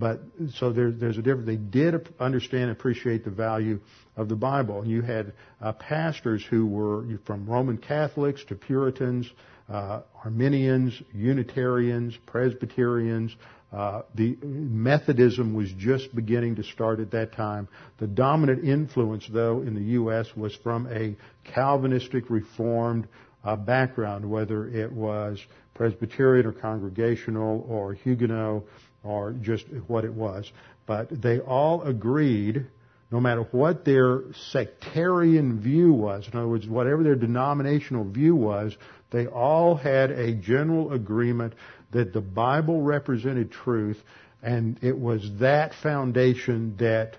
But 0.00 0.22
so 0.54 0.72
there, 0.72 0.90
there's 0.90 1.18
a 1.18 1.22
difference. 1.22 1.46
They 1.46 1.56
did 1.56 2.08
understand 2.18 2.64
and 2.64 2.72
appreciate 2.72 3.22
the 3.22 3.30
value 3.30 3.80
of 4.16 4.30
the 4.30 4.34
Bible. 4.34 4.86
You 4.86 5.02
had 5.02 5.34
uh, 5.60 5.72
pastors 5.74 6.42
who 6.48 6.66
were 6.66 7.04
from 7.26 7.46
Roman 7.46 7.76
Catholics 7.76 8.42
to 8.48 8.54
Puritans, 8.54 9.30
uh, 9.68 10.00
Arminians, 10.24 11.00
Unitarians, 11.12 12.16
Presbyterians. 12.24 13.36
Uh, 13.70 14.02
the 14.14 14.38
Methodism 14.42 15.52
was 15.52 15.70
just 15.76 16.12
beginning 16.14 16.56
to 16.56 16.64
start 16.64 16.98
at 16.98 17.10
that 17.10 17.32
time. 17.34 17.68
The 17.98 18.06
dominant 18.06 18.64
influence, 18.64 19.28
though, 19.30 19.60
in 19.60 19.74
the 19.74 19.92
U.S. 19.92 20.26
was 20.34 20.56
from 20.56 20.86
a 20.90 21.14
Calvinistic 21.44 22.30
Reformed 22.30 23.06
uh, 23.44 23.56
background, 23.56 24.28
whether 24.28 24.66
it 24.66 24.90
was 24.90 25.38
Presbyterian 25.74 26.46
or 26.46 26.52
Congregational 26.52 27.66
or 27.68 27.92
Huguenot 27.92 28.64
or 29.02 29.32
just 29.32 29.66
what 29.86 30.04
it 30.04 30.12
was. 30.12 30.50
But 30.86 31.22
they 31.22 31.38
all 31.38 31.82
agreed 31.82 32.66
no 33.10 33.20
matter 33.20 33.42
what 33.50 33.84
their 33.84 34.22
sectarian 34.52 35.60
view 35.60 35.92
was, 35.92 36.28
in 36.28 36.38
other 36.38 36.48
words, 36.48 36.66
whatever 36.66 37.02
their 37.02 37.16
denominational 37.16 38.04
view 38.04 38.36
was, 38.36 38.76
they 39.10 39.26
all 39.26 39.74
had 39.74 40.12
a 40.12 40.32
general 40.34 40.92
agreement 40.92 41.54
that 41.90 42.12
the 42.12 42.20
Bible 42.20 42.82
represented 42.82 43.50
truth, 43.50 44.00
and 44.42 44.78
it 44.82 44.96
was 44.96 45.28
that 45.40 45.74
foundation 45.82 46.76
that 46.78 47.16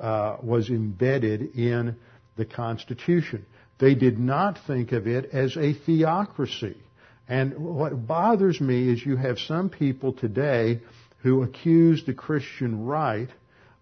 uh, 0.00 0.38
was 0.42 0.70
embedded 0.70 1.54
in 1.54 1.96
the 2.36 2.44
Constitution. 2.44 3.46
They 3.78 3.94
did 3.94 4.18
not 4.18 4.58
think 4.66 4.90
of 4.90 5.06
it 5.06 5.30
as 5.32 5.56
a 5.56 5.72
theocracy. 5.72 6.76
And 7.28 7.58
what 7.58 8.06
bothers 8.06 8.60
me 8.60 8.90
is 8.90 9.04
you 9.04 9.16
have 9.16 9.38
some 9.38 9.68
people 9.68 10.12
today 10.14 10.80
who 11.18 11.42
accused 11.42 12.06
the 12.06 12.14
Christian 12.14 12.84
right 12.84 13.28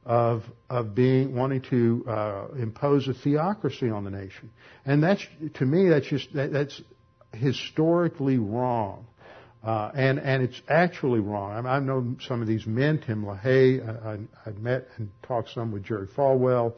of 0.05 0.45
of 0.71 0.95
being 0.95 1.35
wanting 1.35 1.63
to 1.63 2.05
uh, 2.09 2.47
impose 2.59 3.09
a 3.09 3.15
theocracy 3.15 3.91
on 3.91 4.05
the 4.05 4.11
nation, 4.11 4.51
and 4.85 5.03
that's 5.03 5.27
to 5.55 5.67
me 5.67 5.89
that's 5.89 6.07
just 6.07 6.33
that, 6.35 6.53
that's 6.53 6.81
historically 7.35 8.39
wrong, 8.39 9.07
uh, 9.65 9.91
and 9.95 10.21
and 10.21 10.43
it's 10.45 10.61
actually 10.69 11.21
wrong. 11.21 11.53
I, 11.53 11.57
mean, 11.57 11.67
I 11.67 11.79
know 11.81 12.17
some 12.27 12.41
of 12.41 12.47
these 12.47 12.67
men, 12.67 13.01
Tim 13.05 13.25
LaHaye, 13.25 13.87
I, 13.87 14.13
I, 14.13 14.19
I've 14.47 14.59
met 14.59 14.87
and 14.97 15.11
talked 15.25 15.51
some 15.51 15.73
with 15.73 15.83
Jerry 15.85 16.07
Falwell, 16.07 16.75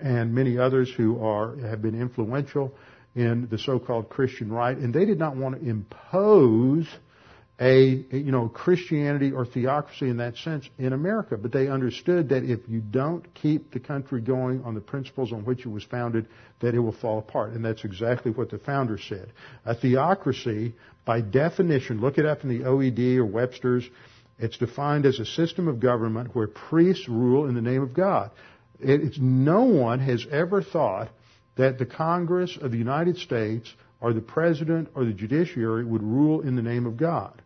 and 0.00 0.32
many 0.32 0.56
others 0.56 0.92
who 0.96 1.22
are 1.24 1.56
have 1.56 1.82
been 1.82 2.00
influential 2.00 2.72
in 3.16 3.48
the 3.50 3.58
so-called 3.58 4.08
Christian 4.08 4.52
right, 4.52 4.76
and 4.76 4.94
they 4.94 5.04
did 5.04 5.18
not 5.18 5.36
want 5.36 5.60
to 5.60 5.68
impose 5.68 6.86
a, 7.60 8.06
you 8.10 8.32
know, 8.32 8.48
Christianity 8.48 9.32
or 9.32 9.44
theocracy 9.44 10.08
in 10.08 10.16
that 10.16 10.36
sense 10.38 10.68
in 10.78 10.94
America. 10.94 11.36
But 11.36 11.52
they 11.52 11.68
understood 11.68 12.30
that 12.30 12.42
if 12.42 12.60
you 12.68 12.80
don't 12.80 13.34
keep 13.34 13.70
the 13.72 13.80
country 13.80 14.22
going 14.22 14.64
on 14.64 14.74
the 14.74 14.80
principles 14.80 15.30
on 15.30 15.44
which 15.44 15.66
it 15.66 15.68
was 15.68 15.84
founded, 15.84 16.26
that 16.60 16.74
it 16.74 16.78
will 16.78 16.92
fall 16.92 17.18
apart. 17.18 17.52
And 17.52 17.62
that's 17.62 17.84
exactly 17.84 18.32
what 18.32 18.50
the 18.50 18.58
founders 18.58 19.04
said. 19.06 19.32
A 19.66 19.74
theocracy, 19.74 20.74
by 21.04 21.20
definition, 21.20 22.00
look 22.00 22.16
it 22.16 22.24
up 22.24 22.44
in 22.44 22.48
the 22.48 22.64
OED 22.64 23.18
or 23.18 23.26
Webster's, 23.26 23.86
it's 24.38 24.56
defined 24.56 25.04
as 25.04 25.18
a 25.18 25.26
system 25.26 25.68
of 25.68 25.80
government 25.80 26.34
where 26.34 26.46
priests 26.46 27.10
rule 27.10 27.46
in 27.46 27.54
the 27.54 27.60
name 27.60 27.82
of 27.82 27.92
God. 27.92 28.30
It's, 28.78 29.18
no 29.20 29.64
one 29.64 29.98
has 29.98 30.26
ever 30.30 30.62
thought 30.62 31.10
that 31.56 31.78
the 31.78 31.84
Congress 31.84 32.56
of 32.58 32.70
the 32.70 32.78
United 32.78 33.18
States 33.18 33.70
or 34.00 34.14
the 34.14 34.22
president 34.22 34.88
or 34.94 35.04
the 35.04 35.12
judiciary 35.12 35.84
would 35.84 36.02
rule 36.02 36.40
in 36.40 36.56
the 36.56 36.62
name 36.62 36.86
of 36.86 36.96
God. 36.96 37.42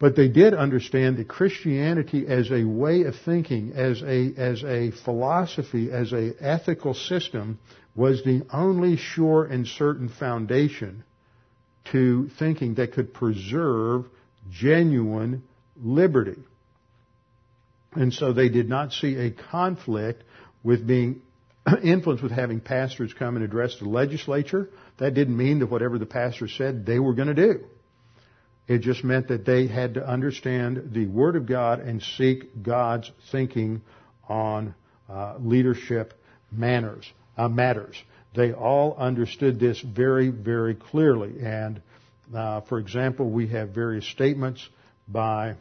But 0.00 0.16
they 0.16 0.28
did 0.28 0.54
understand 0.54 1.18
that 1.18 1.28
Christianity 1.28 2.26
as 2.26 2.50
a 2.50 2.64
way 2.64 3.02
of 3.02 3.14
thinking, 3.16 3.72
as 3.74 4.02
a, 4.02 4.32
as 4.34 4.64
a 4.64 4.92
philosophy, 5.04 5.92
as 5.92 6.14
a 6.14 6.32
ethical 6.40 6.94
system 6.94 7.58
was 7.94 8.24
the 8.24 8.42
only 8.50 8.96
sure 8.96 9.44
and 9.44 9.66
certain 9.66 10.08
foundation 10.08 11.04
to 11.92 12.30
thinking 12.38 12.76
that 12.76 12.92
could 12.92 13.12
preserve 13.12 14.06
genuine 14.50 15.42
liberty. 15.76 16.42
And 17.92 18.14
so 18.14 18.32
they 18.32 18.48
did 18.48 18.70
not 18.70 18.94
see 18.94 19.16
a 19.16 19.30
conflict 19.30 20.24
with 20.62 20.86
being 20.86 21.20
influenced 21.82 22.22
with 22.22 22.32
having 22.32 22.60
pastors 22.60 23.12
come 23.12 23.36
and 23.36 23.44
address 23.44 23.78
the 23.78 23.88
legislature. 23.88 24.70
That 24.96 25.12
didn't 25.12 25.36
mean 25.36 25.58
that 25.58 25.66
whatever 25.66 25.98
the 25.98 26.06
pastor 26.06 26.48
said 26.48 26.86
they 26.86 26.98
were 26.98 27.12
going 27.12 27.28
to 27.28 27.34
do. 27.34 27.64
It 28.70 28.82
just 28.82 29.02
meant 29.02 29.26
that 29.28 29.44
they 29.44 29.66
had 29.66 29.94
to 29.94 30.08
understand 30.08 30.92
the 30.92 31.08
Word 31.08 31.34
of 31.34 31.44
God 31.44 31.80
and 31.80 32.00
seek 32.00 32.62
God's 32.62 33.10
thinking 33.32 33.82
on 34.28 34.76
uh, 35.08 35.38
leadership 35.40 36.14
manners, 36.52 37.04
uh, 37.36 37.48
matters. 37.48 38.00
They 38.36 38.52
all 38.52 38.94
understood 38.96 39.58
this 39.58 39.80
very, 39.80 40.28
very 40.28 40.76
clearly. 40.76 41.44
And, 41.44 41.82
uh, 42.32 42.60
for 42.60 42.78
example, 42.78 43.28
we 43.28 43.48
have 43.48 43.70
various 43.70 44.06
statements 44.06 44.68
by 45.08 45.56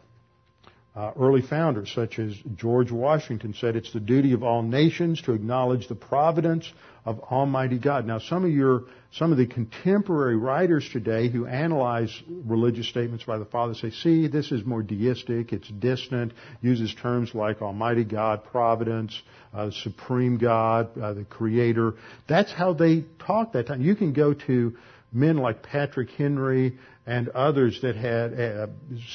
uh, 0.96 1.12
early 1.20 1.42
founders, 1.42 1.92
such 1.94 2.20
as 2.20 2.34
George 2.56 2.92
Washington, 2.92 3.54
said 3.54 3.76
it's 3.76 3.94
the 3.94 4.00
duty 4.00 4.34
of 4.34 4.44
all 4.44 4.64
nations 4.64 5.22
to 5.22 5.34
acknowledge 5.34 5.88
the 5.88 5.96
providence 5.96 6.72
of 7.06 7.20
Almighty 7.20 7.78
God. 7.78 8.06
Now, 8.06 8.20
some 8.20 8.44
of 8.44 8.52
your, 8.52 8.84
some 9.14 9.32
of 9.32 9.38
the 9.38 9.46
contemporary 9.46 10.36
writers 10.36 10.88
today 10.92 11.30
who 11.30 11.46
analyze 11.46 12.12
religious 12.28 12.90
statements 12.90 13.24
by 13.24 13.38
the 13.38 13.46
Father 13.46 13.74
say, 13.74 13.92
see, 13.92 14.28
this 14.28 14.52
is 14.52 14.66
more 14.66 14.84
deistic, 14.84 15.54
it's 15.54 15.70
distant, 15.70 16.34
uses 16.62 16.94
terms 17.02 17.34
like 17.34 17.62
Almighty 17.62 18.04
God, 18.04 18.44
Providence, 18.46 19.20
uh, 19.54 19.72
Supreme 19.84 20.38
God, 20.38 20.98
uh, 20.98 21.14
the 21.14 21.24
Creator. 21.24 21.94
That's 22.28 22.52
how 22.52 22.74
they 22.74 23.06
talk 23.26 23.54
that 23.54 23.68
time. 23.68 23.82
You 23.82 23.96
can 23.96 24.14
go 24.14 24.34
to 24.34 24.76
men 25.12 25.38
like 25.38 25.64
Patrick 25.64 26.10
Henry 26.12 26.78
and 27.06 27.30
others 27.30 27.82
that 27.82 27.96
had, 27.96 28.40
uh, 28.40 28.68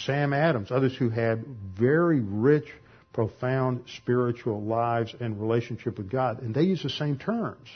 Sam 0.04 0.32
Adams, 0.32 0.70
others 0.70 0.96
who 0.96 1.10
had 1.10 1.44
very 1.78 2.20
rich, 2.20 2.66
profound 3.12 3.84
spiritual 3.96 4.62
lives 4.62 5.14
and 5.20 5.40
relationship 5.40 5.98
with 5.98 6.10
God. 6.10 6.42
And 6.42 6.54
they 6.54 6.62
use 6.62 6.82
the 6.82 6.90
same 6.90 7.16
terms. 7.16 7.68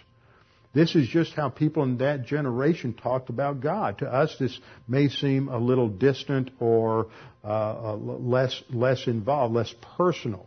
This 0.74 0.94
is 0.94 1.08
just 1.08 1.32
how 1.32 1.48
people 1.48 1.82
in 1.82 1.98
that 1.98 2.26
generation 2.26 2.92
talked 2.92 3.30
about 3.30 3.60
God. 3.60 3.98
To 3.98 4.06
us, 4.06 4.36
this 4.38 4.58
may 4.86 5.08
seem 5.08 5.48
a 5.48 5.58
little 5.58 5.88
distant 5.88 6.50
or 6.60 7.06
uh, 7.42 7.94
less 7.94 8.62
less 8.68 9.06
involved, 9.06 9.54
less 9.54 9.74
personal, 9.96 10.46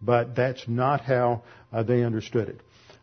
but 0.00 0.34
that's 0.34 0.66
not 0.66 1.02
how 1.02 1.42
uh, 1.72 1.82
they 1.82 2.02
understood 2.02 2.48
it. 2.48 2.60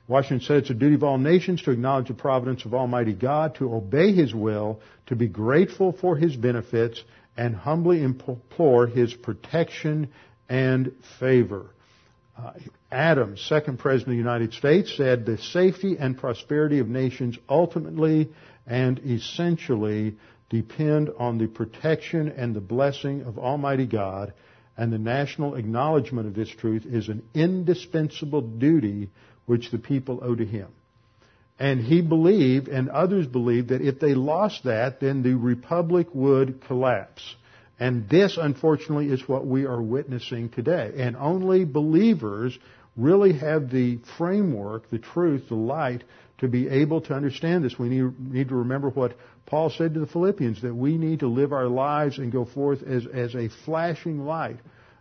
Washington 0.07 0.45
said 0.45 0.57
it's 0.57 0.69
a 0.69 0.75
duty 0.75 0.95
of 0.95 1.03
all 1.03 1.17
nations 1.17 1.63
to 1.63 1.71
acknowledge 1.71 2.07
the 2.07 2.13
providence 2.13 2.65
of 2.65 2.73
Almighty 2.73 3.13
God, 3.13 3.55
to 3.55 3.73
obey 3.73 4.13
His 4.13 4.33
will, 4.33 4.81
to 5.07 5.15
be 5.15 5.27
grateful 5.27 5.91
for 5.93 6.15
His 6.15 6.35
benefits, 6.35 7.03
and 7.35 7.55
humbly 7.55 8.03
implore 8.03 8.87
His 8.87 9.13
protection 9.13 10.09
and 10.47 10.91
favor. 11.19 11.65
Uh, 12.37 12.51
Adams, 12.91 13.41
second 13.47 13.79
President 13.79 14.09
of 14.09 14.11
the 14.11 14.17
United 14.17 14.53
States, 14.53 14.95
said 14.95 15.25
the 15.25 15.37
safety 15.37 15.97
and 15.99 16.17
prosperity 16.17 16.79
of 16.79 16.87
nations 16.87 17.37
ultimately 17.49 18.29
and 18.67 18.99
essentially 18.99 20.17
depend 20.49 21.09
on 21.17 21.37
the 21.37 21.47
protection 21.47 22.29
and 22.29 22.55
the 22.55 22.61
blessing 22.61 23.23
of 23.23 23.39
Almighty 23.39 23.85
God, 23.85 24.33
and 24.77 24.91
the 24.91 24.99
national 24.99 25.55
acknowledgement 25.55 26.27
of 26.27 26.35
this 26.35 26.49
truth 26.49 26.85
is 26.85 27.07
an 27.07 27.23
indispensable 27.33 28.41
duty 28.41 29.09
which 29.45 29.71
the 29.71 29.77
people 29.77 30.19
owe 30.21 30.35
to 30.35 30.45
him. 30.45 30.67
And 31.57 31.79
he 31.79 32.01
believed, 32.01 32.67
and 32.67 32.89
others 32.89 33.27
believed, 33.27 33.69
that 33.69 33.81
if 33.81 33.99
they 33.99 34.13
lost 34.13 34.65
that, 34.65 34.99
then 34.99 35.23
the 35.23 35.35
republic 35.35 36.07
would 36.13 36.61
collapse. 36.67 37.35
And 37.79 38.09
this, 38.09 38.37
unfortunately, 38.37 39.07
is 39.07 39.27
what 39.27 39.45
we 39.45 39.65
are 39.65 39.81
witnessing 39.81 40.49
today. 40.49 40.93
And 40.97 41.15
only 41.15 41.65
believers 41.65 42.57
really 42.97 43.33
have 43.33 43.69
the 43.69 43.99
framework, 44.17 44.89
the 44.89 44.99
truth, 44.99 45.49
the 45.49 45.55
light 45.55 46.03
to 46.39 46.47
be 46.47 46.67
able 46.67 47.01
to 47.01 47.13
understand 47.13 47.63
this. 47.63 47.77
We 47.79 47.89
need, 47.89 48.19
need 48.19 48.49
to 48.49 48.55
remember 48.55 48.89
what 48.89 49.17
Paul 49.45 49.69
said 49.69 49.93
to 49.93 49.99
the 49.99 50.07
Philippians, 50.07 50.61
that 50.61 50.73
we 50.73 50.97
need 50.97 51.19
to 51.19 51.27
live 51.27 51.53
our 51.53 51.67
lives 51.67 52.17
and 52.17 52.31
go 52.31 52.45
forth 52.45 52.83
as, 52.83 53.05
as 53.05 53.35
a 53.35 53.49
flashing 53.63 54.25
light 54.25 54.59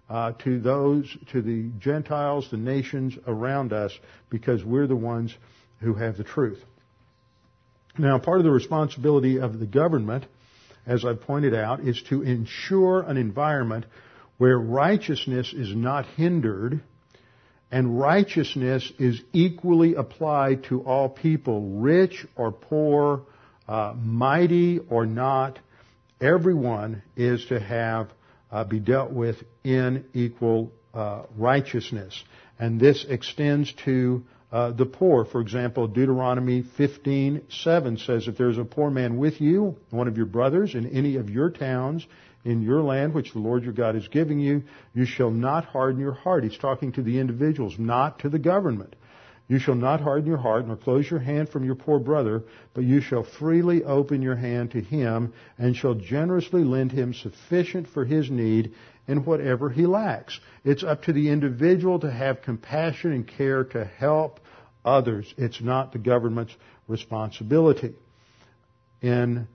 uh, 0.09 0.33
to 0.45 0.61
those, 0.61 1.17
to 1.33 1.43
the 1.43 1.71
Gentiles, 1.79 2.49
the 2.51 2.57
nations 2.57 3.17
around 3.27 3.73
us, 3.73 3.93
because 4.31 4.65
we're 4.65 4.87
the 4.87 4.97
ones 4.97 5.35
who 5.81 5.95
have 5.95 6.17
the 6.17 6.25
truth. 6.25 6.63
Now, 7.97 8.19
part 8.19 8.39
of 8.39 8.45
the 8.45 8.51
responsibility 8.51 9.39
of 9.39 9.59
the 9.59 9.67
government 9.67 10.27
as 10.87 11.05
I've 11.05 11.23
pointed 11.23 11.55
out, 11.55 11.81
is 11.81 12.03
to 12.09 12.23
ensure 12.23 13.03
an 13.03 13.17
environment 13.17 13.87
where 14.37 14.59
righteousness 14.59 15.53
is 15.53 15.75
not 15.75 16.07
hindered 16.17 16.83
and 17.71 17.99
righteousness 17.99 18.93
is 18.99 19.21
equally 19.33 19.95
applied 19.95 20.65
to 20.65 20.83
all 20.83 21.09
people, 21.09 21.81
rich 21.81 22.25
or 22.37 22.53
poor, 22.53 23.23
uh, 23.67 23.95
mighty 23.97 24.79
or 24.79 25.07
not. 25.07 25.59
Everyone 26.21 27.03
is 27.17 27.45
to 27.47 27.59
have 27.59 28.11
uh, 28.51 28.65
be 28.65 28.81
dealt 28.81 29.13
with 29.13 29.43
in 29.63 30.05
equal 30.15 30.73
uh, 30.93 31.25
righteousness, 31.37 32.23
and 32.59 32.81
this 32.81 33.05
extends 33.09 33.73
to 33.85 34.25
uh, 34.53 34.71
the 34.71 34.87
poor. 34.87 35.25
For 35.25 35.41
example, 35.41 35.89
Deuteronomy 35.89 36.63
15:7 36.63 37.99
says, 37.99 38.29
"If 38.29 38.37
there 38.37 38.49
is 38.49 38.59
a 38.59 38.65
poor 38.65 38.91
man 38.91 39.17
with 39.17 39.41
you, 39.41 39.77
one 39.91 40.07
of 40.07 40.17
your 40.17 40.27
brothers, 40.27 40.75
in 40.75 40.87
any 40.87 41.17
of 41.17 41.29
your 41.29 41.51
towns, 41.51 42.07
in 42.45 42.63
your 42.63 42.83
land, 42.83 43.15
which 43.15 43.33
the 43.33 43.41
Lord 43.41 43.65
your 43.65 43.73
God 43.73 43.97
is 43.97 44.07
giving 44.07 44.39
you, 44.39 44.63
you 44.95 45.07
shall 45.07 45.31
not 45.31 45.65
harden 45.65 46.01
your 46.01 46.13
heart." 46.13 46.45
He's 46.45 46.57
talking 46.57 46.93
to 46.93 47.03
the 47.03 47.19
individuals, 47.19 47.77
not 47.79 48.21
to 48.21 48.29
the 48.29 48.39
government. 48.39 48.95
You 49.47 49.59
shall 49.59 49.75
not 49.75 50.01
harden 50.01 50.27
your 50.27 50.39
heart, 50.39 50.67
nor 50.67 50.77
close 50.77 51.11
your 51.11 51.21
hand 51.21 51.51
from 51.51 51.65
your 51.65 51.75
poor 51.75 51.99
brother, 51.99 52.45
but 52.73 52.85
you 52.85 53.01
shall 53.01 53.25
freely 53.25 53.85
open 53.85 54.23
your 54.23 54.37
hand 54.37 54.71
to 54.71 54.81
him, 54.81 55.35
and 55.59 55.77
shall 55.77 55.95
generously 55.95 56.65
lend 56.65 56.93
him 56.93 57.13
sufficient 57.13 57.89
for 57.89 58.05
his 58.05 58.31
need 58.31 58.73
in 59.07 59.25
whatever 59.25 59.69
he 59.69 59.87
lacks. 59.87 60.41
It's 60.65 60.83
up 60.83 61.03
to 61.05 61.13
the 61.13 61.29
individual 61.29 61.99
to 62.01 62.11
have 62.11 62.41
compassion 62.41 63.13
and 63.13 63.27
care 63.27 63.65
to 63.65 63.85
help 63.85 64.41
others. 64.83 65.33
It's 65.37 65.61
not 65.61 65.93
the 65.93 65.99
government's 65.99 66.55
responsibility. 66.89 67.95
In 69.03 69.47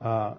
uh, 0.00 0.34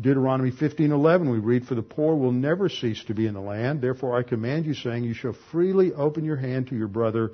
Deuteronomy 0.00 0.50
15:11 0.50 1.30
we 1.30 1.38
read 1.38 1.66
for 1.66 1.74
the 1.74 1.82
poor 1.82 2.16
will 2.16 2.32
never 2.32 2.68
cease 2.68 3.04
to 3.04 3.14
be 3.14 3.26
in 3.26 3.34
the 3.34 3.40
land 3.40 3.80
therefore 3.80 4.18
I 4.18 4.24
command 4.24 4.66
you 4.66 4.74
saying 4.74 5.04
you 5.04 5.14
shall 5.14 5.36
freely 5.52 5.92
open 5.92 6.24
your 6.24 6.36
hand 6.36 6.68
to 6.68 6.76
your 6.76 6.88
brother 6.88 7.30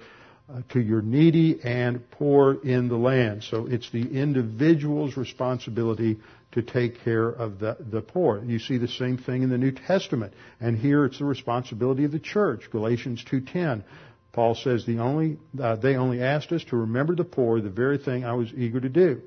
to 0.70 0.80
your 0.80 1.02
needy 1.02 1.60
and 1.62 2.10
poor 2.10 2.54
in 2.54 2.88
the 2.88 2.96
land. 2.96 3.44
So 3.44 3.66
it's 3.66 3.90
the 3.90 4.02
individual's 4.02 5.16
responsibility 5.16 6.18
to 6.52 6.62
take 6.62 7.04
care 7.04 7.28
of 7.28 7.58
the, 7.58 7.76
the 7.78 8.00
poor. 8.00 8.42
You 8.44 8.58
see 8.58 8.78
the 8.78 8.88
same 8.88 9.18
thing 9.18 9.42
in 9.42 9.50
the 9.50 9.58
New 9.58 9.70
Testament. 9.72 10.34
And 10.60 10.76
here 10.76 11.04
it's 11.04 11.18
the 11.18 11.24
responsibility 11.24 12.04
of 12.04 12.12
the 12.12 12.18
church. 12.18 12.68
Galatians 12.70 13.24
2:10 13.24 13.84
Paul 14.32 14.54
says 14.54 14.86
the 14.86 14.98
only, 14.98 15.38
uh, 15.60 15.76
they 15.76 15.96
only 15.96 16.22
asked 16.22 16.52
us 16.52 16.62
to 16.64 16.76
remember 16.76 17.16
the 17.16 17.24
poor, 17.24 17.60
the 17.60 17.68
very 17.68 17.98
thing 17.98 18.24
I 18.24 18.34
was 18.34 18.52
eager 18.54 18.80
to 18.80 18.88
do. 18.88 19.22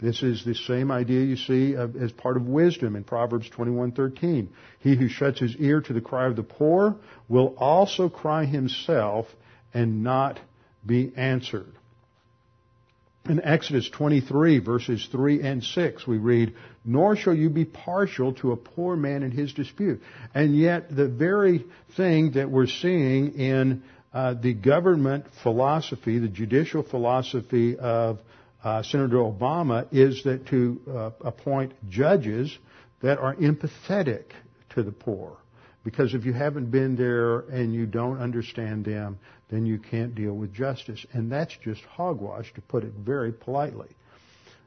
This 0.00 0.22
is 0.22 0.44
the 0.44 0.54
same 0.54 0.90
idea 0.90 1.20
you 1.20 1.36
see 1.36 1.74
as 1.76 2.10
part 2.12 2.38
of 2.38 2.46
wisdom 2.46 2.96
in 2.96 3.04
Proverbs 3.04 3.48
21:13. 3.50 4.48
He 4.80 4.96
who 4.96 5.08
shuts 5.08 5.38
his 5.38 5.54
ear 5.56 5.82
to 5.82 5.92
the 5.92 6.00
cry 6.00 6.26
of 6.26 6.36
the 6.36 6.42
poor 6.42 6.96
will 7.28 7.54
also 7.58 8.08
cry 8.08 8.46
himself 8.46 9.26
and 9.74 10.02
not 10.02 10.40
be 10.84 11.12
answered. 11.16 11.72
In 13.28 13.40
Exodus 13.44 13.88
23 13.90 14.60
verses 14.60 15.06
3 15.12 15.42
and 15.42 15.62
6 15.62 16.06
we 16.06 16.18
read, 16.18 16.54
Nor 16.84 17.16
shall 17.16 17.34
you 17.34 17.50
be 17.50 17.64
partial 17.64 18.32
to 18.34 18.52
a 18.52 18.56
poor 18.56 18.96
man 18.96 19.22
in 19.22 19.30
his 19.30 19.52
dispute. 19.52 20.02
And 20.34 20.56
yet 20.56 20.94
the 20.94 21.06
very 21.06 21.66
thing 21.96 22.32
that 22.32 22.50
we're 22.50 22.66
seeing 22.66 23.34
in 23.34 23.82
uh, 24.12 24.34
the 24.34 24.54
government 24.54 25.26
philosophy, 25.42 26.18
the 26.18 26.28
judicial 26.28 26.82
philosophy 26.82 27.76
of 27.76 28.18
uh, 28.64 28.82
Senator 28.82 29.16
Obama 29.16 29.86
is 29.92 30.24
that 30.24 30.46
to 30.46 30.80
uh, 30.88 31.10
appoint 31.20 31.72
judges 31.88 32.56
that 33.02 33.18
are 33.18 33.34
empathetic 33.36 34.24
to 34.70 34.82
the 34.82 34.92
poor. 34.92 35.36
Because 35.82 36.12
if 36.14 36.26
you 36.26 36.32
haven't 36.32 36.70
been 36.70 36.96
there 36.96 37.40
and 37.40 37.74
you 37.74 37.86
don't 37.86 38.18
understand 38.18 38.84
them, 38.84 39.18
then 39.48 39.64
you 39.64 39.78
can't 39.78 40.14
deal 40.14 40.34
with 40.34 40.52
justice. 40.52 41.04
And 41.12 41.32
that's 41.32 41.56
just 41.64 41.82
hogwash, 41.82 42.52
to 42.54 42.60
put 42.60 42.84
it 42.84 42.92
very 42.92 43.32
politely. 43.32 43.88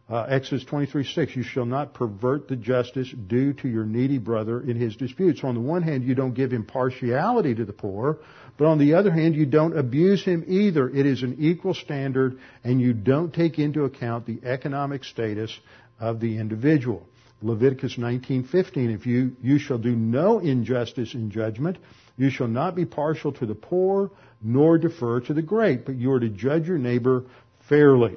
Uh, 0.09 0.25
Exodus 0.27 0.65
23:6, 0.65 1.35
you 1.35 1.43
shall 1.43 1.65
not 1.65 1.93
pervert 1.93 2.49
the 2.49 2.57
justice 2.57 3.09
due 3.27 3.53
to 3.53 3.69
your 3.69 3.85
needy 3.85 4.17
brother 4.17 4.59
in 4.59 4.75
his 4.75 4.95
dispute. 4.97 5.37
So 5.37 5.47
on 5.47 5.55
the 5.55 5.61
one 5.61 5.81
hand, 5.81 6.03
you 6.03 6.13
don't 6.13 6.33
give 6.33 6.51
impartiality 6.51 7.55
to 7.55 7.63
the 7.63 7.73
poor, 7.73 8.19
but 8.57 8.65
on 8.65 8.79
the 8.79 8.95
other 8.95 9.11
hand, 9.11 9.35
you 9.35 9.45
don't 9.45 9.77
abuse 9.77 10.23
him 10.23 10.43
either. 10.45 10.89
It 10.89 11.05
is 11.05 11.23
an 11.23 11.37
equal 11.39 11.73
standard, 11.73 12.37
and 12.65 12.81
you 12.81 12.93
don't 12.93 13.33
take 13.33 13.59
into 13.59 13.85
account 13.85 14.25
the 14.25 14.41
economic 14.43 15.05
status 15.05 15.57
of 15.99 16.19
the 16.19 16.37
individual. 16.37 17.07
Leviticus 17.43 17.97
19:15, 17.97 18.95
if 18.95 19.05
you 19.05 19.35
you 19.41 19.59
shall 19.59 19.77
do 19.77 19.95
no 19.95 20.39
injustice 20.39 21.13
in 21.13 21.29
judgment, 21.29 21.77
you 22.17 22.29
shall 22.29 22.47
not 22.47 22.73
be 22.73 22.85
partial 22.85 23.33
to 23.33 23.45
the 23.45 23.53
poor, 23.53 24.09
nor 24.41 24.77
defer 24.77 25.19
to 25.19 25.33
the 25.33 25.41
great, 25.41 25.85
but 25.85 25.95
you 25.95 26.11
are 26.13 26.21
to 26.21 26.29
judge 26.29 26.67
your 26.67 26.77
neighbor 26.77 27.25
fairly. 27.67 28.15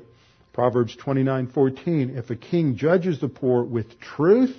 Proverbs 0.52 0.96
29:14 0.96 2.16
If 2.16 2.30
a 2.30 2.36
king 2.36 2.76
judges 2.76 3.20
the 3.20 3.28
poor 3.28 3.64
with 3.64 3.98
truth, 3.98 4.56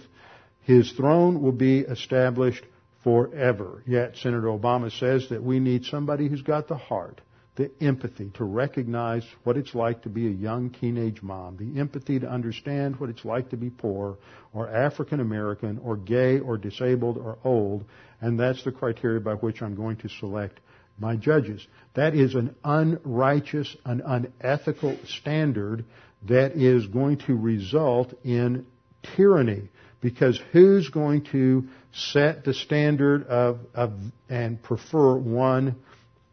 his 0.62 0.92
throne 0.92 1.42
will 1.42 1.54
be 1.54 1.80
established 1.80 2.66
forever. 3.04 3.84
Yet 3.88 4.18
Senator 4.18 4.48
Obama 4.48 4.92
says 4.92 5.30
that 5.30 5.42
we 5.42 5.62
need 5.62 5.86
somebody 5.86 6.28
who's 6.28 6.42
got 6.42 6.68
the 6.68 6.76
heart, 6.76 7.22
the 7.58 7.72
empathy 7.82 8.30
to 8.36 8.44
recognize 8.44 9.26
what 9.44 9.58
it's 9.58 9.74
like 9.74 10.04
to 10.04 10.10
be 10.10 10.28
a 10.28 10.32
young 10.32 10.70
teenage 10.70 11.24
mom, 11.24 11.58
the 11.58 11.80
empathy 11.80 12.20
to 12.20 12.30
understand 12.30 13.00
what 13.00 13.10
it's 13.10 13.26
like 13.26 13.50
to 13.50 13.58
be 13.58 13.72
poor 13.72 14.18
or 14.54 14.70
African 14.70 15.20
American 15.20 15.80
or 15.80 15.98
gay 15.98 16.40
or 16.40 16.58
disabled 16.58 17.18
or 17.18 17.40
old, 17.44 17.84
and 18.22 18.40
that's 18.40 18.64
the 18.64 18.72
criteria 18.72 19.20
by 19.20 19.34
which 19.34 19.62
I'm 19.64 19.76
going 19.76 19.98
to 19.98 20.10
select 20.10 20.60
my 21.00 21.16
judges. 21.16 21.66
That 21.96 22.14
is 22.14 22.36
an 22.36 22.56
unrighteous, 22.64 23.76
an 23.86 24.02
unethical 24.06 24.98
standard 25.06 25.84
that 26.28 26.54
is 26.54 26.86
going 26.86 27.18
to 27.26 27.36
result 27.36 28.14
in 28.24 28.68
tyranny. 29.16 29.70
Because 30.00 30.40
who's 30.52 30.90
going 30.90 31.24
to 31.32 31.68
set 31.92 32.44
the 32.44 32.54
standard 32.54 33.26
of, 33.26 33.60
of 33.74 33.94
and 34.30 34.62
prefer 34.62 35.16
one 35.18 35.76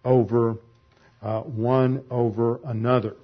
over 0.05 0.59
uh, 1.25 1.41
one 1.41 2.05
over 2.11 2.61
another? 2.65 3.17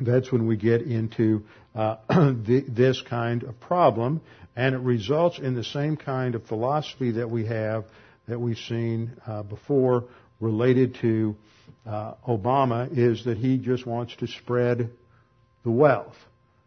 That's 0.00 0.30
when 0.30 0.46
we 0.46 0.56
get 0.56 0.82
into 0.82 1.44
uh, 1.74 1.96
the, 2.08 2.64
this 2.68 3.02
kind 3.02 3.42
of 3.42 3.58
problem, 3.60 4.20
and 4.54 4.74
it 4.74 4.78
results 4.78 5.38
in 5.38 5.54
the 5.54 5.64
same 5.64 5.96
kind 5.96 6.34
of 6.34 6.44
philosophy 6.46 7.12
that 7.12 7.30
we 7.30 7.46
have 7.46 7.84
that 8.28 8.38
we've 8.38 8.58
seen 8.58 9.12
uh, 9.26 9.42
before 9.42 10.04
related 10.38 10.96
to 11.00 11.34
uh, 11.86 12.14
Obama 12.28 12.88
is 12.96 13.24
that 13.24 13.38
he 13.38 13.56
just 13.58 13.86
wants 13.86 14.14
to 14.16 14.26
spread 14.26 14.90
the 15.64 15.70
wealth. 15.70 16.16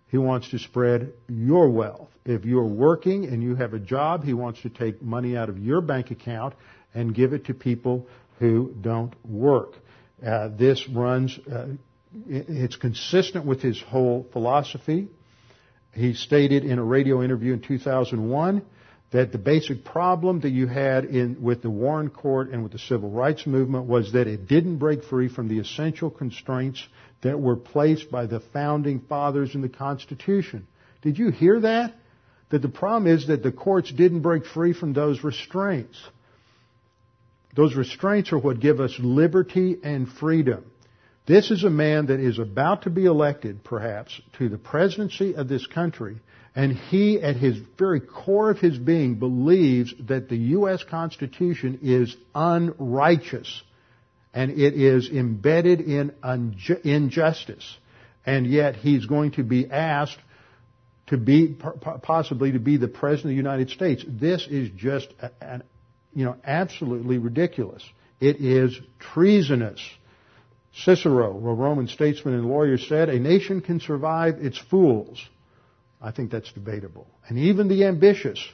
He 0.10 0.18
wants 0.18 0.50
to 0.52 0.60
spread 0.60 1.14
your 1.28 1.70
wealth. 1.70 2.10
If 2.26 2.46
you're 2.46 2.66
working 2.66 3.26
and 3.26 3.42
you 3.42 3.56
have 3.56 3.74
a 3.74 3.80
job, 3.80 4.24
he 4.24 4.34
wants 4.34 4.62
to 4.62 4.70
take 4.70 5.02
money 5.02 5.36
out 5.36 5.50
of 5.50 5.58
your 5.58 5.82
bank 5.82 6.12
account 6.12 6.54
and 6.94 7.14
give 7.14 7.34
it 7.34 7.46
to 7.46 7.54
people 7.54 8.08
who 8.40 8.74
don't 8.82 9.14
work. 9.26 9.74
Uh, 10.26 10.50
this 10.58 10.88
runs, 10.88 11.38
uh, 11.52 11.68
it's 12.28 12.76
consistent 12.76 13.46
with 13.46 13.62
his 13.62 13.82
whole 13.82 14.26
philosophy. 14.32 15.10
He 15.94 16.14
stated 16.14 16.64
in 16.64 16.80
a 16.80 16.84
radio 16.84 17.22
interview 17.24 17.54
in 17.54 17.62
2001 17.62 18.64
that 19.12 19.32
the 19.32 19.38
basic 19.38 19.84
problem 19.86 20.40
that 20.42 20.50
you 20.50 20.66
had 20.66 21.06
in, 21.06 21.42
with 21.42 21.62
the 21.62 21.70
Warren 21.70 22.10
Court 22.10 22.50
and 22.50 22.64
with 22.64 22.72
the 22.72 22.80
civil 22.80 23.12
rights 23.12 23.46
movement 23.46 23.86
was 23.86 24.14
that 24.14 24.28
it 24.28 24.48
didn't 24.48 24.78
break 24.78 25.04
free 25.04 25.28
from 25.30 25.48
the 25.48 25.60
essential 25.60 26.10
constraints 26.10 26.84
that 27.22 27.40
were 27.40 27.56
placed 27.56 28.10
by 28.10 28.26
the 28.26 28.40
founding 28.40 29.02
fathers 29.02 29.54
in 29.56 29.62
the 29.62 29.70
Constitution. 29.70 30.68
Did 31.02 31.20
you 31.20 31.30
hear 31.30 31.60
that? 31.60 31.94
That 32.50 32.62
the 32.62 32.70
problem 32.70 33.12
is 33.12 33.28
that 33.28 33.44
the 33.44 33.52
courts 33.52 33.92
didn't 33.92 34.22
break 34.22 34.46
free 34.46 34.74
from 34.74 34.94
those 34.94 35.24
restraints. 35.24 35.98
Those 37.56 37.76
restraints 37.76 38.32
are 38.32 38.40
what 38.40 38.60
give 38.60 38.80
us 38.80 38.96
liberty 39.00 39.78
and 39.84 40.08
freedom. 40.08 40.66
This 41.26 41.52
is 41.52 41.64
a 41.64 41.70
man 41.70 42.08
that 42.08 42.20
is 42.20 42.40
about 42.40 42.84
to 42.84 42.90
be 42.90 43.06
elected, 43.06 43.64
perhaps, 43.64 44.20
to 44.38 44.50
the 44.50 44.58
presidency 44.58 45.36
of 45.36 45.48
this 45.48 45.66
country 45.68 46.20
and 46.56 46.74
he, 46.74 47.20
at 47.20 47.36
his 47.36 47.58
very 47.78 48.00
core 48.00 48.52
of 48.52 48.60
his 48.60 48.78
being, 48.78 49.16
believes 49.16 49.94
that 50.08 50.30
the 50.30 50.38
U.S. 50.38 50.84
Constitution 50.84 51.80
is 51.82 52.16
unrighteous 52.36 53.64
and 54.34 54.52
it 54.52 54.74
is 54.76 55.10
embedded 55.10 55.82
in 55.82 56.14
injustice. 56.84 57.78
And 58.26 58.46
yet 58.48 58.76
he's 58.76 59.06
going 59.06 59.32
to 59.32 59.44
be 59.44 59.70
asked 59.70 60.18
to 61.08 61.18
be, 61.18 61.58
possibly 62.04 62.52
to 62.54 62.60
be 62.60 62.78
the 62.78 62.88
President 62.88 63.26
of 63.26 63.30
the 63.30 63.36
United 63.36 63.70
States. 63.72 64.06
This 64.08 64.48
is 64.48 64.70
just, 64.76 65.10
an, 65.42 65.64
you 66.16 66.26
know, 66.26 66.36
absolutely 66.44 67.18
ridiculous. 67.18 67.84
It 68.20 68.38
is 68.38 68.80
treasonous. 69.00 69.82
Cicero, 70.76 71.32
a 71.32 71.54
Roman 71.54 71.88
statesman 71.88 72.34
and 72.34 72.46
lawyer, 72.46 72.78
said, 72.78 73.10
a 73.10 73.20
nation 73.20 73.62
can 73.62 73.80
survive 73.80 74.36
its 74.40 74.58
fools 74.58 75.24
I 76.04 76.12
think 76.12 76.32
that's 76.32 76.52
debatable. 76.52 77.08
And 77.30 77.40
even 77.40 77.70
the 77.70 77.86
ambitious, 77.86 78.46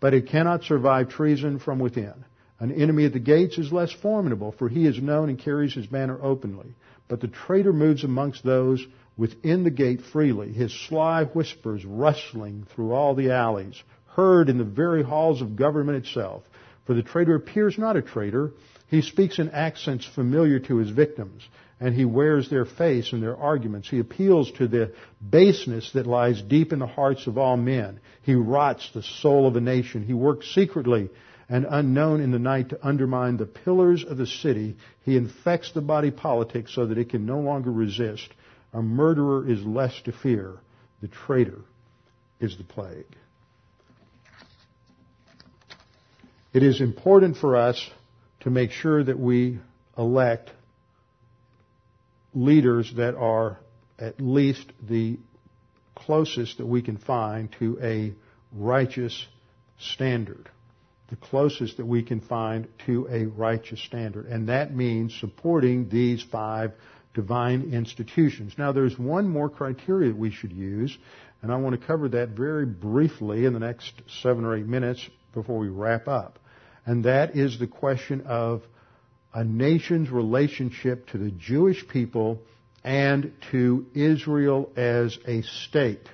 but 0.00 0.12
it 0.12 0.28
cannot 0.28 0.64
survive 0.64 1.08
treason 1.08 1.60
from 1.60 1.78
within. 1.78 2.24
An 2.58 2.72
enemy 2.72 3.04
at 3.04 3.12
the 3.12 3.20
gates 3.20 3.56
is 3.56 3.72
less 3.72 3.92
formidable, 3.92 4.52
for 4.52 4.68
he 4.68 4.86
is 4.86 5.00
known 5.00 5.28
and 5.28 5.38
carries 5.38 5.72
his 5.72 5.86
banner 5.86 6.18
openly. 6.20 6.74
But 7.08 7.20
the 7.20 7.28
traitor 7.28 7.72
moves 7.72 8.02
amongst 8.02 8.44
those 8.44 8.84
within 9.16 9.62
the 9.62 9.70
gate 9.70 10.00
freely, 10.12 10.52
his 10.52 10.72
sly 10.88 11.24
whispers 11.24 11.84
rustling 11.84 12.66
through 12.74 12.92
all 12.92 13.14
the 13.14 13.30
alleys, 13.30 13.80
heard 14.08 14.48
in 14.48 14.58
the 14.58 14.64
very 14.64 15.04
halls 15.04 15.40
of 15.40 15.56
government 15.56 16.04
itself. 16.04 16.42
For 16.86 16.94
the 16.94 17.02
traitor 17.02 17.34
appears 17.34 17.78
not 17.78 17.96
a 17.96 18.02
traitor, 18.02 18.52
he 18.88 19.02
speaks 19.02 19.38
in 19.38 19.50
accents 19.50 20.04
familiar 20.04 20.58
to 20.60 20.76
his 20.78 20.90
victims, 20.90 21.48
and 21.78 21.94
he 21.94 22.04
wears 22.04 22.50
their 22.50 22.64
face 22.64 23.12
in 23.12 23.20
their 23.20 23.36
arguments. 23.36 23.88
He 23.88 24.00
appeals 24.00 24.50
to 24.52 24.66
the 24.66 24.92
baseness 25.26 25.92
that 25.92 26.06
lies 26.06 26.42
deep 26.42 26.72
in 26.72 26.80
the 26.80 26.86
hearts 26.86 27.26
of 27.26 27.38
all 27.38 27.56
men. 27.56 28.00
He 28.22 28.34
rots 28.34 28.90
the 28.92 29.02
soul 29.02 29.46
of 29.46 29.56
a 29.56 29.60
nation. 29.60 30.04
He 30.04 30.12
works 30.12 30.52
secretly 30.54 31.08
and 31.48 31.66
unknown 31.68 32.20
in 32.20 32.30
the 32.30 32.38
night 32.38 32.70
to 32.70 32.86
undermine 32.86 33.36
the 33.36 33.46
pillars 33.46 34.04
of 34.04 34.16
the 34.16 34.26
city. 34.26 34.76
He 35.04 35.16
infects 35.16 35.72
the 35.72 35.80
body 35.80 36.10
politic 36.10 36.68
so 36.68 36.86
that 36.86 36.98
it 36.98 37.10
can 37.10 37.26
no 37.26 37.40
longer 37.40 37.72
resist. 37.72 38.28
A 38.72 38.82
murderer 38.82 39.48
is 39.48 39.64
less 39.64 40.00
to 40.02 40.12
fear. 40.12 40.58
The 41.00 41.08
traitor 41.08 41.62
is 42.40 42.56
the 42.56 42.64
plague. 42.64 43.16
It 46.52 46.64
is 46.64 46.80
important 46.80 47.36
for 47.36 47.56
us 47.56 47.90
to 48.40 48.50
make 48.50 48.72
sure 48.72 49.04
that 49.04 49.18
we 49.18 49.60
elect 49.96 50.50
leaders 52.34 52.92
that 52.96 53.14
are 53.14 53.58
at 54.00 54.20
least 54.20 54.66
the 54.82 55.18
closest 55.94 56.58
that 56.58 56.66
we 56.66 56.82
can 56.82 56.96
find 56.96 57.54
to 57.60 57.78
a 57.80 58.14
righteous 58.52 59.26
standard. 59.78 60.50
The 61.10 61.16
closest 61.16 61.76
that 61.76 61.86
we 61.86 62.02
can 62.02 62.20
find 62.20 62.66
to 62.86 63.06
a 63.08 63.26
righteous 63.26 63.80
standard. 63.82 64.26
And 64.26 64.48
that 64.48 64.74
means 64.74 65.14
supporting 65.20 65.88
these 65.88 66.22
five 66.32 66.72
divine 67.14 67.72
institutions. 67.72 68.54
Now 68.58 68.72
there's 68.72 68.98
one 68.98 69.28
more 69.28 69.50
criteria 69.50 70.08
that 70.08 70.18
we 70.18 70.32
should 70.32 70.52
use, 70.52 70.96
and 71.42 71.52
I 71.52 71.56
want 71.56 71.80
to 71.80 71.86
cover 71.86 72.08
that 72.08 72.30
very 72.30 72.66
briefly 72.66 73.44
in 73.44 73.52
the 73.52 73.60
next 73.60 73.92
seven 74.22 74.44
or 74.44 74.56
eight 74.56 74.66
minutes 74.66 75.08
before 75.32 75.58
we 75.58 75.68
wrap 75.68 76.08
up 76.08 76.39
and 76.86 77.04
that 77.04 77.36
is 77.36 77.58
the 77.58 77.66
question 77.66 78.22
of 78.22 78.62
a 79.32 79.44
nation's 79.44 80.10
relationship 80.10 81.08
to 81.08 81.18
the 81.18 81.30
Jewish 81.30 81.86
people 81.88 82.40
and 82.82 83.32
to 83.50 83.86
Israel 83.94 84.70
as 84.76 85.16
a 85.26 85.42
state. 85.42 86.08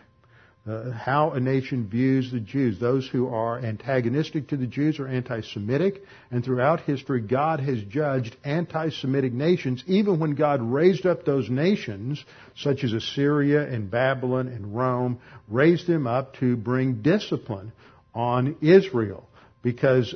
Uh, 0.69 0.91
how 0.91 1.31
a 1.31 1.39
nation 1.39 1.89
views 1.89 2.33
the 2.33 2.41
Jews. 2.41 2.81
Those 2.81 3.07
who 3.07 3.29
are 3.29 3.57
antagonistic 3.57 4.49
to 4.49 4.57
the 4.57 4.67
Jews 4.67 4.99
are 4.99 5.07
anti-Semitic, 5.07 6.03
and 6.33 6.45
throughout 6.45 6.81
history, 6.81 7.21
God 7.21 7.61
has 7.61 7.81
judged 7.85 8.37
anti-Semitic 8.43 9.33
nations, 9.33 9.85
even 9.87 10.19
when 10.19 10.35
God 10.35 10.61
raised 10.61 11.07
up 11.07 11.25
those 11.25 11.49
nations, 11.49 12.23
such 12.57 12.83
as 12.83 12.93
Assyria 12.93 13.63
and 13.63 13.89
Babylon 13.89 14.49
and 14.49 14.77
Rome, 14.77 15.21
raised 15.47 15.87
them 15.87 16.09
up 16.09 16.35
to 16.39 16.57
bring 16.57 17.01
discipline 17.01 17.71
on 18.13 18.57
Israel 18.61 19.29
because 19.67 20.15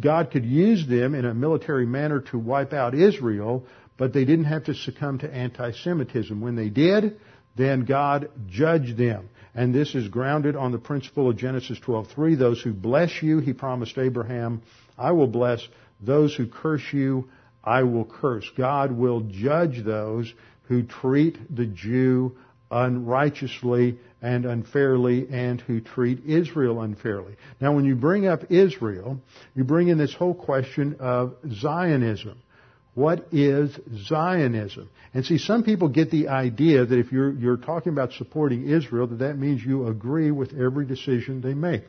God 0.00 0.30
could 0.30 0.46
use 0.46 0.86
them 0.86 1.14
in 1.14 1.26
a 1.26 1.34
military 1.34 1.84
manner 1.84 2.20
to 2.30 2.38
wipe 2.38 2.72
out 2.72 2.94
Israel, 2.94 3.66
but 3.98 4.14
they 4.14 4.24
didn't 4.24 4.46
have 4.46 4.64
to 4.64 4.74
succumb 4.74 5.18
to 5.18 5.30
anti-Semitism. 5.30 6.40
When 6.40 6.56
they 6.56 6.70
did, 6.70 7.20
then 7.54 7.84
God 7.84 8.30
judged 8.48 8.96
them. 8.96 9.28
And 9.54 9.74
this 9.74 9.94
is 9.94 10.08
grounded 10.08 10.56
on 10.56 10.72
the 10.72 10.78
principle 10.78 11.28
of 11.28 11.36
Genesis 11.36 11.78
12:3. 11.80 12.38
Those 12.38 12.62
who 12.62 12.72
bless 12.72 13.22
you, 13.22 13.40
he 13.40 13.52
promised 13.52 13.98
Abraham, 13.98 14.62
I 14.96 15.12
will 15.12 15.26
bless. 15.26 15.60
Those 16.00 16.34
who 16.34 16.46
curse 16.46 16.94
you, 16.94 17.28
I 17.62 17.82
will 17.82 18.06
curse. 18.06 18.50
God 18.56 18.90
will 18.90 19.20
judge 19.20 19.84
those 19.84 20.32
who 20.68 20.82
treat 20.82 21.54
the 21.54 21.66
Jew 21.66 22.38
unrighteously 22.70 23.98
and 24.22 24.44
unfairly 24.44 25.28
and 25.30 25.60
who 25.60 25.80
treat 25.80 26.24
Israel 26.24 26.80
unfairly. 26.80 27.36
Now 27.60 27.74
when 27.74 27.84
you 27.84 27.94
bring 27.94 28.26
up 28.26 28.50
Israel, 28.50 29.20
you 29.54 29.64
bring 29.64 29.88
in 29.88 29.98
this 29.98 30.14
whole 30.14 30.34
question 30.34 30.96
of 31.00 31.36
Zionism. 31.48 32.38
What 32.94 33.28
is 33.30 33.78
Zionism? 34.06 34.88
And 35.12 35.24
see, 35.24 35.38
some 35.38 35.64
people 35.64 35.88
get 35.88 36.10
the 36.10 36.28
idea 36.28 36.86
that 36.86 36.98
if 36.98 37.12
you're, 37.12 37.32
you're 37.32 37.58
talking 37.58 37.92
about 37.92 38.12
supporting 38.12 38.68
Israel, 38.68 39.06
that 39.08 39.18
that 39.18 39.38
means 39.38 39.62
you 39.62 39.86
agree 39.86 40.30
with 40.30 40.54
every 40.58 40.86
decision 40.86 41.42
they 41.42 41.54
make. 41.54 41.82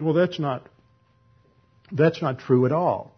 Well, 0.00 0.14
that's 0.14 0.38
not, 0.40 0.68
that's 1.92 2.20
not 2.20 2.40
true 2.40 2.66
at 2.66 2.72
all. 2.72 3.12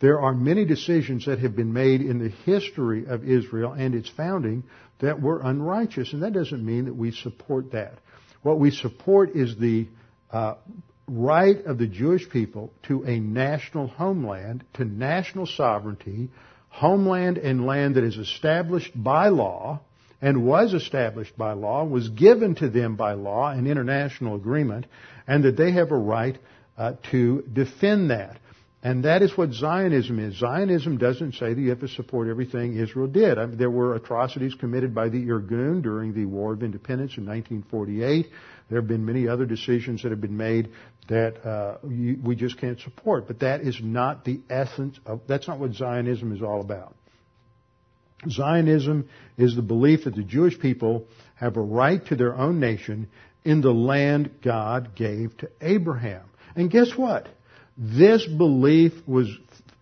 There 0.00 0.20
are 0.20 0.34
many 0.34 0.64
decisions 0.64 1.26
that 1.26 1.38
have 1.38 1.56
been 1.56 1.72
made 1.72 2.00
in 2.00 2.18
the 2.18 2.28
history 2.28 3.06
of 3.06 3.24
Israel 3.24 3.72
and 3.72 3.94
its 3.94 4.08
founding 4.08 4.64
that 5.00 5.20
we're 5.20 5.40
unrighteous, 5.40 6.12
and 6.12 6.22
that 6.22 6.32
doesn't 6.32 6.64
mean 6.64 6.86
that 6.86 6.94
we 6.94 7.10
support 7.12 7.72
that. 7.72 7.98
What 8.42 8.58
we 8.58 8.70
support 8.70 9.34
is 9.34 9.56
the 9.56 9.88
uh, 10.30 10.54
right 11.06 11.64
of 11.64 11.78
the 11.78 11.86
Jewish 11.86 12.28
people 12.28 12.72
to 12.84 13.04
a 13.04 13.18
national 13.18 13.88
homeland, 13.88 14.64
to 14.74 14.84
national 14.84 15.46
sovereignty, 15.46 16.30
homeland 16.68 17.38
and 17.38 17.66
land 17.66 17.94
that 17.94 18.04
is 18.04 18.16
established 18.16 18.92
by 18.94 19.28
law 19.28 19.80
and 20.20 20.44
was 20.44 20.72
established 20.72 21.36
by 21.36 21.52
law, 21.52 21.84
was 21.84 22.08
given 22.08 22.54
to 22.54 22.68
them 22.68 22.96
by 22.96 23.12
law, 23.12 23.50
an 23.50 23.66
international 23.66 24.36
agreement, 24.36 24.86
and 25.26 25.44
that 25.44 25.56
they 25.56 25.72
have 25.72 25.90
a 25.90 25.96
right 25.96 26.38
uh, 26.78 26.94
to 27.10 27.42
defend 27.52 28.10
that. 28.10 28.38
And 28.84 29.06
that 29.06 29.22
is 29.22 29.34
what 29.34 29.50
Zionism 29.54 30.18
is. 30.18 30.38
Zionism 30.38 30.98
doesn't 30.98 31.36
say 31.36 31.54
that 31.54 31.60
you 31.60 31.70
have 31.70 31.80
to 31.80 31.88
support 31.88 32.28
everything 32.28 32.76
Israel 32.76 33.06
did. 33.06 33.38
I 33.38 33.46
mean, 33.46 33.56
there 33.56 33.70
were 33.70 33.94
atrocities 33.94 34.54
committed 34.54 34.94
by 34.94 35.08
the 35.08 35.24
Irgun 35.24 35.82
during 35.82 36.12
the 36.12 36.26
War 36.26 36.52
of 36.52 36.62
Independence 36.62 37.16
in 37.16 37.24
1948. 37.24 38.26
There 38.68 38.78
have 38.78 38.86
been 38.86 39.06
many 39.06 39.26
other 39.26 39.46
decisions 39.46 40.02
that 40.02 40.10
have 40.10 40.20
been 40.20 40.36
made 40.36 40.72
that 41.08 41.46
uh, 41.46 41.78
you, 41.88 42.18
we 42.22 42.36
just 42.36 42.58
can't 42.58 42.78
support. 42.78 43.26
But 43.26 43.40
that 43.40 43.62
is 43.62 43.80
not 43.82 44.26
the 44.26 44.42
essence 44.50 45.00
of, 45.06 45.22
that's 45.26 45.48
not 45.48 45.58
what 45.58 45.72
Zionism 45.72 46.36
is 46.36 46.42
all 46.42 46.60
about. 46.60 46.94
Zionism 48.28 49.08
is 49.38 49.56
the 49.56 49.62
belief 49.62 50.04
that 50.04 50.14
the 50.14 50.22
Jewish 50.22 50.58
people 50.58 51.06
have 51.36 51.56
a 51.56 51.62
right 51.62 52.04
to 52.08 52.16
their 52.16 52.34
own 52.34 52.60
nation 52.60 53.08
in 53.44 53.62
the 53.62 53.72
land 53.72 54.42
God 54.42 54.94
gave 54.94 55.34
to 55.38 55.50
Abraham. 55.62 56.24
And 56.54 56.70
guess 56.70 56.94
what? 56.94 57.28
This 57.76 58.24
belief 58.26 58.92
was, 59.06 59.28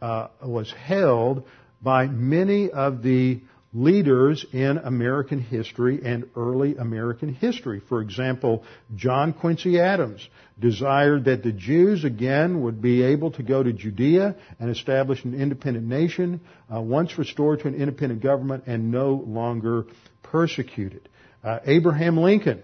uh, 0.01 0.29
was 0.43 0.73
held 0.73 1.45
by 1.83 2.07
many 2.07 2.71
of 2.71 3.03
the 3.03 3.41
leaders 3.75 4.45
in 4.53 4.79
American 4.79 5.41
history 5.41 6.01
and 6.05 6.29
early 6.37 6.77
American 6.77 7.33
history. 7.33 7.81
For 7.89 8.03
example, 8.03 8.65
John 8.95 9.33
Quincy 9.33 9.81
Adams 9.81 10.27
desired 10.61 11.25
that 11.25 11.43
the 11.43 11.53
Jews 11.53 12.05
again 12.05 12.63
would 12.63 12.83
be 12.83 13.03
able 13.03 13.31
to 13.33 13.43
go 13.43 13.63
to 13.63 13.73
Judea 13.73 14.37
and 14.61 14.71
establish 14.71 15.25
an 15.25 15.35
independent 15.35 15.87
nation 15.87 16.41
uh, 16.73 16.81
once 16.81 17.17
restored 17.19 17.61
to 17.61 17.69
an 17.69 17.75
independent 17.75 18.23
government 18.23 18.65
and 18.67 18.91
no 18.91 19.15
longer 19.27 19.87
persecuted. 20.23 21.09
Uh, 21.43 21.61
Abraham 21.65 22.19
Lincoln 22.19 22.63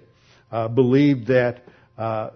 uh, 0.53 0.69
believed 0.69 1.29
that 1.29 1.65
uh, 1.99 2.31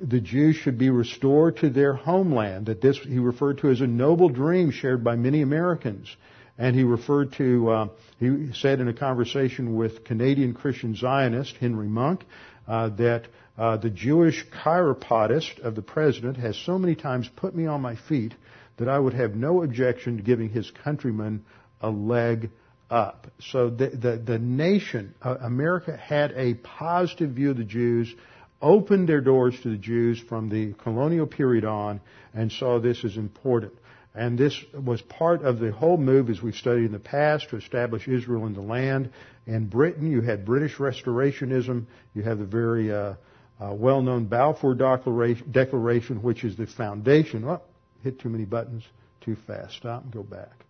the 0.00 0.20
Jews 0.20 0.56
should 0.56 0.76
be 0.76 0.90
restored 0.90 1.56
to 1.58 1.70
their 1.70 1.94
homeland. 1.94 2.66
That 2.66 2.82
this 2.82 2.98
he 2.98 3.18
referred 3.18 3.58
to 3.58 3.70
as 3.70 3.80
a 3.80 3.86
noble 3.86 4.28
dream 4.28 4.70
shared 4.70 5.02
by 5.02 5.16
many 5.16 5.40
Americans. 5.40 6.14
And 6.58 6.74
he 6.74 6.84
referred 6.84 7.32
to, 7.34 7.70
uh, 7.70 7.88
he 8.18 8.52
said 8.54 8.80
in 8.80 8.88
a 8.88 8.94
conversation 8.94 9.74
with 9.76 10.04
Canadian 10.04 10.54
Christian 10.54 10.94
Zionist 10.94 11.56
Henry 11.56 11.88
Monk, 11.88 12.24
uh, 12.66 12.88
that 12.90 13.26
uh, 13.58 13.76
the 13.76 13.90
Jewish 13.90 14.44
chiropodist 14.62 15.58
of 15.60 15.74
the 15.74 15.82
president 15.82 16.36
has 16.36 16.56
so 16.56 16.78
many 16.78 16.94
times 16.94 17.28
put 17.36 17.54
me 17.54 17.66
on 17.66 17.80
my 17.80 17.96
feet 17.96 18.34
that 18.78 18.88
I 18.88 18.98
would 18.98 19.14
have 19.14 19.34
no 19.34 19.62
objection 19.62 20.18
to 20.18 20.22
giving 20.22 20.50
his 20.50 20.70
countrymen 20.82 21.44
a 21.80 21.90
leg 21.90 22.50
up. 22.90 23.26
So 23.40 23.70
the, 23.70 23.88
the, 23.88 24.16
the 24.16 24.38
nation, 24.38 25.14
uh, 25.22 25.36
America 25.40 25.96
had 25.96 26.32
a 26.32 26.54
positive 26.54 27.30
view 27.30 27.50
of 27.50 27.56
the 27.56 27.64
Jews 27.64 28.14
opened 28.60 29.08
their 29.08 29.20
doors 29.20 29.58
to 29.62 29.70
the 29.70 29.76
Jews 29.76 30.18
from 30.18 30.48
the 30.48 30.72
colonial 30.74 31.26
period 31.26 31.64
on 31.64 32.00
and 32.34 32.50
saw 32.50 32.80
this 32.80 33.04
as 33.04 33.16
important. 33.16 33.72
And 34.14 34.38
this 34.38 34.58
was 34.72 35.02
part 35.02 35.42
of 35.42 35.58
the 35.58 35.72
whole 35.72 35.98
move, 35.98 36.30
as 36.30 36.40
we've 36.40 36.54
studied 36.54 36.86
in 36.86 36.92
the 36.92 36.98
past, 36.98 37.50
to 37.50 37.56
establish 37.56 38.08
Israel 38.08 38.46
in 38.46 38.54
the 38.54 38.62
land. 38.62 39.10
In 39.46 39.66
Britain, 39.66 40.10
you 40.10 40.22
had 40.22 40.46
British 40.46 40.76
Restorationism. 40.76 41.84
You 42.14 42.22
have 42.22 42.38
the 42.38 42.46
very 42.46 42.90
uh, 42.90 43.14
uh, 43.60 43.74
well-known 43.74 44.26
Balfour 44.26 44.74
Declaration, 44.74 45.50
Declaration, 45.50 46.22
which 46.22 46.44
is 46.44 46.56
the 46.56 46.66
foundation. 46.66 47.44
Oh, 47.44 47.60
hit 48.02 48.18
too 48.18 48.30
many 48.30 48.46
buttons 48.46 48.84
too 49.20 49.36
fast. 49.46 49.76
Stop 49.76 50.04
and 50.04 50.12
go 50.12 50.22
back. 50.22 50.65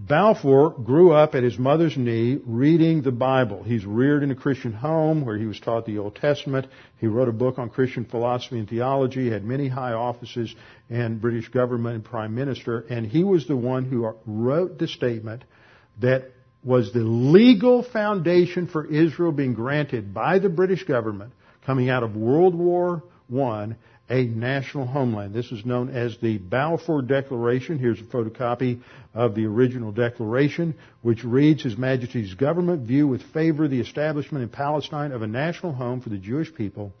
Balfour 0.00 0.70
grew 0.84 1.12
up 1.12 1.34
at 1.34 1.42
his 1.42 1.58
mother's 1.58 1.96
knee 1.96 2.38
reading 2.46 3.02
the 3.02 3.10
Bible. 3.10 3.64
He's 3.64 3.84
reared 3.84 4.22
in 4.22 4.30
a 4.30 4.36
Christian 4.36 4.72
home 4.72 5.26
where 5.26 5.36
he 5.36 5.44
was 5.46 5.58
taught 5.58 5.86
the 5.86 5.98
Old 5.98 6.14
Testament. 6.14 6.68
He 6.98 7.08
wrote 7.08 7.28
a 7.28 7.32
book 7.32 7.58
on 7.58 7.68
Christian 7.68 8.04
philosophy 8.04 8.60
and 8.60 8.68
theology, 8.68 9.28
had 9.28 9.44
many 9.44 9.66
high 9.66 9.94
offices 9.94 10.54
in 10.88 11.18
British 11.18 11.48
government 11.48 11.96
and 11.96 12.04
prime 12.04 12.32
minister, 12.32 12.86
and 12.88 13.04
he 13.04 13.24
was 13.24 13.48
the 13.48 13.56
one 13.56 13.86
who 13.86 14.08
wrote 14.24 14.78
the 14.78 14.86
statement 14.86 15.42
that 16.00 16.30
was 16.62 16.92
the 16.92 17.00
legal 17.00 17.82
foundation 17.82 18.68
for 18.68 18.86
Israel 18.86 19.32
being 19.32 19.54
granted 19.54 20.14
by 20.14 20.38
the 20.38 20.48
British 20.48 20.84
government 20.84 21.32
coming 21.66 21.90
out 21.90 22.04
of 22.04 22.14
World 22.14 22.54
War 22.54 23.02
I 23.36 23.74
a 24.10 24.24
national 24.24 24.86
homeland. 24.86 25.34
This 25.34 25.52
is 25.52 25.64
known 25.64 25.90
as 25.90 26.16
the 26.18 26.38
Balfour 26.38 27.02
Declaration. 27.02 27.78
Here's 27.78 28.00
a 28.00 28.04
photocopy 28.04 28.80
of 29.14 29.34
the 29.34 29.46
original 29.46 29.92
declaration, 29.92 30.74
which 31.02 31.24
reads, 31.24 31.62
His 31.62 31.76
Majesty's 31.76 32.34
government 32.34 32.86
view 32.86 33.06
with 33.06 33.22
favor 33.34 33.68
the 33.68 33.80
establishment 33.80 34.42
in 34.42 34.48
Palestine 34.48 35.12
of 35.12 35.22
a 35.22 35.26
national 35.26 35.72
home 35.72 36.00
for 36.00 36.08
the 36.08 36.18
Jewish 36.18 36.54
people 36.54 36.92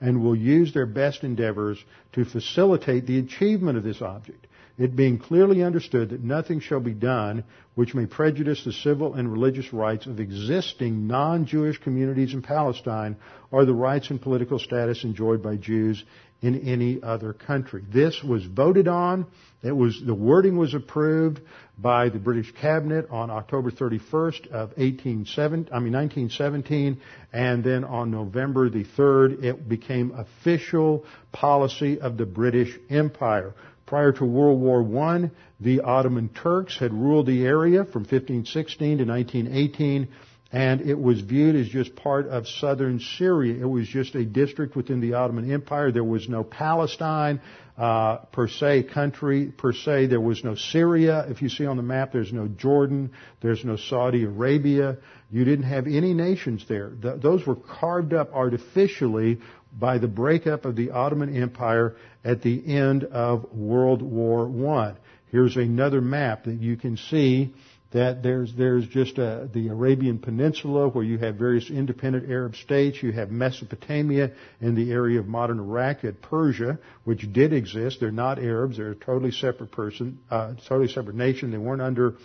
and 0.00 0.22
will 0.22 0.36
use 0.36 0.74
their 0.74 0.86
best 0.86 1.24
endeavors 1.24 1.82
to 2.12 2.24
facilitate 2.24 3.06
the 3.06 3.18
achievement 3.18 3.78
of 3.78 3.84
this 3.84 4.02
object 4.02 4.46
it 4.78 4.94
being 4.94 5.18
clearly 5.18 5.62
understood 5.62 6.10
that 6.10 6.22
nothing 6.22 6.60
shall 6.60 6.80
be 6.80 6.92
done 6.92 7.44
which 7.74 7.94
may 7.94 8.06
prejudice 8.06 8.62
the 8.64 8.72
civil 8.72 9.14
and 9.14 9.30
religious 9.30 9.72
rights 9.72 10.06
of 10.06 10.20
existing 10.20 11.06
non-Jewish 11.06 11.78
communities 11.78 12.34
in 12.34 12.42
Palestine 12.42 13.16
or 13.50 13.64
the 13.64 13.74
rights 13.74 14.10
and 14.10 14.20
political 14.20 14.58
status 14.58 15.04
enjoyed 15.04 15.42
by 15.42 15.56
Jews 15.56 16.04
in 16.42 16.60
any 16.68 17.02
other 17.02 17.32
country. 17.32 17.82
This 17.92 18.22
was 18.22 18.44
voted 18.44 18.88
on. 18.88 19.26
It 19.62 19.72
was, 19.72 20.00
the 20.04 20.14
wording 20.14 20.56
was 20.56 20.74
approved 20.74 21.40
by 21.78 22.08
the 22.08 22.18
British 22.18 22.52
cabinet 22.52 23.08
on 23.10 23.30
October 23.30 23.70
31st 23.70 24.46
of 24.48 24.68
1870, 24.76 25.72
I 25.72 25.78
mean 25.80 25.92
1917, 25.92 27.00
and 27.32 27.64
then 27.64 27.84
on 27.84 28.10
November 28.10 28.68
the 28.68 28.84
3rd, 28.84 29.42
it 29.42 29.68
became 29.68 30.12
official 30.12 31.04
policy 31.32 32.00
of 32.00 32.16
the 32.16 32.26
British 32.26 32.78
Empire. 32.90 33.54
Prior 33.86 34.12
to 34.12 34.24
World 34.24 34.60
War 34.60 34.82
I, 35.08 35.30
the 35.60 35.80
Ottoman 35.80 36.28
Turks 36.28 36.78
had 36.78 36.92
ruled 36.92 37.26
the 37.26 37.44
area 37.44 37.84
from 37.84 38.02
1516 38.02 38.98
to 38.98 39.04
1918, 39.04 40.08
and 40.56 40.80
it 40.80 40.98
was 40.98 41.20
viewed 41.20 41.54
as 41.54 41.68
just 41.68 41.94
part 41.96 42.28
of 42.28 42.48
southern 42.48 42.98
Syria. 42.98 43.60
It 43.60 43.68
was 43.68 43.86
just 43.86 44.14
a 44.14 44.24
district 44.24 44.74
within 44.74 45.02
the 45.02 45.12
Ottoman 45.12 45.52
Empire. 45.52 45.92
There 45.92 46.02
was 46.02 46.30
no 46.30 46.44
Palestine 46.44 47.42
uh, 47.76 48.24
per 48.32 48.48
se 48.48 48.84
country 48.84 49.52
per 49.54 49.74
se. 49.74 50.06
There 50.06 50.18
was 50.18 50.42
no 50.44 50.54
Syria. 50.54 51.26
If 51.28 51.42
you 51.42 51.50
see 51.50 51.66
on 51.66 51.76
the 51.76 51.82
map, 51.82 52.10
there's 52.10 52.32
no 52.32 52.48
Jordan. 52.48 53.10
There's 53.42 53.66
no 53.66 53.76
Saudi 53.76 54.24
Arabia. 54.24 54.96
You 55.30 55.44
didn't 55.44 55.66
have 55.66 55.86
any 55.86 56.14
nations 56.14 56.64
there. 56.66 56.88
Th- 57.02 57.20
those 57.20 57.46
were 57.46 57.56
carved 57.56 58.14
up 58.14 58.32
artificially 58.32 59.40
by 59.78 59.98
the 59.98 60.08
breakup 60.08 60.64
of 60.64 60.74
the 60.74 60.92
Ottoman 60.92 61.36
Empire 61.36 61.96
at 62.24 62.40
the 62.40 62.66
end 62.66 63.04
of 63.04 63.52
World 63.52 64.00
War 64.00 64.48
I. 64.74 64.94
Here's 65.30 65.56
another 65.56 66.00
map 66.00 66.44
that 66.44 66.62
you 66.62 66.78
can 66.78 66.96
see 66.96 67.52
that 67.96 68.22
there's 68.22 68.54
there's 68.54 68.86
just 68.86 69.16
a, 69.16 69.26
uh, 69.26 69.48
the 69.54 69.68
Arabian 69.68 70.18
Peninsula 70.18 70.88
where 70.88 71.02
you 71.02 71.16
have 71.16 71.36
various 71.36 71.70
independent 71.70 72.30
Arab 72.30 72.54
states. 72.54 73.02
You 73.02 73.10
have 73.12 73.30
Mesopotamia 73.30 74.32
in 74.60 74.74
the 74.74 74.92
area 74.92 75.18
of 75.18 75.26
modern 75.26 75.58
Iraq 75.58 76.04
at 76.04 76.20
Persia, 76.20 76.78
which 77.04 77.32
did 77.32 77.54
exist. 77.54 77.98
They're 77.98 78.10
not 78.10 78.38
Arabs. 78.38 78.76
They're 78.76 78.90
a 78.90 78.94
totally 78.94 79.30
separate 79.30 79.72
person, 79.72 80.18
uh, 80.30 80.54
totally 80.68 80.88
separate 80.88 81.16
nation. 81.16 81.50
They 81.50 81.56
weren't 81.56 81.80
under, 81.80 82.16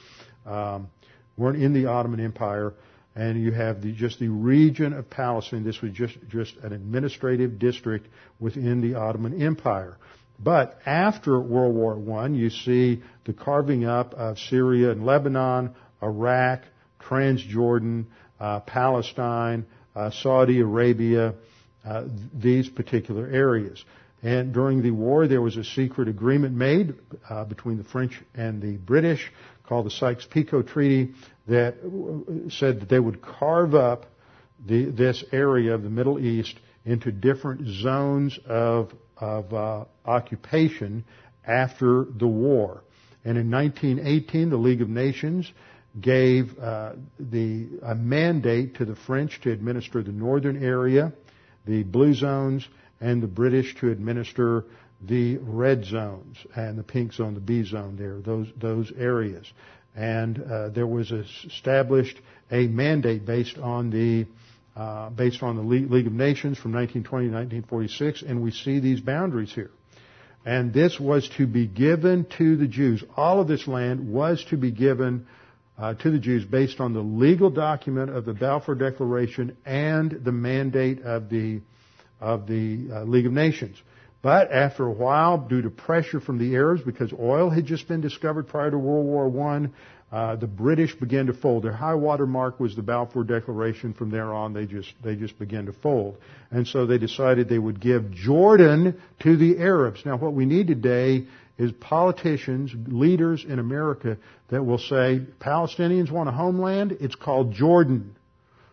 um, 0.46 0.90
weren't 1.38 1.64
in 1.64 1.72
the 1.72 1.86
Ottoman 1.86 2.20
Empire 2.20 2.74
and 3.16 3.42
you 3.42 3.52
have 3.52 3.82
the, 3.82 3.92
just 3.92 4.20
the 4.20 4.30
region 4.30 4.94
of 4.94 5.10
Palestine. 5.10 5.64
This 5.64 5.82
was 5.82 5.92
just, 5.92 6.18
just 6.30 6.56
an 6.64 6.74
administrative 6.74 7.60
district 7.60 8.08
within 8.40 8.82
the 8.82 8.96
Ottoman 8.96 9.42
Empire. 9.42 9.98
But 10.44 10.80
after 10.86 11.40
World 11.40 11.76
War 11.76 12.20
I, 12.20 12.28
you 12.28 12.50
see 12.50 13.04
the 13.26 13.34
carving 13.34 13.86
up 13.86 14.14
of 14.14 14.40
Syria 14.40 14.92
and 14.92 15.06
Lebanon, 15.06 15.76
Iraq, 16.02 16.62
Transjordan, 17.00 18.06
uh, 18.40 18.62
Palestine, 18.62 19.66
uh, 19.96 20.10
Saudi 20.10 20.62
Arabia, 20.62 21.36
uh, 21.86 22.06
these 22.34 22.70
particular 22.70 23.28
areas. 23.28 23.84
And 24.24 24.54
during 24.54 24.84
the 24.84 24.92
war, 24.92 25.28
there 25.28 25.42
was 25.42 25.58
a 25.58 25.64
secret 25.64 26.08
agreement 26.08 26.56
made 26.56 26.96
uh, 27.30 27.44
between 27.44 27.78
the 27.78 27.84
French 27.84 28.22
and 28.36 28.62
the 28.62 28.78
British 28.78 29.32
called 29.64 29.86
the 29.86 29.92
Sykes-Picot 29.92 30.68
Treaty 30.68 31.14
that 31.48 31.76
said 32.50 32.82
that 32.82 32.90
they 32.90 33.00
would 33.00 33.22
carve 33.22 33.74
up 33.74 34.06
the, 34.64 34.86
this 34.86 35.24
area 35.32 35.74
of 35.74 35.82
the 35.82 35.90
Middle 35.90 36.20
East 36.20 36.56
into 36.86 37.12
different 37.12 37.68
zones 37.68 38.38
of, 38.46 38.92
of 39.22 39.54
uh, 39.54 39.86
occupation 40.06 41.06
after 41.46 42.06
the 42.06 42.28
war. 42.28 42.84
And 43.24 43.38
in 43.38 43.50
1918, 43.50 44.50
the 44.50 44.58
League 44.58 44.82
of 44.82 44.90
Nations 44.90 45.52
gave 46.00 46.58
uh, 46.60 46.94
the 47.20 47.68
a 47.84 47.96
mandate 47.96 48.76
to 48.76 48.86
the 48.86 48.96
French 48.96 49.40
to 49.42 49.52
administer 49.52 50.02
the 50.02 50.12
northern 50.12 50.64
area, 50.64 51.14
the 51.66 51.84
blue 51.84 52.14
zones, 52.14 52.68
and 53.00 53.22
the 53.22 53.28
British 53.28 53.76
to 53.76 53.92
administer 53.92 54.66
the 55.02 55.38
red 55.38 55.86
zones 55.86 56.38
and 56.56 56.78
the 56.78 56.84
pink 56.84 57.14
zone, 57.14 57.34
the 57.34 57.40
B 57.40 57.64
zone 57.64 57.96
there, 57.98 58.20
those 58.22 58.48
those 58.58 58.92
areas 58.98 59.52
and 59.96 60.42
uh, 60.42 60.70
there 60.70 60.88
was 60.88 61.12
established 61.12 62.20
a 62.50 62.68
mandate 62.68 63.26
based 63.26 63.58
on 63.58 63.90
the 63.90 64.26
uh, 64.76 65.10
based 65.10 65.44
on 65.44 65.56
the 65.56 65.62
League 65.62 66.08
of 66.08 66.14
Nations 66.14 66.58
from 66.58 66.72
1920 66.74 67.28
to 67.28 67.34
1946, 67.34 68.22
and 68.22 68.42
we 68.42 68.52
see 68.52 68.80
these 68.80 69.02
boundaries 69.02 69.54
here. 69.54 69.72
And 70.46 70.74
this 70.74 71.00
was 71.00 71.30
to 71.38 71.46
be 71.46 71.68
given 71.68 72.26
to 72.38 72.56
the 72.56 72.68
Jews. 72.68 73.04
All 73.16 73.42
of 73.42 73.48
this 73.48 73.68
land 73.68 74.12
was 74.12 74.44
to 74.46 74.58
be 74.58 74.72
given 74.72 75.28
uh, 75.78 75.94
to 75.96 76.12
the 76.12 76.20
Jews 76.20 76.46
based 76.46 76.80
on 76.80 76.94
the 76.94 77.02
legal 77.02 77.50
document 77.50 78.10
of 78.10 78.26
the 78.26 78.34
Balfour 78.34 78.76
Declaration 78.76 79.58
and 79.66 80.12
the 80.12 80.32
mandate 80.32 81.02
of 81.02 81.30
the 81.30 81.62
of 82.20 82.46
the 82.48 82.88
uh, 82.92 83.04
League 83.04 83.26
of 83.26 83.34
Nations. 83.34 83.82
But 84.22 84.52
after 84.52 84.86
a 84.86 84.92
while, 84.92 85.40
due 85.40 85.64
to 85.64 85.72
pressure 85.72 86.20
from 86.20 86.38
the 86.38 86.56
Arabs, 86.56 86.84
because 86.84 87.12
oil 87.12 87.50
had 87.50 87.66
just 87.66 87.88
been 87.88 88.02
discovered 88.02 88.48
prior 88.48 88.70
to 88.70 88.78
World 88.78 89.06
War 89.06 89.54
I, 89.54 89.70
uh, 90.12 90.36
the 90.36 90.48
British 90.48 90.94
began 90.96 91.28
to 91.28 91.34
fold. 91.34 91.64
Their 91.64 91.72
high 91.72 91.96
water 91.96 92.26
mark 92.26 92.60
was 92.60 92.76
the 92.76 92.82
Balfour 92.82 93.24
Declaration. 93.24 93.94
From 93.94 94.12
there 94.12 94.34
on, 94.34 94.54
they 94.54 94.66
just 94.66 94.94
they 95.04 95.16
just 95.16 95.40
began 95.40 95.68
to 95.68 95.74
fold, 95.74 96.18
and 96.50 96.68
so 96.68 96.86
they 96.86 96.98
decided 96.98 97.48
they 97.48 97.60
would 97.60 97.80
give 97.80 98.12
Jordan 98.12 99.00
to 99.22 99.38
the 99.38 99.60
Arabs. 99.60 100.06
Now, 100.06 100.18
what 100.18 100.34
we 100.34 100.46
need 100.46 100.68
today 100.68 101.28
is 101.58 101.72
politicians, 101.74 102.74
leaders 102.88 103.46
in 103.48 103.60
America 103.60 104.18
that 104.50 104.66
will 104.66 104.80
say 104.80 105.22
Palestinians 105.40 106.12
want 106.12 106.28
a 106.28 106.32
homeland. 106.34 106.98
It's 107.00 107.16
called 107.16 107.54
Jordan, 107.54 108.18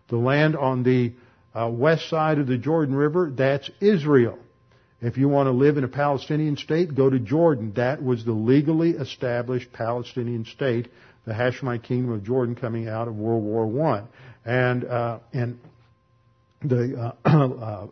the 0.08 0.16
land 0.16 0.56
on 0.56 0.82
the 0.82 1.12
uh, 1.54 1.68
west 1.70 2.08
side 2.08 2.38
of 2.38 2.46
the 2.46 2.58
Jordan 2.58 2.94
River. 2.94 3.32
That's 3.34 3.70
Israel. 3.80 4.38
If 5.00 5.16
you 5.16 5.28
want 5.28 5.46
to 5.46 5.52
live 5.52 5.76
in 5.76 5.84
a 5.84 5.88
Palestinian 5.88 6.56
state, 6.56 6.94
go 6.94 7.08
to 7.08 7.20
Jordan. 7.20 7.74
That 7.76 8.02
was 8.02 8.24
the 8.24 8.32
legally 8.32 8.90
established 8.90 9.72
Palestinian 9.72 10.44
state, 10.44 10.88
the 11.28 11.34
Hashemite 11.34 11.82
kingdom 11.82 12.10
of 12.12 12.24
Jordan 12.24 12.54
coming 12.54 12.88
out 12.88 13.06
of 13.06 13.14
World 13.14 13.44
War 13.44 13.66
One, 13.66 14.08
and 14.46 14.84
uh, 14.84 15.18
and 15.32 15.60
the 16.62 17.14
uh, 17.24 17.28
uh, 17.28 17.86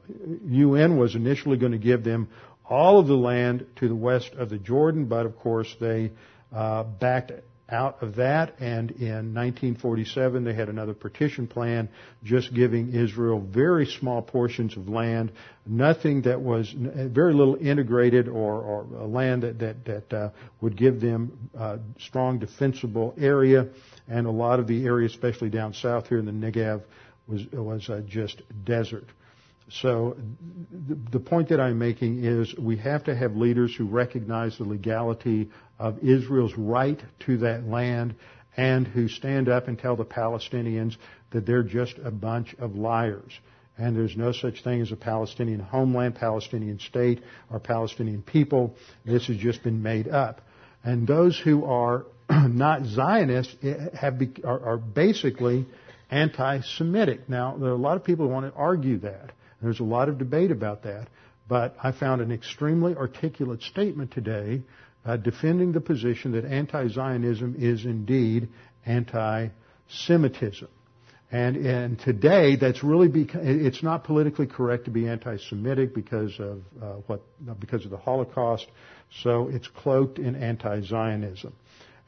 UN 0.49 0.97
was 0.97 1.15
initially 1.15 1.59
going 1.59 1.73
to 1.73 1.79
give 1.79 2.03
them 2.03 2.29
all 2.69 2.99
of 2.99 3.07
the 3.07 3.17
land 3.17 3.67
to 3.77 3.89
the 3.89 3.95
west 3.95 4.33
of 4.33 4.49
the 4.49 4.59
Jordan, 4.59 5.05
but 5.05 5.27
of 5.27 5.39
course 5.39 5.73
they 5.79 6.13
uh, 6.53 6.83
backed 6.83 7.31
out 7.69 8.03
of 8.03 8.17
that, 8.17 8.55
and 8.61 8.93
in 8.93 9.35
1947 9.35 10.45
they 10.45 10.55
had 10.55 10.69
another 10.69 10.95
partition 10.95 11.47
plan 11.49 11.89
just 12.23 12.55
giving 12.55 12.95
Israel 12.95 13.41
very 13.41 13.87
small 13.87 14.23
portions 14.23 14.77
of 14.77 14.89
land, 14.89 15.33
nothing 15.67 16.23
that 16.23 16.41
was, 16.41 16.73
very 16.77 17.35
little 17.35 17.57
integrated 17.57 18.29
or, 18.29 18.63
or 18.63 19.07
land 19.07 19.43
that, 19.43 19.59
that, 19.59 19.85
that 19.85 20.13
uh, 20.13 20.31
would 20.61 20.77
give 20.77 21.01
them 21.01 21.51
uh, 21.59 21.79
strong 21.99 22.39
defensible 22.39 23.15
area, 23.19 23.69
and 24.09 24.27
a 24.27 24.31
lot 24.31 24.61
of 24.61 24.69
the 24.69 24.85
area, 24.85 25.07
especially 25.07 25.51
down 25.51 25.75
south 25.75 26.09
here 26.09 26.19
in 26.19 26.27
the 26.27 26.33
Negev, 26.33 26.83
was, 27.27 27.45
was 27.53 27.91
uh, 27.91 28.01
just 28.07 28.43
desert. 28.65 29.09
So 29.69 30.17
the 31.11 31.19
point 31.19 31.49
that 31.49 31.61
I'm 31.61 31.79
making 31.79 32.25
is 32.25 32.55
we 32.57 32.77
have 32.77 33.03
to 33.05 33.17
have 33.17 33.37
leaders 33.37 33.75
who 33.75 33.87
recognize 33.87 34.59
the 34.59 34.65
legality 34.65 35.51
of 35.79 35.99
Israel's 36.01 36.55
right 36.57 37.03
to 37.21 37.39
that 37.39 37.67
land 37.67 38.15
and 38.57 38.87
who 38.87 39.09
stand 39.09 39.49
up 39.49 39.69
and 39.69 39.79
tell 39.79 39.97
the 39.97 40.05
Palestinians 40.05 40.97
that 41.31 41.45
they're 41.47 41.63
just 41.63 41.97
a 42.03 42.11
bunch 42.11 42.55
of 42.59 42.75
liars. 42.75 43.33
And 43.79 43.95
there's 43.95 44.17
no 44.17 44.33
such 44.33 44.65
thing 44.65 44.81
as 44.81 44.91
a 44.91 44.97
Palestinian 44.97 45.61
homeland, 45.61 46.15
Palestinian 46.15 46.79
state, 46.79 47.23
or 47.51 47.61
Palestinian 47.61 48.23
people. 48.23 48.75
This 49.05 49.27
has 49.27 49.37
just 49.37 49.63
been 49.63 49.83
made 49.83 50.09
up. 50.09 50.41
And 50.83 51.07
those 51.07 51.39
who 51.39 51.65
are 51.65 52.07
not 52.31 52.87
Zionists, 52.87 53.55
eh, 53.63 53.91
have, 53.95 54.21
are, 54.45 54.65
are 54.65 54.77
basically 54.79 55.67
anti-Semitic. 56.11 57.29
Now, 57.29 57.57
there 57.59 57.69
are 57.69 57.75
a 57.75 57.77
lot 57.77 57.97
of 57.97 58.05
people 58.05 58.27
who 58.27 58.33
want 58.33 58.51
to 58.51 58.59
argue 58.59 58.99
that. 59.01 59.33
There's 59.61 59.81
a 59.81 59.85
lot 59.85 60.09
of 60.09 60.19
debate 60.19 60.51
about 60.51 60.85
that. 60.85 61.09
But 61.49 61.77
I 61.83 61.93
found 61.93 62.23
an 62.23 62.33
extremely 62.33 62.95
articulate 62.95 63.63
statement 63.63 64.13
today 64.13 64.63
uh, 65.07 65.17
defending 65.17 65.73
the 65.73 65.81
position 65.81 66.33
that 66.33 66.45
anti-Zionism 66.45 67.55
is 67.59 67.85
indeed 67.85 68.49
anti-Semitism. 68.85 70.69
And, 71.31 71.57
and 71.57 71.99
today, 71.99 72.57
that's 72.57 72.85
really 72.85 73.09
beca- 73.09 73.45
it's 73.45 73.83
not 73.83 74.05
politically 74.05 74.47
correct 74.47 74.85
to 74.85 74.91
be 74.91 75.09
anti-Semitic 75.09 75.95
because 75.95 76.39
of 76.39 76.63
uh, 76.81 76.87
what 77.07 77.23
because 77.59 77.85
of 77.85 77.91
the 77.91 77.97
Holocaust. 77.97 78.67
So 79.23 79.49
it's 79.49 79.67
cloaked 79.67 80.19
in 80.19 80.37
anti-Zionism. 80.37 81.53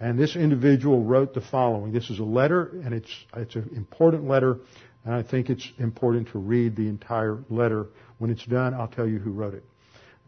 And 0.00 0.16
this 0.16 0.36
individual 0.36 1.02
wrote 1.02 1.34
the 1.34 1.40
following. 1.40 1.92
This 1.92 2.10
is 2.10 2.20
a 2.20 2.24
letter, 2.24 2.80
and 2.84 2.94
it's 2.94 3.10
it's 3.36 3.56
an 3.56 3.70
important 3.74 4.28
letter, 4.28 4.58
and 5.04 5.12
I 5.14 5.24
think 5.24 5.50
it's 5.50 5.68
important 5.78 6.28
to 6.28 6.38
read 6.38 6.76
the 6.76 6.86
entire 6.86 7.42
letter. 7.50 7.86
When 8.18 8.30
it's 8.30 8.44
done, 8.46 8.72
I'll 8.74 8.86
tell 8.86 9.08
you 9.08 9.18
who 9.18 9.32
wrote 9.32 9.54
it. 9.54 9.64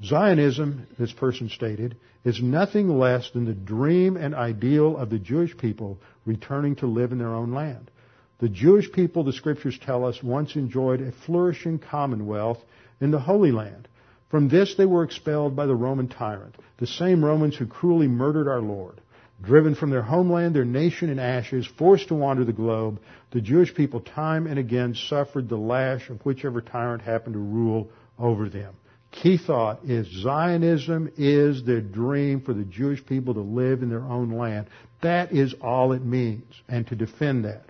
Zionism, 0.03 0.87
this 0.99 1.13
person 1.13 1.51
stated, 1.51 1.97
is 2.25 2.43
nothing 2.43 2.99
less 2.99 3.31
than 3.31 3.45
the 3.45 3.53
dream 3.55 4.17
and 4.17 4.35
ideal 4.35 4.97
of 4.97 5.11
the 5.11 5.19
Jewish 5.19 5.57
people 5.57 5.99
returning 6.25 6.77
to 6.77 6.87
live 6.87 7.13
in 7.13 7.19
their 7.19 7.35
own 7.35 7.53
land. 7.53 7.91
The 8.39 8.49
Jewish 8.49 8.91
people, 8.91 9.25
the 9.25 9.33
scriptures 9.35 9.79
tell 9.79 10.07
us, 10.07 10.23
once 10.23 10.57
enjoyed 10.57 11.03
a 11.03 11.13
flourishing 11.13 11.79
commonwealth 11.79 12.59
in 13.01 13.11
the 13.11 13.19
Holy 13.19 13.53
Land. 13.53 13.89
From 14.31 14.49
this 14.49 14.75
they 14.75 14.87
were 14.87 15.05
expelled 15.05 15.55
by 15.55 15.67
the 15.67 15.75
Roman 15.75 16.09
tyrant, 16.09 16.57
the 16.79 16.87
same 16.87 17.23
Romans 17.23 17.57
who 17.57 17.67
cruelly 17.67 18.09
murdered 18.09 18.49
our 18.49 18.63
Lord. 18.63 19.03
Driven 19.43 19.75
from 19.75 19.91
their 19.91 20.03
homeland, 20.03 20.55
their 20.55 20.65
nation 20.65 21.11
in 21.11 21.19
ashes, 21.19 21.67
forced 21.67 22.09
to 22.09 22.15
wander 22.15 22.45
the 22.45 22.53
globe, 22.53 23.01
the 23.33 23.41
Jewish 23.41 23.75
people 23.75 24.01
time 24.01 24.47
and 24.47 24.59
again 24.59 24.95
suffered 24.95 25.49
the 25.49 25.57
lash 25.57 26.09
of 26.09 26.25
whichever 26.25 26.63
tyrant 26.63 27.03
happened 27.03 27.35
to 27.35 27.41
rule 27.41 27.91
over 28.19 28.49
them. 28.49 28.75
Key 29.13 29.39
thought 29.39 29.85
is 29.85 30.07
Zionism 30.23 31.11
is 31.17 31.65
the 31.65 31.81
dream 31.81 32.43
for 32.43 32.55
the 32.55 32.65
Jewish 32.65 33.05
people 33.05 33.35
to 33.35 33.41
live 33.41 33.83
in 33.83 33.91
their 33.91 34.05
own 34.05 34.33
land. 34.33 34.69
That 35.03 35.33
is 35.33 35.55
all 35.61 35.93
it 35.93 36.05
means, 36.05 36.45
and 36.69 36.87
to 36.89 36.95
defend 36.95 37.45
that. 37.45 37.65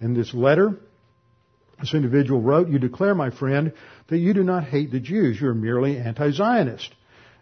In 0.00 0.14
this 0.14 0.32
letter, 0.32 0.78
this 1.80 1.94
individual 1.94 2.40
wrote, 2.40 2.68
You 2.68 2.78
declare, 2.78 3.14
my 3.14 3.30
friend, 3.30 3.72
that 4.08 4.18
you 4.18 4.32
do 4.32 4.42
not 4.42 4.64
hate 4.64 4.90
the 4.90 5.00
Jews. 5.00 5.40
You're 5.40 5.54
merely 5.54 5.98
anti-Zionist. 5.98 6.94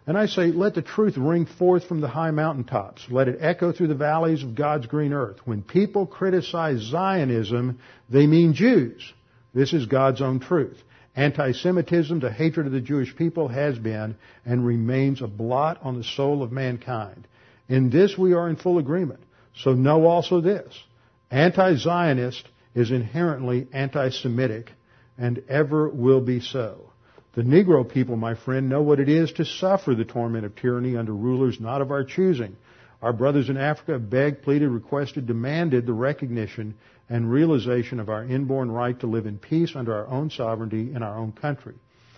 And 0.09 0.17
I 0.17 0.25
say, 0.25 0.47
let 0.47 0.73
the 0.73 0.81
truth 0.81 1.17
ring 1.17 1.45
forth 1.45 1.85
from 1.85 2.01
the 2.01 2.07
high 2.07 2.31
mountaintops. 2.31 3.05
Let 3.11 3.27
it 3.27 3.37
echo 3.41 3.71
through 3.71 3.89
the 3.89 3.95
valleys 3.95 4.41
of 4.41 4.55
God's 4.55 4.87
green 4.87 5.13
earth. 5.13 5.37
When 5.45 5.61
people 5.61 6.07
criticize 6.07 6.79
Zionism, 6.79 7.79
they 8.09 8.25
mean 8.25 8.53
Jews. 8.53 9.13
This 9.53 9.71
is 9.71 9.85
God's 9.85 10.21
own 10.21 10.39
truth. 10.39 10.81
Anti-Semitism, 11.19 12.21
the 12.21 12.31
hatred 12.31 12.65
of 12.65 12.71
the 12.71 12.79
Jewish 12.79 13.13
people, 13.13 13.49
has 13.49 13.77
been 13.77 14.15
and 14.45 14.65
remains 14.65 15.21
a 15.21 15.27
blot 15.27 15.77
on 15.81 15.97
the 15.97 16.03
soul 16.03 16.41
of 16.41 16.53
mankind. 16.53 17.27
In 17.67 17.89
this 17.89 18.17
we 18.17 18.31
are 18.33 18.49
in 18.49 18.55
full 18.55 18.77
agreement. 18.77 19.19
So 19.53 19.73
know 19.73 20.05
also 20.05 20.39
this. 20.39 20.81
Anti-Zionist 21.29 22.47
is 22.73 22.91
inherently 22.91 23.67
anti-Semitic 23.73 24.71
and 25.17 25.43
ever 25.49 25.89
will 25.89 26.21
be 26.21 26.39
so. 26.39 26.89
The 27.33 27.41
Negro 27.41 27.87
people, 27.87 28.15
my 28.15 28.35
friend, 28.35 28.69
know 28.69 28.81
what 28.81 29.01
it 29.01 29.09
is 29.09 29.33
to 29.33 29.45
suffer 29.45 29.95
the 29.95 30.05
torment 30.05 30.45
of 30.45 30.55
tyranny 30.55 30.95
under 30.95 31.13
rulers 31.13 31.59
not 31.59 31.81
of 31.81 31.91
our 31.91 32.05
choosing. 32.05 32.55
Our 33.01 33.11
brothers 33.11 33.49
in 33.49 33.57
Africa 33.57 33.93
have 33.93 34.09
begged, 34.09 34.41
pleaded, 34.41 34.69
requested, 34.69 35.27
demanded 35.27 35.85
the 35.85 35.93
recognition 35.93 36.75
and 37.09 37.31
realization 37.31 37.99
of 37.99 38.09
our 38.09 38.23
inborn 38.23 38.71
right 38.71 38.97
to 38.99 39.07
live 39.07 39.25
in 39.25 39.39
peace 39.39 39.75
under 39.75 39.93
our 39.95 40.07
own 40.07 40.29
sovereignty 40.29 40.93
in 40.93 41.01
our 41.03 41.17
own 41.17 41.31
country. 41.31 41.75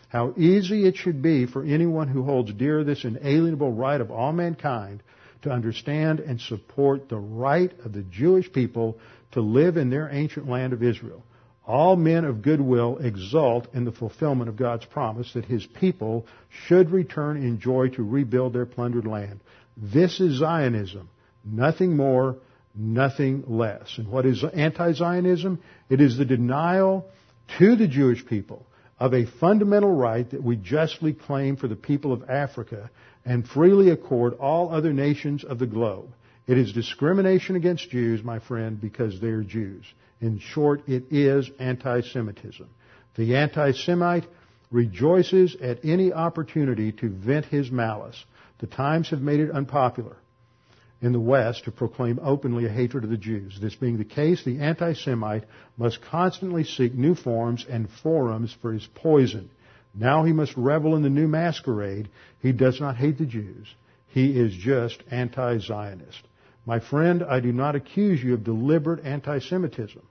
How 0.09 0.33
easy 0.35 0.85
it 0.85 0.97
should 0.97 1.21
be 1.21 1.45
for 1.45 1.63
anyone 1.63 2.09
who 2.09 2.23
holds 2.23 2.53
dear 2.53 2.83
this 2.83 3.05
inalienable 3.05 3.71
right 3.71 4.01
of 4.01 4.11
all 4.11 4.33
mankind 4.33 5.01
to 5.43 5.51
understand 5.51 6.19
and 6.19 6.39
support 6.39 7.07
the 7.07 7.17
right 7.17 7.71
of 7.85 7.93
the 7.93 8.03
Jewish 8.03 8.51
people 8.51 8.99
to 9.31 9.41
live 9.41 9.77
in 9.77 9.89
their 9.89 10.09
ancient 10.11 10.49
land 10.49 10.73
of 10.73 10.83
Israel. 10.83 11.23
All 11.65 11.95
men 11.95 12.25
of 12.25 12.41
goodwill 12.41 12.97
exult 12.97 13.73
in 13.73 13.85
the 13.85 13.91
fulfillment 13.91 14.49
of 14.49 14.57
God's 14.57 14.85
promise 14.85 15.31
that 15.33 15.45
His 15.45 15.65
people 15.65 16.25
should 16.49 16.89
return 16.89 17.37
in 17.37 17.59
joy 17.59 17.89
to 17.89 18.03
rebuild 18.03 18.53
their 18.53 18.65
plundered 18.65 19.07
land. 19.07 19.39
This 19.77 20.19
is 20.19 20.39
Zionism. 20.39 21.09
Nothing 21.45 21.95
more, 21.95 22.37
nothing 22.75 23.43
less. 23.47 23.97
And 23.97 24.07
what 24.07 24.25
is 24.25 24.43
anti-Zionism? 24.43 25.61
It 25.89 26.01
is 26.01 26.17
the 26.17 26.25
denial 26.25 27.09
to 27.59 27.75
the 27.75 27.87
Jewish 27.87 28.25
people 28.25 28.65
of 28.99 29.13
a 29.13 29.25
fundamental 29.25 29.91
right 29.91 30.29
that 30.29 30.43
we 30.43 30.55
justly 30.55 31.13
claim 31.13 31.55
for 31.55 31.67
the 31.67 31.75
people 31.75 32.13
of 32.13 32.29
Africa 32.29 32.89
and 33.25 33.47
freely 33.47 33.89
accord 33.89 34.33
all 34.33 34.73
other 34.73 34.93
nations 34.93 35.43
of 35.43 35.59
the 35.59 35.67
globe. 35.67 36.11
It 36.47 36.57
is 36.57 36.73
discrimination 36.73 37.55
against 37.55 37.89
Jews, 37.89 38.23
my 38.23 38.39
friend, 38.39 38.79
because 38.79 39.19
they're 39.19 39.43
Jews. 39.43 39.85
In 40.19 40.39
short, 40.39 40.87
it 40.87 41.05
is 41.11 41.49
anti-Semitism. 41.59 42.69
The 43.15 43.35
anti-Semite 43.35 44.25
rejoices 44.69 45.55
at 45.61 45.83
any 45.83 46.13
opportunity 46.13 46.91
to 46.93 47.09
vent 47.09 47.45
his 47.45 47.71
malice. 47.71 48.23
The 48.59 48.67
times 48.67 49.09
have 49.09 49.21
made 49.21 49.39
it 49.39 49.51
unpopular 49.51 50.17
in 51.01 51.11
the 51.11 51.19
West 51.19 51.65
to 51.65 51.71
proclaim 51.71 52.19
openly 52.21 52.65
a 52.65 52.69
hatred 52.69 53.03
of 53.03 53.09
the 53.09 53.17
Jews. 53.17 53.57
This 53.59 53.75
being 53.75 53.97
the 53.97 54.05
case, 54.05 54.43
the 54.43 54.59
anti-Semite 54.59 55.45
must 55.77 56.01
constantly 56.03 56.63
seek 56.63 56.93
new 56.93 57.15
forms 57.15 57.65
and 57.67 57.89
forums 58.03 58.55
for 58.61 58.71
his 58.71 58.87
poison. 58.95 59.49
Now 59.95 60.23
he 60.23 60.31
must 60.31 60.55
revel 60.55 60.95
in 60.95 61.01
the 61.01 61.09
new 61.09 61.27
masquerade. 61.27 62.09
He 62.39 62.51
does 62.51 62.79
not 62.79 62.97
hate 62.97 63.17
the 63.17 63.25
Jews. 63.25 63.67
He 64.07 64.39
is 64.39 64.53
just 64.53 65.03
anti-Zionist. 65.09 66.21
My 66.65 66.79
friend, 66.79 67.23
I 67.23 67.39
do 67.39 67.51
not 67.51 67.75
accuse 67.75 68.21
you 68.23 68.35
of 68.35 68.43
deliberate 68.43 69.03
anti-Semitism. 69.03 70.01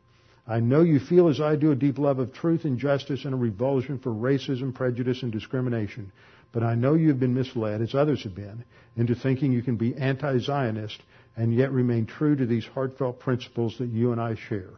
I 0.46 0.58
know 0.58 0.82
you 0.82 0.98
feel 0.98 1.28
as 1.28 1.40
I 1.40 1.54
do 1.54 1.70
a 1.70 1.76
deep 1.76 1.98
love 1.98 2.18
of 2.18 2.32
truth 2.32 2.64
and 2.64 2.76
justice 2.76 3.24
and 3.24 3.34
a 3.34 3.36
revulsion 3.36 4.00
for 4.00 4.10
racism, 4.10 4.74
prejudice, 4.74 5.22
and 5.22 5.30
discrimination. 5.30 6.10
But 6.52 6.62
I 6.62 6.74
know 6.74 6.94
you've 6.94 7.20
been 7.20 7.34
misled, 7.34 7.80
as 7.80 7.94
others 7.94 8.24
have 8.24 8.34
been, 8.34 8.64
into 8.96 9.14
thinking 9.14 9.52
you 9.52 9.62
can 9.62 9.76
be 9.76 9.94
anti-Zionist 9.94 11.00
and 11.36 11.54
yet 11.54 11.72
remain 11.72 12.06
true 12.06 12.34
to 12.36 12.46
these 12.46 12.66
heartfelt 12.66 13.20
principles 13.20 13.78
that 13.78 13.88
you 13.88 14.12
and 14.12 14.20
I 14.20 14.34
share. 14.34 14.70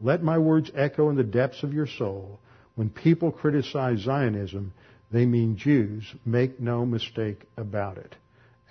Let 0.00 0.22
my 0.22 0.38
words 0.38 0.70
echo 0.74 1.08
in 1.10 1.16
the 1.16 1.22
depths 1.22 1.62
of 1.62 1.72
your 1.72 1.86
soul. 1.86 2.40
When 2.74 2.90
people 2.90 3.30
criticize 3.30 4.00
Zionism, 4.00 4.72
they 5.10 5.26
mean 5.26 5.56
Jews. 5.56 6.04
Make 6.24 6.60
no 6.60 6.84
mistake 6.84 7.44
about 7.56 7.98
it. 7.98 8.16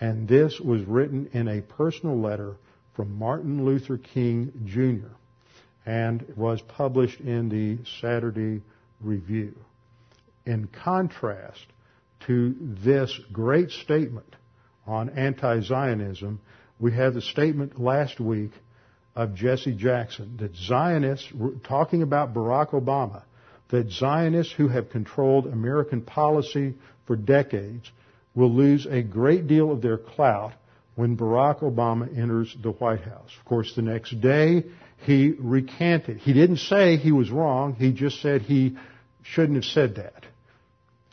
And 0.02 0.28
this 0.28 0.60
was 0.60 0.82
written 0.84 1.30
in 1.34 1.48
a 1.48 1.62
personal 1.62 2.20
letter 2.20 2.56
from 2.94 3.18
Martin 3.18 3.66
Luther 3.66 3.98
King 3.98 4.52
Jr. 4.66 5.14
and 5.86 6.26
was 6.36 6.62
published 6.62 7.20
in 7.20 7.50
the 7.50 7.78
Saturday 8.02 8.62
Review. 9.02 9.56
In 10.46 10.68
contrast, 10.68 11.66
to 12.28 12.56
this 12.60 13.18
great 13.32 13.72
statement 13.72 14.36
on 14.86 15.10
anti-Zionism, 15.10 16.40
we 16.80 16.94
have 16.94 17.14
the 17.14 17.22
statement 17.22 17.80
last 17.80 18.20
week 18.20 18.52
of 19.16 19.36
Jesse 19.36 19.76
Jackson 19.76 20.38
that 20.38 20.56
Zionists, 20.56 21.28
talking 21.64 22.02
about 22.02 22.34
Barack 22.34 22.70
Obama, 22.70 23.24
that 23.70 23.92
Zionists 23.92 24.54
who 24.54 24.68
have 24.68 24.90
controlled 24.90 25.48
American 25.48 26.02
policy 26.02 26.76
for 27.06 27.16
decades 27.16 27.92
will 28.34 28.54
lose 28.54 28.86
a 28.86 29.02
great 29.02 29.48
deal 29.48 29.72
of 29.72 29.82
their 29.82 29.98
clout 29.98 30.54
when 30.96 31.18
Barack 31.18 31.62
Obama 31.62 32.06
enters 32.18 32.56
the 32.62 32.72
White 32.72 33.02
House. 33.02 33.32
Of 33.40 33.46
course, 33.46 33.74
the 33.76 33.82
next 33.82 34.20
day 34.22 34.66
he 35.06 35.34
recanted. 35.40 36.18
He 36.18 36.34
didn't 36.34 36.58
say 36.58 36.98
he 36.98 37.12
was 37.12 37.30
wrong. 37.30 37.76
He 37.76 37.94
just 37.94 38.22
said 38.22 38.42
he 38.42 38.78
shouldn't 39.24 39.56
have 39.56 39.66
said 39.66 39.96
that. 39.96 40.26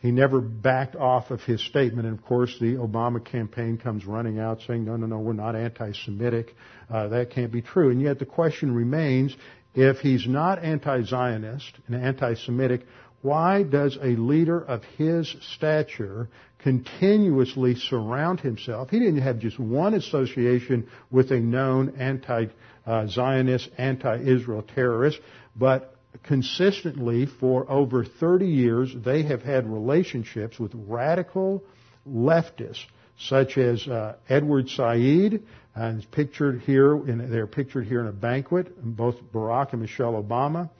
He 0.06 0.12
never 0.12 0.40
backed 0.40 0.94
off 0.94 1.32
of 1.32 1.42
his 1.42 1.60
statement. 1.66 2.06
And 2.06 2.16
of 2.16 2.24
course, 2.24 2.56
the 2.60 2.76
Obama 2.76 3.24
campaign 3.24 3.76
comes 3.76 4.06
running 4.06 4.38
out 4.38 4.60
saying, 4.64 4.84
no, 4.84 4.94
no, 4.96 5.06
no, 5.06 5.18
we're 5.18 5.32
not 5.32 5.56
anti-Semitic. 5.56 6.54
Uh, 6.88 7.08
that 7.08 7.30
can't 7.30 7.50
be 7.50 7.60
true. 7.60 7.90
And 7.90 8.00
yet 8.00 8.20
the 8.20 8.24
question 8.24 8.72
remains, 8.72 9.36
if 9.74 9.98
he's 9.98 10.24
not 10.28 10.62
anti-Zionist 10.62 11.72
and 11.88 11.96
anti-Semitic, 11.96 12.86
why 13.22 13.64
does 13.64 13.98
a 14.00 14.10
leader 14.10 14.64
of 14.64 14.84
his 14.96 15.34
stature 15.56 16.28
continuously 16.60 17.74
surround 17.74 18.38
himself? 18.38 18.90
He 18.90 19.00
didn't 19.00 19.22
have 19.22 19.40
just 19.40 19.58
one 19.58 19.94
association 19.94 20.86
with 21.10 21.32
a 21.32 21.40
known 21.40 21.96
anti-Zionist, 21.98 23.70
anti-Israel 23.76 24.64
terrorist, 24.72 25.18
but 25.56 25.95
consistently 26.26 27.26
for 27.26 27.70
over 27.70 28.04
30 28.04 28.46
years, 28.46 28.94
they 29.04 29.22
have 29.22 29.42
had 29.42 29.70
relationships 29.70 30.58
with 30.58 30.72
radical 30.74 31.64
leftists 32.08 32.84
such 33.18 33.56
as 33.56 33.86
uh, 33.88 34.16
Edward 34.28 34.68
Said, 34.68 35.42
and 35.74 35.98
it's 35.98 36.06
pictured 36.10 36.60
here. 36.60 36.94
In, 36.94 37.30
they're 37.30 37.46
pictured 37.46 37.86
here 37.86 38.00
in 38.00 38.06
a 38.08 38.12
banquet. 38.12 38.72
Both 38.82 39.16
Barack 39.32 39.72
and 39.72 39.80
Michelle 39.80 40.22
Obama. 40.22 40.70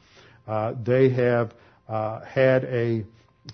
Uh, 0.46 0.74
they 0.84 1.10
have 1.10 1.54
uh, 1.88 2.24
had 2.24 2.64
a 2.64 3.04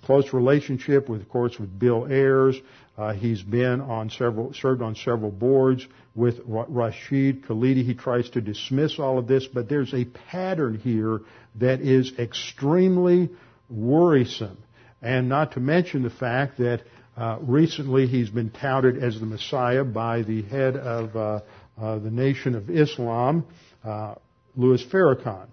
close 0.05 0.33
relationship 0.33 1.09
with, 1.09 1.21
of 1.21 1.29
course, 1.29 1.59
with 1.59 1.79
Bill 1.79 2.07
Ayers. 2.11 2.57
Uh, 2.97 3.13
he's 3.13 3.43
been 3.43 3.81
on 3.81 4.11
several, 4.11 4.53
served 4.55 4.83
on 4.83 4.95
several 4.95 5.31
boards 5.31 5.87
with 6.15 6.41
Rashid 6.45 7.45
Khalidi. 7.47 7.85
He 7.85 7.95
tries 7.95 8.29
to 8.31 8.41
dismiss 8.41 8.99
all 8.99 9.19
of 9.19 9.27
this, 9.27 9.47
but 9.47 9.69
there's 9.69 9.95
a 9.95 10.05
pattern 10.05 10.79
here 10.79 11.21
that 11.57 11.81
is 11.81 12.13
extremely 12.19 13.31
worrisome. 13.71 14.59
And 15.01 15.29
not 15.29 15.53
to 15.53 15.61
mention 15.61 16.03
the 16.03 16.11
fact 16.11 16.59
that 16.59 16.83
uh, 17.17 17.39
recently 17.43 18.07
he's 18.07 18.31
been 18.31 18.51
touted 18.51 19.03
as 19.03 19.19
the 19.19 19.27
Messiah 19.27 19.85
by 19.85 20.23
the 20.23 20.43
head 20.43 20.77
of 20.77 21.17
uh, 21.17 21.41
uh, 21.81 21.99
the 21.99 22.11
Nation 22.11 22.55
of 22.55 22.71
Islam, 22.71 23.47
uh, 23.85 24.15
Louis 24.57 24.83
Farrakhan. 24.85 25.49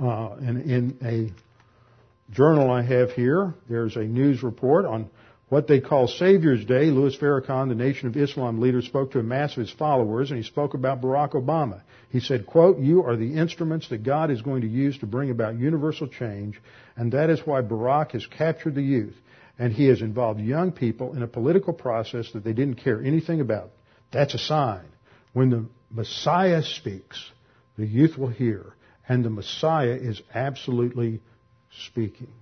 Uh, 0.00 0.34
and 0.34 0.70
in 0.70 0.98
a 1.02 2.32
journal 2.32 2.70
I 2.70 2.82
have 2.82 3.12
here, 3.12 3.54
there's 3.68 3.96
a 3.96 4.04
news 4.04 4.42
report 4.42 4.84
on 4.84 5.10
what 5.48 5.66
they 5.66 5.80
call 5.80 6.08
Savior's 6.08 6.64
Day, 6.64 6.86
Louis 6.86 7.16
Farrakhan, 7.16 7.68
the 7.68 7.74
Nation 7.74 8.08
of 8.08 8.16
Islam 8.16 8.60
leader, 8.60 8.82
spoke 8.82 9.12
to 9.12 9.18
a 9.18 9.22
mass 9.22 9.52
of 9.52 9.60
his 9.60 9.70
followers, 9.70 10.30
and 10.30 10.38
he 10.38 10.44
spoke 10.44 10.74
about 10.74 11.00
Barack 11.00 11.32
Obama. 11.32 11.82
He 12.10 12.20
said, 12.20 12.46
quote, 12.46 12.78
You 12.78 13.04
are 13.04 13.16
the 13.16 13.34
instruments 13.34 13.88
that 13.88 14.02
God 14.02 14.30
is 14.30 14.42
going 14.42 14.60
to 14.60 14.68
use 14.68 14.98
to 14.98 15.06
bring 15.06 15.30
about 15.30 15.58
universal 15.58 16.06
change, 16.06 16.60
and 16.96 17.12
that 17.12 17.30
is 17.30 17.40
why 17.46 17.62
Barack 17.62 18.12
has 18.12 18.26
captured 18.26 18.74
the 18.74 18.82
youth, 18.82 19.16
and 19.58 19.72
he 19.72 19.86
has 19.86 20.02
involved 20.02 20.40
young 20.40 20.70
people 20.70 21.14
in 21.14 21.22
a 21.22 21.28
political 21.28 21.72
process 21.72 22.30
that 22.32 22.44
they 22.44 22.52
didn't 22.52 22.76
care 22.76 23.02
anything 23.02 23.40
about. 23.40 23.70
That's 24.12 24.34
a 24.34 24.38
sign. 24.38 24.84
When 25.32 25.50
the 25.50 25.66
Messiah 25.90 26.62
speaks, 26.62 27.30
the 27.78 27.86
youth 27.86 28.18
will 28.18 28.28
hear, 28.28 28.74
and 29.08 29.24
the 29.24 29.30
Messiah 29.30 29.96
is 29.98 30.20
absolutely 30.34 31.22
speaking. 31.86 32.32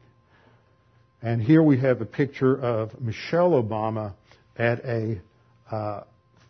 And 1.23 1.43
here 1.43 1.63
we 1.63 1.79
have 1.79 2.01
a 2.01 2.07
picture 2.07 2.55
of 2.55 3.01
Michelle 3.01 3.51
Obama 3.51 4.13
at 4.57 4.85
a 4.85 5.21
uh, 5.71 6.03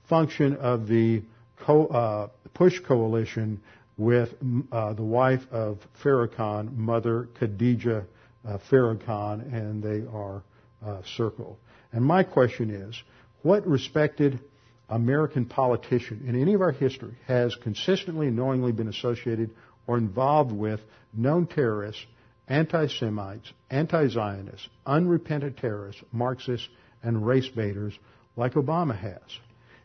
function 0.08 0.56
of 0.56 0.88
the 0.88 1.22
co- 1.58 1.86
uh, 1.86 2.28
Push 2.54 2.80
Coalition 2.80 3.60
with 3.96 4.34
uh, 4.72 4.92
the 4.94 5.02
wife 5.02 5.40
of 5.50 5.78
Farrakhan, 6.02 6.76
Mother 6.76 7.28
Khadija 7.40 8.04
uh, 8.46 8.58
Farrakhan, 8.70 9.52
and 9.52 9.82
they 9.82 10.06
are 10.10 10.42
uh, 10.84 11.02
circled. 11.16 11.56
And 11.92 12.04
my 12.04 12.22
question 12.22 12.70
is, 12.70 13.00
what 13.42 13.66
respected 13.66 14.40
American 14.88 15.46
politician 15.46 16.24
in 16.26 16.40
any 16.40 16.54
of 16.54 16.60
our 16.60 16.72
history 16.72 17.14
has 17.26 17.54
consistently 17.62 18.28
and 18.28 18.36
knowingly 18.36 18.72
been 18.72 18.88
associated 18.88 19.50
or 19.86 19.96
involved 19.98 20.52
with 20.52 20.80
known 21.12 21.46
terrorists 21.46 22.04
anti-Semites, 22.48 23.52
anti-Zionists, 23.70 24.68
unrepentant 24.86 25.56
terrorists, 25.56 26.02
Marxists, 26.12 26.68
and 27.02 27.26
race 27.26 27.48
baiters 27.48 27.98
like 28.36 28.54
Obama 28.54 28.96
has. 28.96 29.20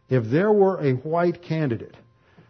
If 0.09 0.25
there 0.25 0.51
were 0.51 0.79
a 0.79 0.93
white 0.93 1.41
candidate 1.41 1.95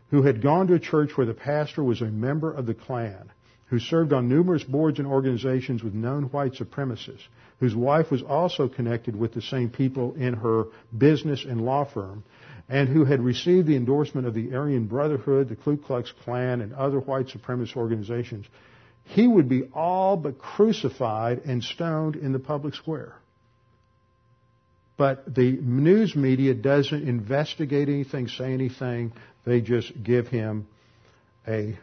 who 0.09 0.23
had 0.23 0.41
gone 0.41 0.67
to 0.67 0.73
a 0.73 0.79
church 0.79 1.11
where 1.15 1.27
the 1.27 1.33
pastor 1.33 1.83
was 1.83 2.01
a 2.01 2.05
member 2.05 2.51
of 2.51 2.65
the 2.65 2.73
Klan, 2.73 3.31
who 3.67 3.79
served 3.79 4.11
on 4.11 4.27
numerous 4.27 4.63
boards 4.63 4.99
and 4.99 5.07
organizations 5.07 5.81
with 5.81 5.93
known 5.93 6.23
white 6.23 6.53
supremacists, 6.53 7.27
whose 7.59 7.73
wife 7.73 8.11
was 8.11 8.21
also 8.21 8.67
connected 8.67 9.15
with 9.15 9.33
the 9.33 9.41
same 9.41 9.69
people 9.69 10.13
in 10.15 10.33
her 10.33 10.65
business 10.97 11.45
and 11.45 11.61
law 11.61 11.85
firm, 11.85 12.23
and 12.67 12.89
who 12.89 13.05
had 13.05 13.21
received 13.21 13.67
the 13.67 13.75
endorsement 13.75 14.27
of 14.27 14.33
the 14.33 14.53
Aryan 14.53 14.87
Brotherhood, 14.87 15.47
the 15.47 15.55
Ku 15.55 15.77
Klux 15.77 16.11
Klan, 16.23 16.59
and 16.59 16.73
other 16.73 16.99
white 16.99 17.27
supremacist 17.27 17.77
organizations, 17.77 18.45
he 19.05 19.27
would 19.27 19.49
be 19.49 19.63
all 19.73 20.17
but 20.17 20.37
crucified 20.37 21.41
and 21.45 21.63
stoned 21.63 22.15
in 22.15 22.31
the 22.31 22.39
public 22.39 22.75
square. 22.75 23.15
But 24.97 25.33
the 25.33 25.53
news 25.53 26.15
media 26.15 26.53
doesn't 26.53 27.07
investigate 27.07 27.89
anything, 27.89 28.27
say 28.27 28.53
anything. 28.53 29.13
They 29.45 29.61
just 29.61 29.91
give 30.03 30.27
him 30.27 30.67
a 31.47 31.77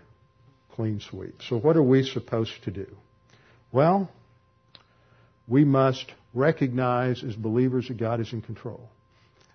clean 0.72 1.00
sweep. 1.00 1.42
So 1.48 1.58
what 1.58 1.76
are 1.76 1.82
we 1.82 2.04
supposed 2.04 2.52
to 2.64 2.70
do? 2.70 2.86
Well, 3.72 4.08
we 5.48 5.64
must 5.64 6.12
recognize 6.32 7.24
as 7.24 7.34
believers 7.34 7.88
that 7.88 7.96
God 7.96 8.20
is 8.20 8.32
in 8.32 8.42
control. 8.42 8.88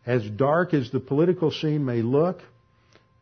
As 0.05 0.29
dark 0.29 0.73
as 0.73 0.91
the 0.91 0.99
political 0.99 1.49
scene 1.49 1.85
may 1.85 2.01
look, 2.01 2.41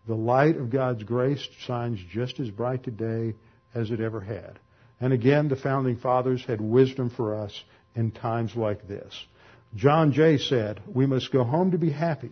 the 0.08 0.16
light 0.16 0.58
of 0.58 0.72
God's 0.72 1.04
grace 1.04 1.48
shines 1.60 2.00
just 2.12 2.40
as 2.40 2.50
bright 2.50 2.84
today 2.84 3.36
as 3.74 3.92
it 3.92 4.00
ever 4.00 4.22
had. 4.22 4.60
And 5.00 5.14
again, 5.14 5.48
the 5.48 5.56
founding 5.56 5.98
fathers 5.98 6.44
had 6.46 6.62
wisdom 6.62 7.10
for 7.10 7.36
us 7.36 7.64
in 7.96 8.12
times 8.12 8.56
like 8.56 8.88
this. 8.88 9.26
John 9.76 10.12
Jay 10.12 10.38
said, 10.38 10.82
we 10.88 11.06
must 11.06 11.32
go 11.32 11.44
home 11.44 11.72
to 11.72 11.78
be 11.78 11.90
happy. 11.90 12.32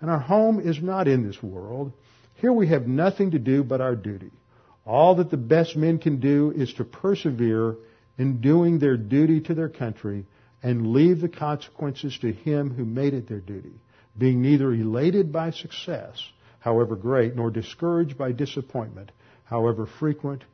And 0.00 0.10
our 0.10 0.18
home 0.18 0.60
is 0.60 0.80
not 0.80 1.08
in 1.08 1.26
this 1.26 1.42
world. 1.42 1.92
Here 2.34 2.52
we 2.52 2.68
have 2.68 2.86
nothing 2.86 3.32
to 3.32 3.38
do 3.38 3.64
but 3.64 3.80
our 3.80 3.96
duty. 3.96 4.30
All 4.84 5.16
that 5.16 5.30
the 5.30 5.36
best 5.36 5.76
men 5.76 5.98
can 5.98 6.20
do 6.20 6.52
is 6.54 6.72
to 6.74 6.84
persevere 6.84 7.76
in 8.18 8.40
doing 8.40 8.78
their 8.78 8.96
duty 8.96 9.40
to 9.42 9.54
their 9.54 9.68
country 9.68 10.26
and 10.62 10.92
leave 10.92 11.20
the 11.20 11.28
consequences 11.28 12.16
to 12.20 12.32
him 12.32 12.70
who 12.70 12.84
made 12.84 13.14
it 13.14 13.28
their 13.28 13.40
duty, 13.40 13.80
being 14.16 14.42
neither 14.42 14.72
elated 14.72 15.32
by 15.32 15.50
success, 15.50 16.22
however 16.60 16.96
great, 16.96 17.34
nor 17.34 17.50
discouraged 17.50 18.16
by 18.16 18.32
disappointment, 18.32 19.10
however 19.44 19.86
frequent 19.86 20.44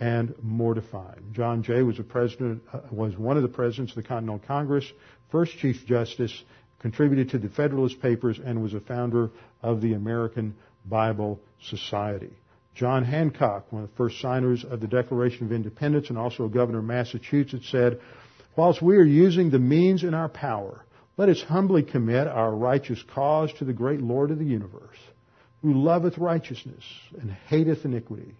and 0.00 0.34
mortified. 0.42 1.20
John 1.32 1.62
Jay 1.62 1.82
was 1.82 2.00
president, 2.08 2.62
uh, 2.72 2.80
was 2.90 3.16
one 3.16 3.36
of 3.36 3.42
the 3.42 3.48
presidents 3.48 3.92
of 3.92 4.02
the 4.02 4.08
Continental 4.08 4.40
Congress, 4.46 4.90
first 5.30 5.56
Chief 5.58 5.84
Justice, 5.86 6.42
contributed 6.80 7.28
to 7.30 7.38
the 7.38 7.50
Federalist 7.50 8.00
Papers, 8.00 8.40
and 8.42 8.62
was 8.62 8.72
a 8.72 8.80
founder 8.80 9.30
of 9.62 9.82
the 9.82 9.92
American 9.92 10.56
Bible 10.86 11.38
Society. 11.62 12.32
John 12.74 13.04
Hancock, 13.04 13.70
one 13.70 13.82
of 13.84 13.90
the 13.90 13.96
first 13.96 14.20
signers 14.20 14.64
of 14.64 14.80
the 14.80 14.86
Declaration 14.86 15.44
of 15.44 15.52
Independence 15.52 16.08
and 16.08 16.16
also 16.16 16.46
a 16.46 16.48
governor 16.48 16.78
of 16.78 16.84
Massachusetts, 16.86 17.68
said, 17.70 18.00
Whilst 18.56 18.80
we 18.80 18.96
are 18.96 19.04
using 19.04 19.50
the 19.50 19.58
means 19.58 20.02
in 20.02 20.14
our 20.14 20.30
power, 20.30 20.86
let 21.18 21.28
us 21.28 21.42
humbly 21.42 21.82
commit 21.82 22.26
our 22.26 22.54
righteous 22.54 23.02
cause 23.14 23.52
to 23.54 23.66
the 23.66 23.74
great 23.74 24.00
Lord 24.00 24.30
of 24.30 24.38
the 24.38 24.46
universe, 24.46 24.96
who 25.60 25.74
loveth 25.74 26.16
righteousness 26.16 26.84
and 27.20 27.30
hateth 27.30 27.84
iniquity 27.84 28.34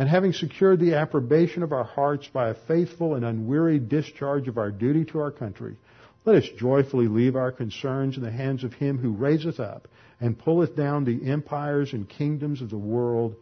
and 0.00 0.08
having 0.08 0.32
secured 0.32 0.80
the 0.80 0.94
approbation 0.94 1.62
of 1.62 1.72
our 1.72 1.84
hearts 1.84 2.26
by 2.26 2.48
a 2.48 2.54
faithful 2.54 3.16
and 3.16 3.22
unwearied 3.22 3.90
discharge 3.90 4.48
of 4.48 4.56
our 4.56 4.70
duty 4.70 5.04
to 5.04 5.18
our 5.20 5.30
country, 5.30 5.76
let 6.24 6.36
us 6.36 6.48
joyfully 6.56 7.06
leave 7.06 7.36
our 7.36 7.52
concerns 7.52 8.16
in 8.16 8.22
the 8.22 8.30
hands 8.30 8.64
of 8.64 8.72
him 8.72 8.96
who 8.96 9.12
raiseth 9.12 9.60
up 9.60 9.88
and 10.18 10.38
pulleth 10.38 10.74
down 10.74 11.04
the 11.04 11.30
empires 11.30 11.92
and 11.92 12.08
kingdoms 12.08 12.62
of 12.62 12.70
the 12.70 12.78
world 12.78 13.36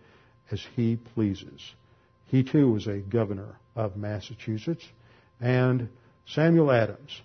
as 0.50 0.61
he 0.74 0.96
pleases. 0.96 1.62
He 2.26 2.42
too 2.42 2.72
was 2.72 2.88
a 2.88 2.98
governor 2.98 3.54
of 3.76 3.96
Massachusetts. 3.96 4.84
And 5.40 5.88
Samuel 6.26 6.72
Adams 6.72 7.22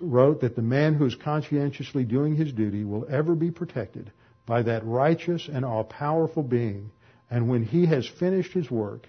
wrote 0.00 0.40
that 0.40 0.56
the 0.56 0.62
man 0.62 0.94
who 0.94 1.06
is 1.06 1.14
conscientiously 1.14 2.02
doing 2.02 2.34
his 2.34 2.52
duty 2.52 2.82
will 2.82 3.06
ever 3.08 3.36
be 3.36 3.52
protected 3.52 4.10
by 4.44 4.62
that 4.62 4.84
righteous 4.84 5.48
and 5.48 5.64
all 5.64 5.84
powerful 5.84 6.42
being 6.42 6.90
and 7.30 7.48
when 7.48 7.64
he 7.64 7.86
has 7.86 8.06
finished 8.06 8.52
his 8.52 8.70
work, 8.70 9.08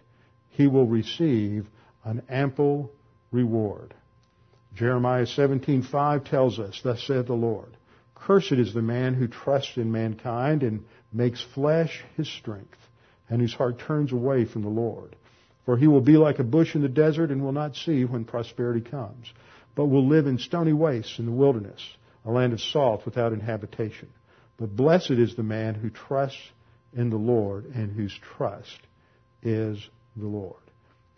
he 0.51 0.67
will 0.67 0.85
receive 0.85 1.67
an 2.03 2.21
ample 2.29 2.91
reward. 3.31 3.93
Jeremiah 4.75 5.25
17:5 5.25 6.23
tells 6.23 6.59
us, 6.59 6.79
"Thus 6.81 7.03
saith 7.03 7.25
the 7.25 7.33
Lord: 7.33 7.75
Cursed 8.15 8.53
is 8.53 8.73
the 8.73 8.81
man 8.81 9.15
who 9.15 9.27
trusts 9.27 9.77
in 9.77 9.91
mankind 9.91 10.63
and 10.63 10.85
makes 11.11 11.41
flesh 11.41 12.03
his 12.15 12.27
strength, 12.27 12.77
and 13.29 13.41
whose 13.41 13.53
heart 13.53 13.79
turns 13.79 14.11
away 14.11 14.45
from 14.45 14.61
the 14.61 14.69
Lord. 14.69 15.15
For 15.65 15.77
he 15.77 15.87
will 15.87 16.01
be 16.01 16.17
like 16.17 16.39
a 16.39 16.43
bush 16.43 16.75
in 16.75 16.81
the 16.81 16.89
desert 16.89 17.31
and 17.31 17.43
will 17.43 17.51
not 17.51 17.75
see 17.75 18.05
when 18.05 18.25
prosperity 18.25 18.81
comes, 18.81 19.33
but 19.75 19.85
will 19.85 20.07
live 20.07 20.27
in 20.27 20.37
stony 20.37 20.73
wastes 20.73 21.19
in 21.19 21.25
the 21.25 21.31
wilderness, 21.31 21.81
a 22.25 22.31
land 22.31 22.53
of 22.53 22.61
salt 22.61 23.05
without 23.05 23.33
inhabitation. 23.33 24.09
But 24.57 24.75
blessed 24.75 25.11
is 25.11 25.35
the 25.35 25.43
man 25.43 25.75
who 25.75 25.89
trusts 25.89 26.51
in 26.93 27.09
the 27.09 27.17
Lord 27.17 27.65
and 27.65 27.91
whose 27.91 28.17
trust 28.37 28.79
is 29.43 29.77
the 30.15 30.27
Lord. 30.27 30.55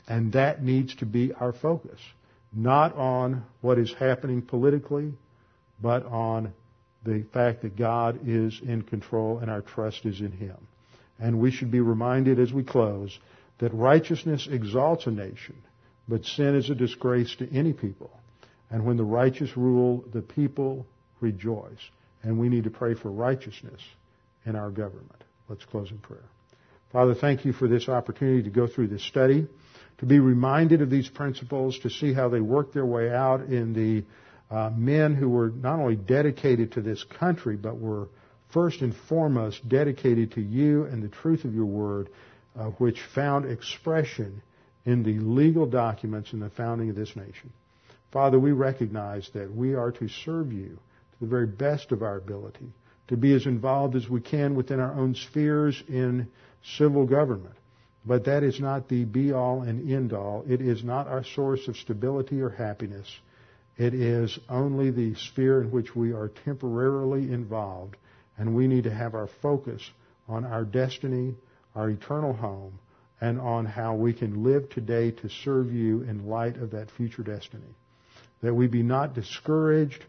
And 0.07 0.33
that 0.33 0.63
needs 0.63 0.95
to 0.95 1.05
be 1.05 1.33
our 1.33 1.53
focus. 1.53 1.99
Not 2.51 2.95
on 2.95 3.45
what 3.61 3.79
is 3.79 3.93
happening 3.93 4.41
politically, 4.41 5.13
but 5.81 6.05
on 6.05 6.53
the 7.03 7.25
fact 7.33 7.63
that 7.63 7.75
God 7.75 8.19
is 8.27 8.59
in 8.63 8.83
control 8.83 9.39
and 9.39 9.49
our 9.49 9.61
trust 9.61 10.05
is 10.05 10.19
in 10.19 10.31
Him. 10.31 10.57
And 11.19 11.39
we 11.39 11.51
should 11.51 11.71
be 11.71 11.79
reminded 11.79 12.39
as 12.39 12.53
we 12.53 12.63
close 12.63 13.17
that 13.59 13.73
righteousness 13.73 14.47
exalts 14.49 15.07
a 15.07 15.11
nation, 15.11 15.55
but 16.07 16.25
sin 16.25 16.55
is 16.55 16.69
a 16.69 16.75
disgrace 16.75 17.35
to 17.37 17.51
any 17.51 17.73
people. 17.73 18.11
And 18.69 18.85
when 18.85 18.97
the 18.97 19.03
righteous 19.03 19.55
rule, 19.55 20.03
the 20.11 20.21
people 20.21 20.85
rejoice. 21.21 21.79
And 22.23 22.39
we 22.39 22.49
need 22.49 22.63
to 22.63 22.69
pray 22.69 22.93
for 22.95 23.09
righteousness 23.09 23.81
in 24.45 24.55
our 24.55 24.69
government. 24.69 25.23
Let's 25.49 25.65
close 25.65 25.91
in 25.91 25.97
prayer. 25.97 26.23
Father, 26.91 27.15
thank 27.15 27.43
you 27.43 27.53
for 27.53 27.67
this 27.67 27.89
opportunity 27.89 28.43
to 28.43 28.49
go 28.49 28.67
through 28.67 28.87
this 28.87 29.03
study, 29.03 29.47
to 29.97 30.05
be 30.05 30.19
reminded 30.19 30.81
of 30.81 30.89
these 30.89 31.09
principles, 31.09 31.79
to 31.79 31.89
see 31.89 32.13
how 32.13 32.29
they 32.29 32.39
work 32.39 32.71
their 32.71 32.85
way 32.85 33.11
out 33.11 33.41
in 33.41 33.73
the 33.73 34.05
uh, 34.55 34.69
men 34.69 35.15
who 35.15 35.29
were 35.29 35.49
not 35.49 35.79
only 35.79 35.95
dedicated 35.95 36.73
to 36.73 36.81
this 36.81 37.03
country, 37.19 37.55
but 37.55 37.79
were 37.79 38.09
first 38.51 38.81
and 38.81 38.95
foremost 39.09 39.67
dedicated 39.67 40.33
to 40.33 40.41
you 40.41 40.83
and 40.83 41.01
the 41.01 41.07
truth 41.09 41.43
of 41.43 41.55
your 41.55 41.65
word, 41.65 42.09
uh, 42.55 42.65
which 42.77 43.01
found 43.15 43.49
expression 43.49 44.41
in 44.85 45.01
the 45.01 45.17
legal 45.19 45.65
documents 45.65 46.33
in 46.33 46.39
the 46.39 46.49
founding 46.51 46.89
of 46.89 46.95
this 46.95 47.15
nation. 47.15 47.51
Father, 48.11 48.39
we 48.39 48.51
recognize 48.51 49.27
that 49.33 49.51
we 49.51 49.73
are 49.73 49.91
to 49.93 50.07
serve 50.07 50.53
you 50.53 50.77
to 51.13 51.19
the 51.19 51.25
very 51.25 51.47
best 51.47 51.91
of 51.91 52.03
our 52.03 52.17
ability, 52.17 52.71
to 53.07 53.17
be 53.17 53.34
as 53.34 53.45
involved 53.45 53.95
as 53.95 54.09
we 54.09 54.21
can 54.21 54.55
within 54.55 54.80
our 54.80 54.93
own 54.93 55.15
spheres 55.15 55.81
in 55.88 56.27
civil 56.77 57.05
government. 57.05 57.55
But 58.05 58.25
that 58.25 58.43
is 58.43 58.59
not 58.59 58.89
the 58.89 59.05
be 59.05 59.31
all 59.31 59.61
and 59.61 59.89
end 59.91 60.13
all. 60.13 60.43
It 60.47 60.61
is 60.61 60.84
not 60.84 61.07
our 61.07 61.23
source 61.23 61.67
of 61.67 61.77
stability 61.77 62.41
or 62.41 62.49
happiness. 62.49 63.07
It 63.77 63.93
is 63.93 64.38
only 64.49 64.91
the 64.91 65.15
sphere 65.15 65.61
in 65.61 65.71
which 65.71 65.95
we 65.95 66.11
are 66.11 66.30
temporarily 66.45 67.31
involved, 67.31 67.95
and 68.38 68.55
we 68.55 68.67
need 68.67 68.84
to 68.84 68.93
have 68.93 69.15
our 69.15 69.30
focus 69.41 69.81
on 70.27 70.45
our 70.45 70.63
destiny, 70.63 71.35
our 71.75 71.89
eternal 71.89 72.34
home, 72.34 72.80
and 73.19 73.39
on 73.39 73.65
how 73.65 73.95
we 73.95 74.13
can 74.13 74.43
live 74.43 74.69
today 74.69 75.11
to 75.11 75.30
serve 75.30 75.71
you 75.71 76.01
in 76.01 76.27
light 76.27 76.57
of 76.57 76.71
that 76.71 76.91
future 76.91 77.23
destiny. 77.23 77.75
That 78.41 78.53
we 78.53 78.67
be 78.67 78.84
not 78.84 79.15
discouraged 79.15 80.03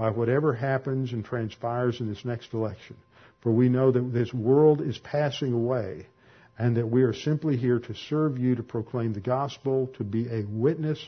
by 0.00 0.08
whatever 0.08 0.54
happens 0.54 1.12
and 1.12 1.22
transpires 1.26 2.00
in 2.00 2.08
this 2.08 2.24
next 2.24 2.54
election. 2.54 2.96
For 3.42 3.52
we 3.52 3.68
know 3.68 3.92
that 3.92 4.14
this 4.14 4.32
world 4.32 4.80
is 4.80 4.96
passing 4.96 5.52
away 5.52 6.06
and 6.58 6.78
that 6.78 6.90
we 6.90 7.02
are 7.02 7.12
simply 7.12 7.58
here 7.58 7.78
to 7.80 7.94
serve 8.08 8.38
you, 8.38 8.54
to 8.54 8.62
proclaim 8.62 9.12
the 9.12 9.20
gospel, 9.20 9.90
to 9.98 10.04
be 10.04 10.26
a 10.26 10.46
witness 10.48 10.98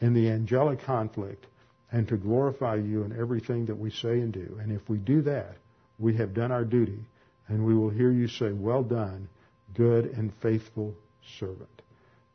in 0.00 0.12
the 0.12 0.28
angelic 0.28 0.82
conflict, 0.82 1.46
and 1.90 2.06
to 2.08 2.18
glorify 2.18 2.74
you 2.74 3.02
in 3.02 3.18
everything 3.18 3.64
that 3.64 3.78
we 3.78 3.90
say 3.90 4.20
and 4.20 4.34
do. 4.34 4.58
And 4.60 4.72
if 4.72 4.86
we 4.90 4.98
do 4.98 5.22
that, 5.22 5.56
we 5.98 6.14
have 6.18 6.34
done 6.34 6.52
our 6.52 6.66
duty, 6.66 7.06
and 7.46 7.64
we 7.64 7.74
will 7.74 7.88
hear 7.88 8.10
you 8.10 8.28
say, 8.28 8.52
Well 8.52 8.82
done, 8.82 9.30
good 9.72 10.04
and 10.04 10.34
faithful 10.42 10.94
servant. 11.38 11.80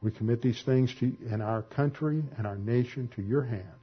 We 0.02 0.10
commit 0.10 0.42
these 0.42 0.64
things 0.64 0.92
to, 0.96 1.16
in 1.32 1.40
our 1.42 1.62
country 1.62 2.24
and 2.40 2.48
our 2.48 2.58
nation 2.58 3.12
to 3.16 3.22
your 3.22 3.44
hands. 3.44 3.83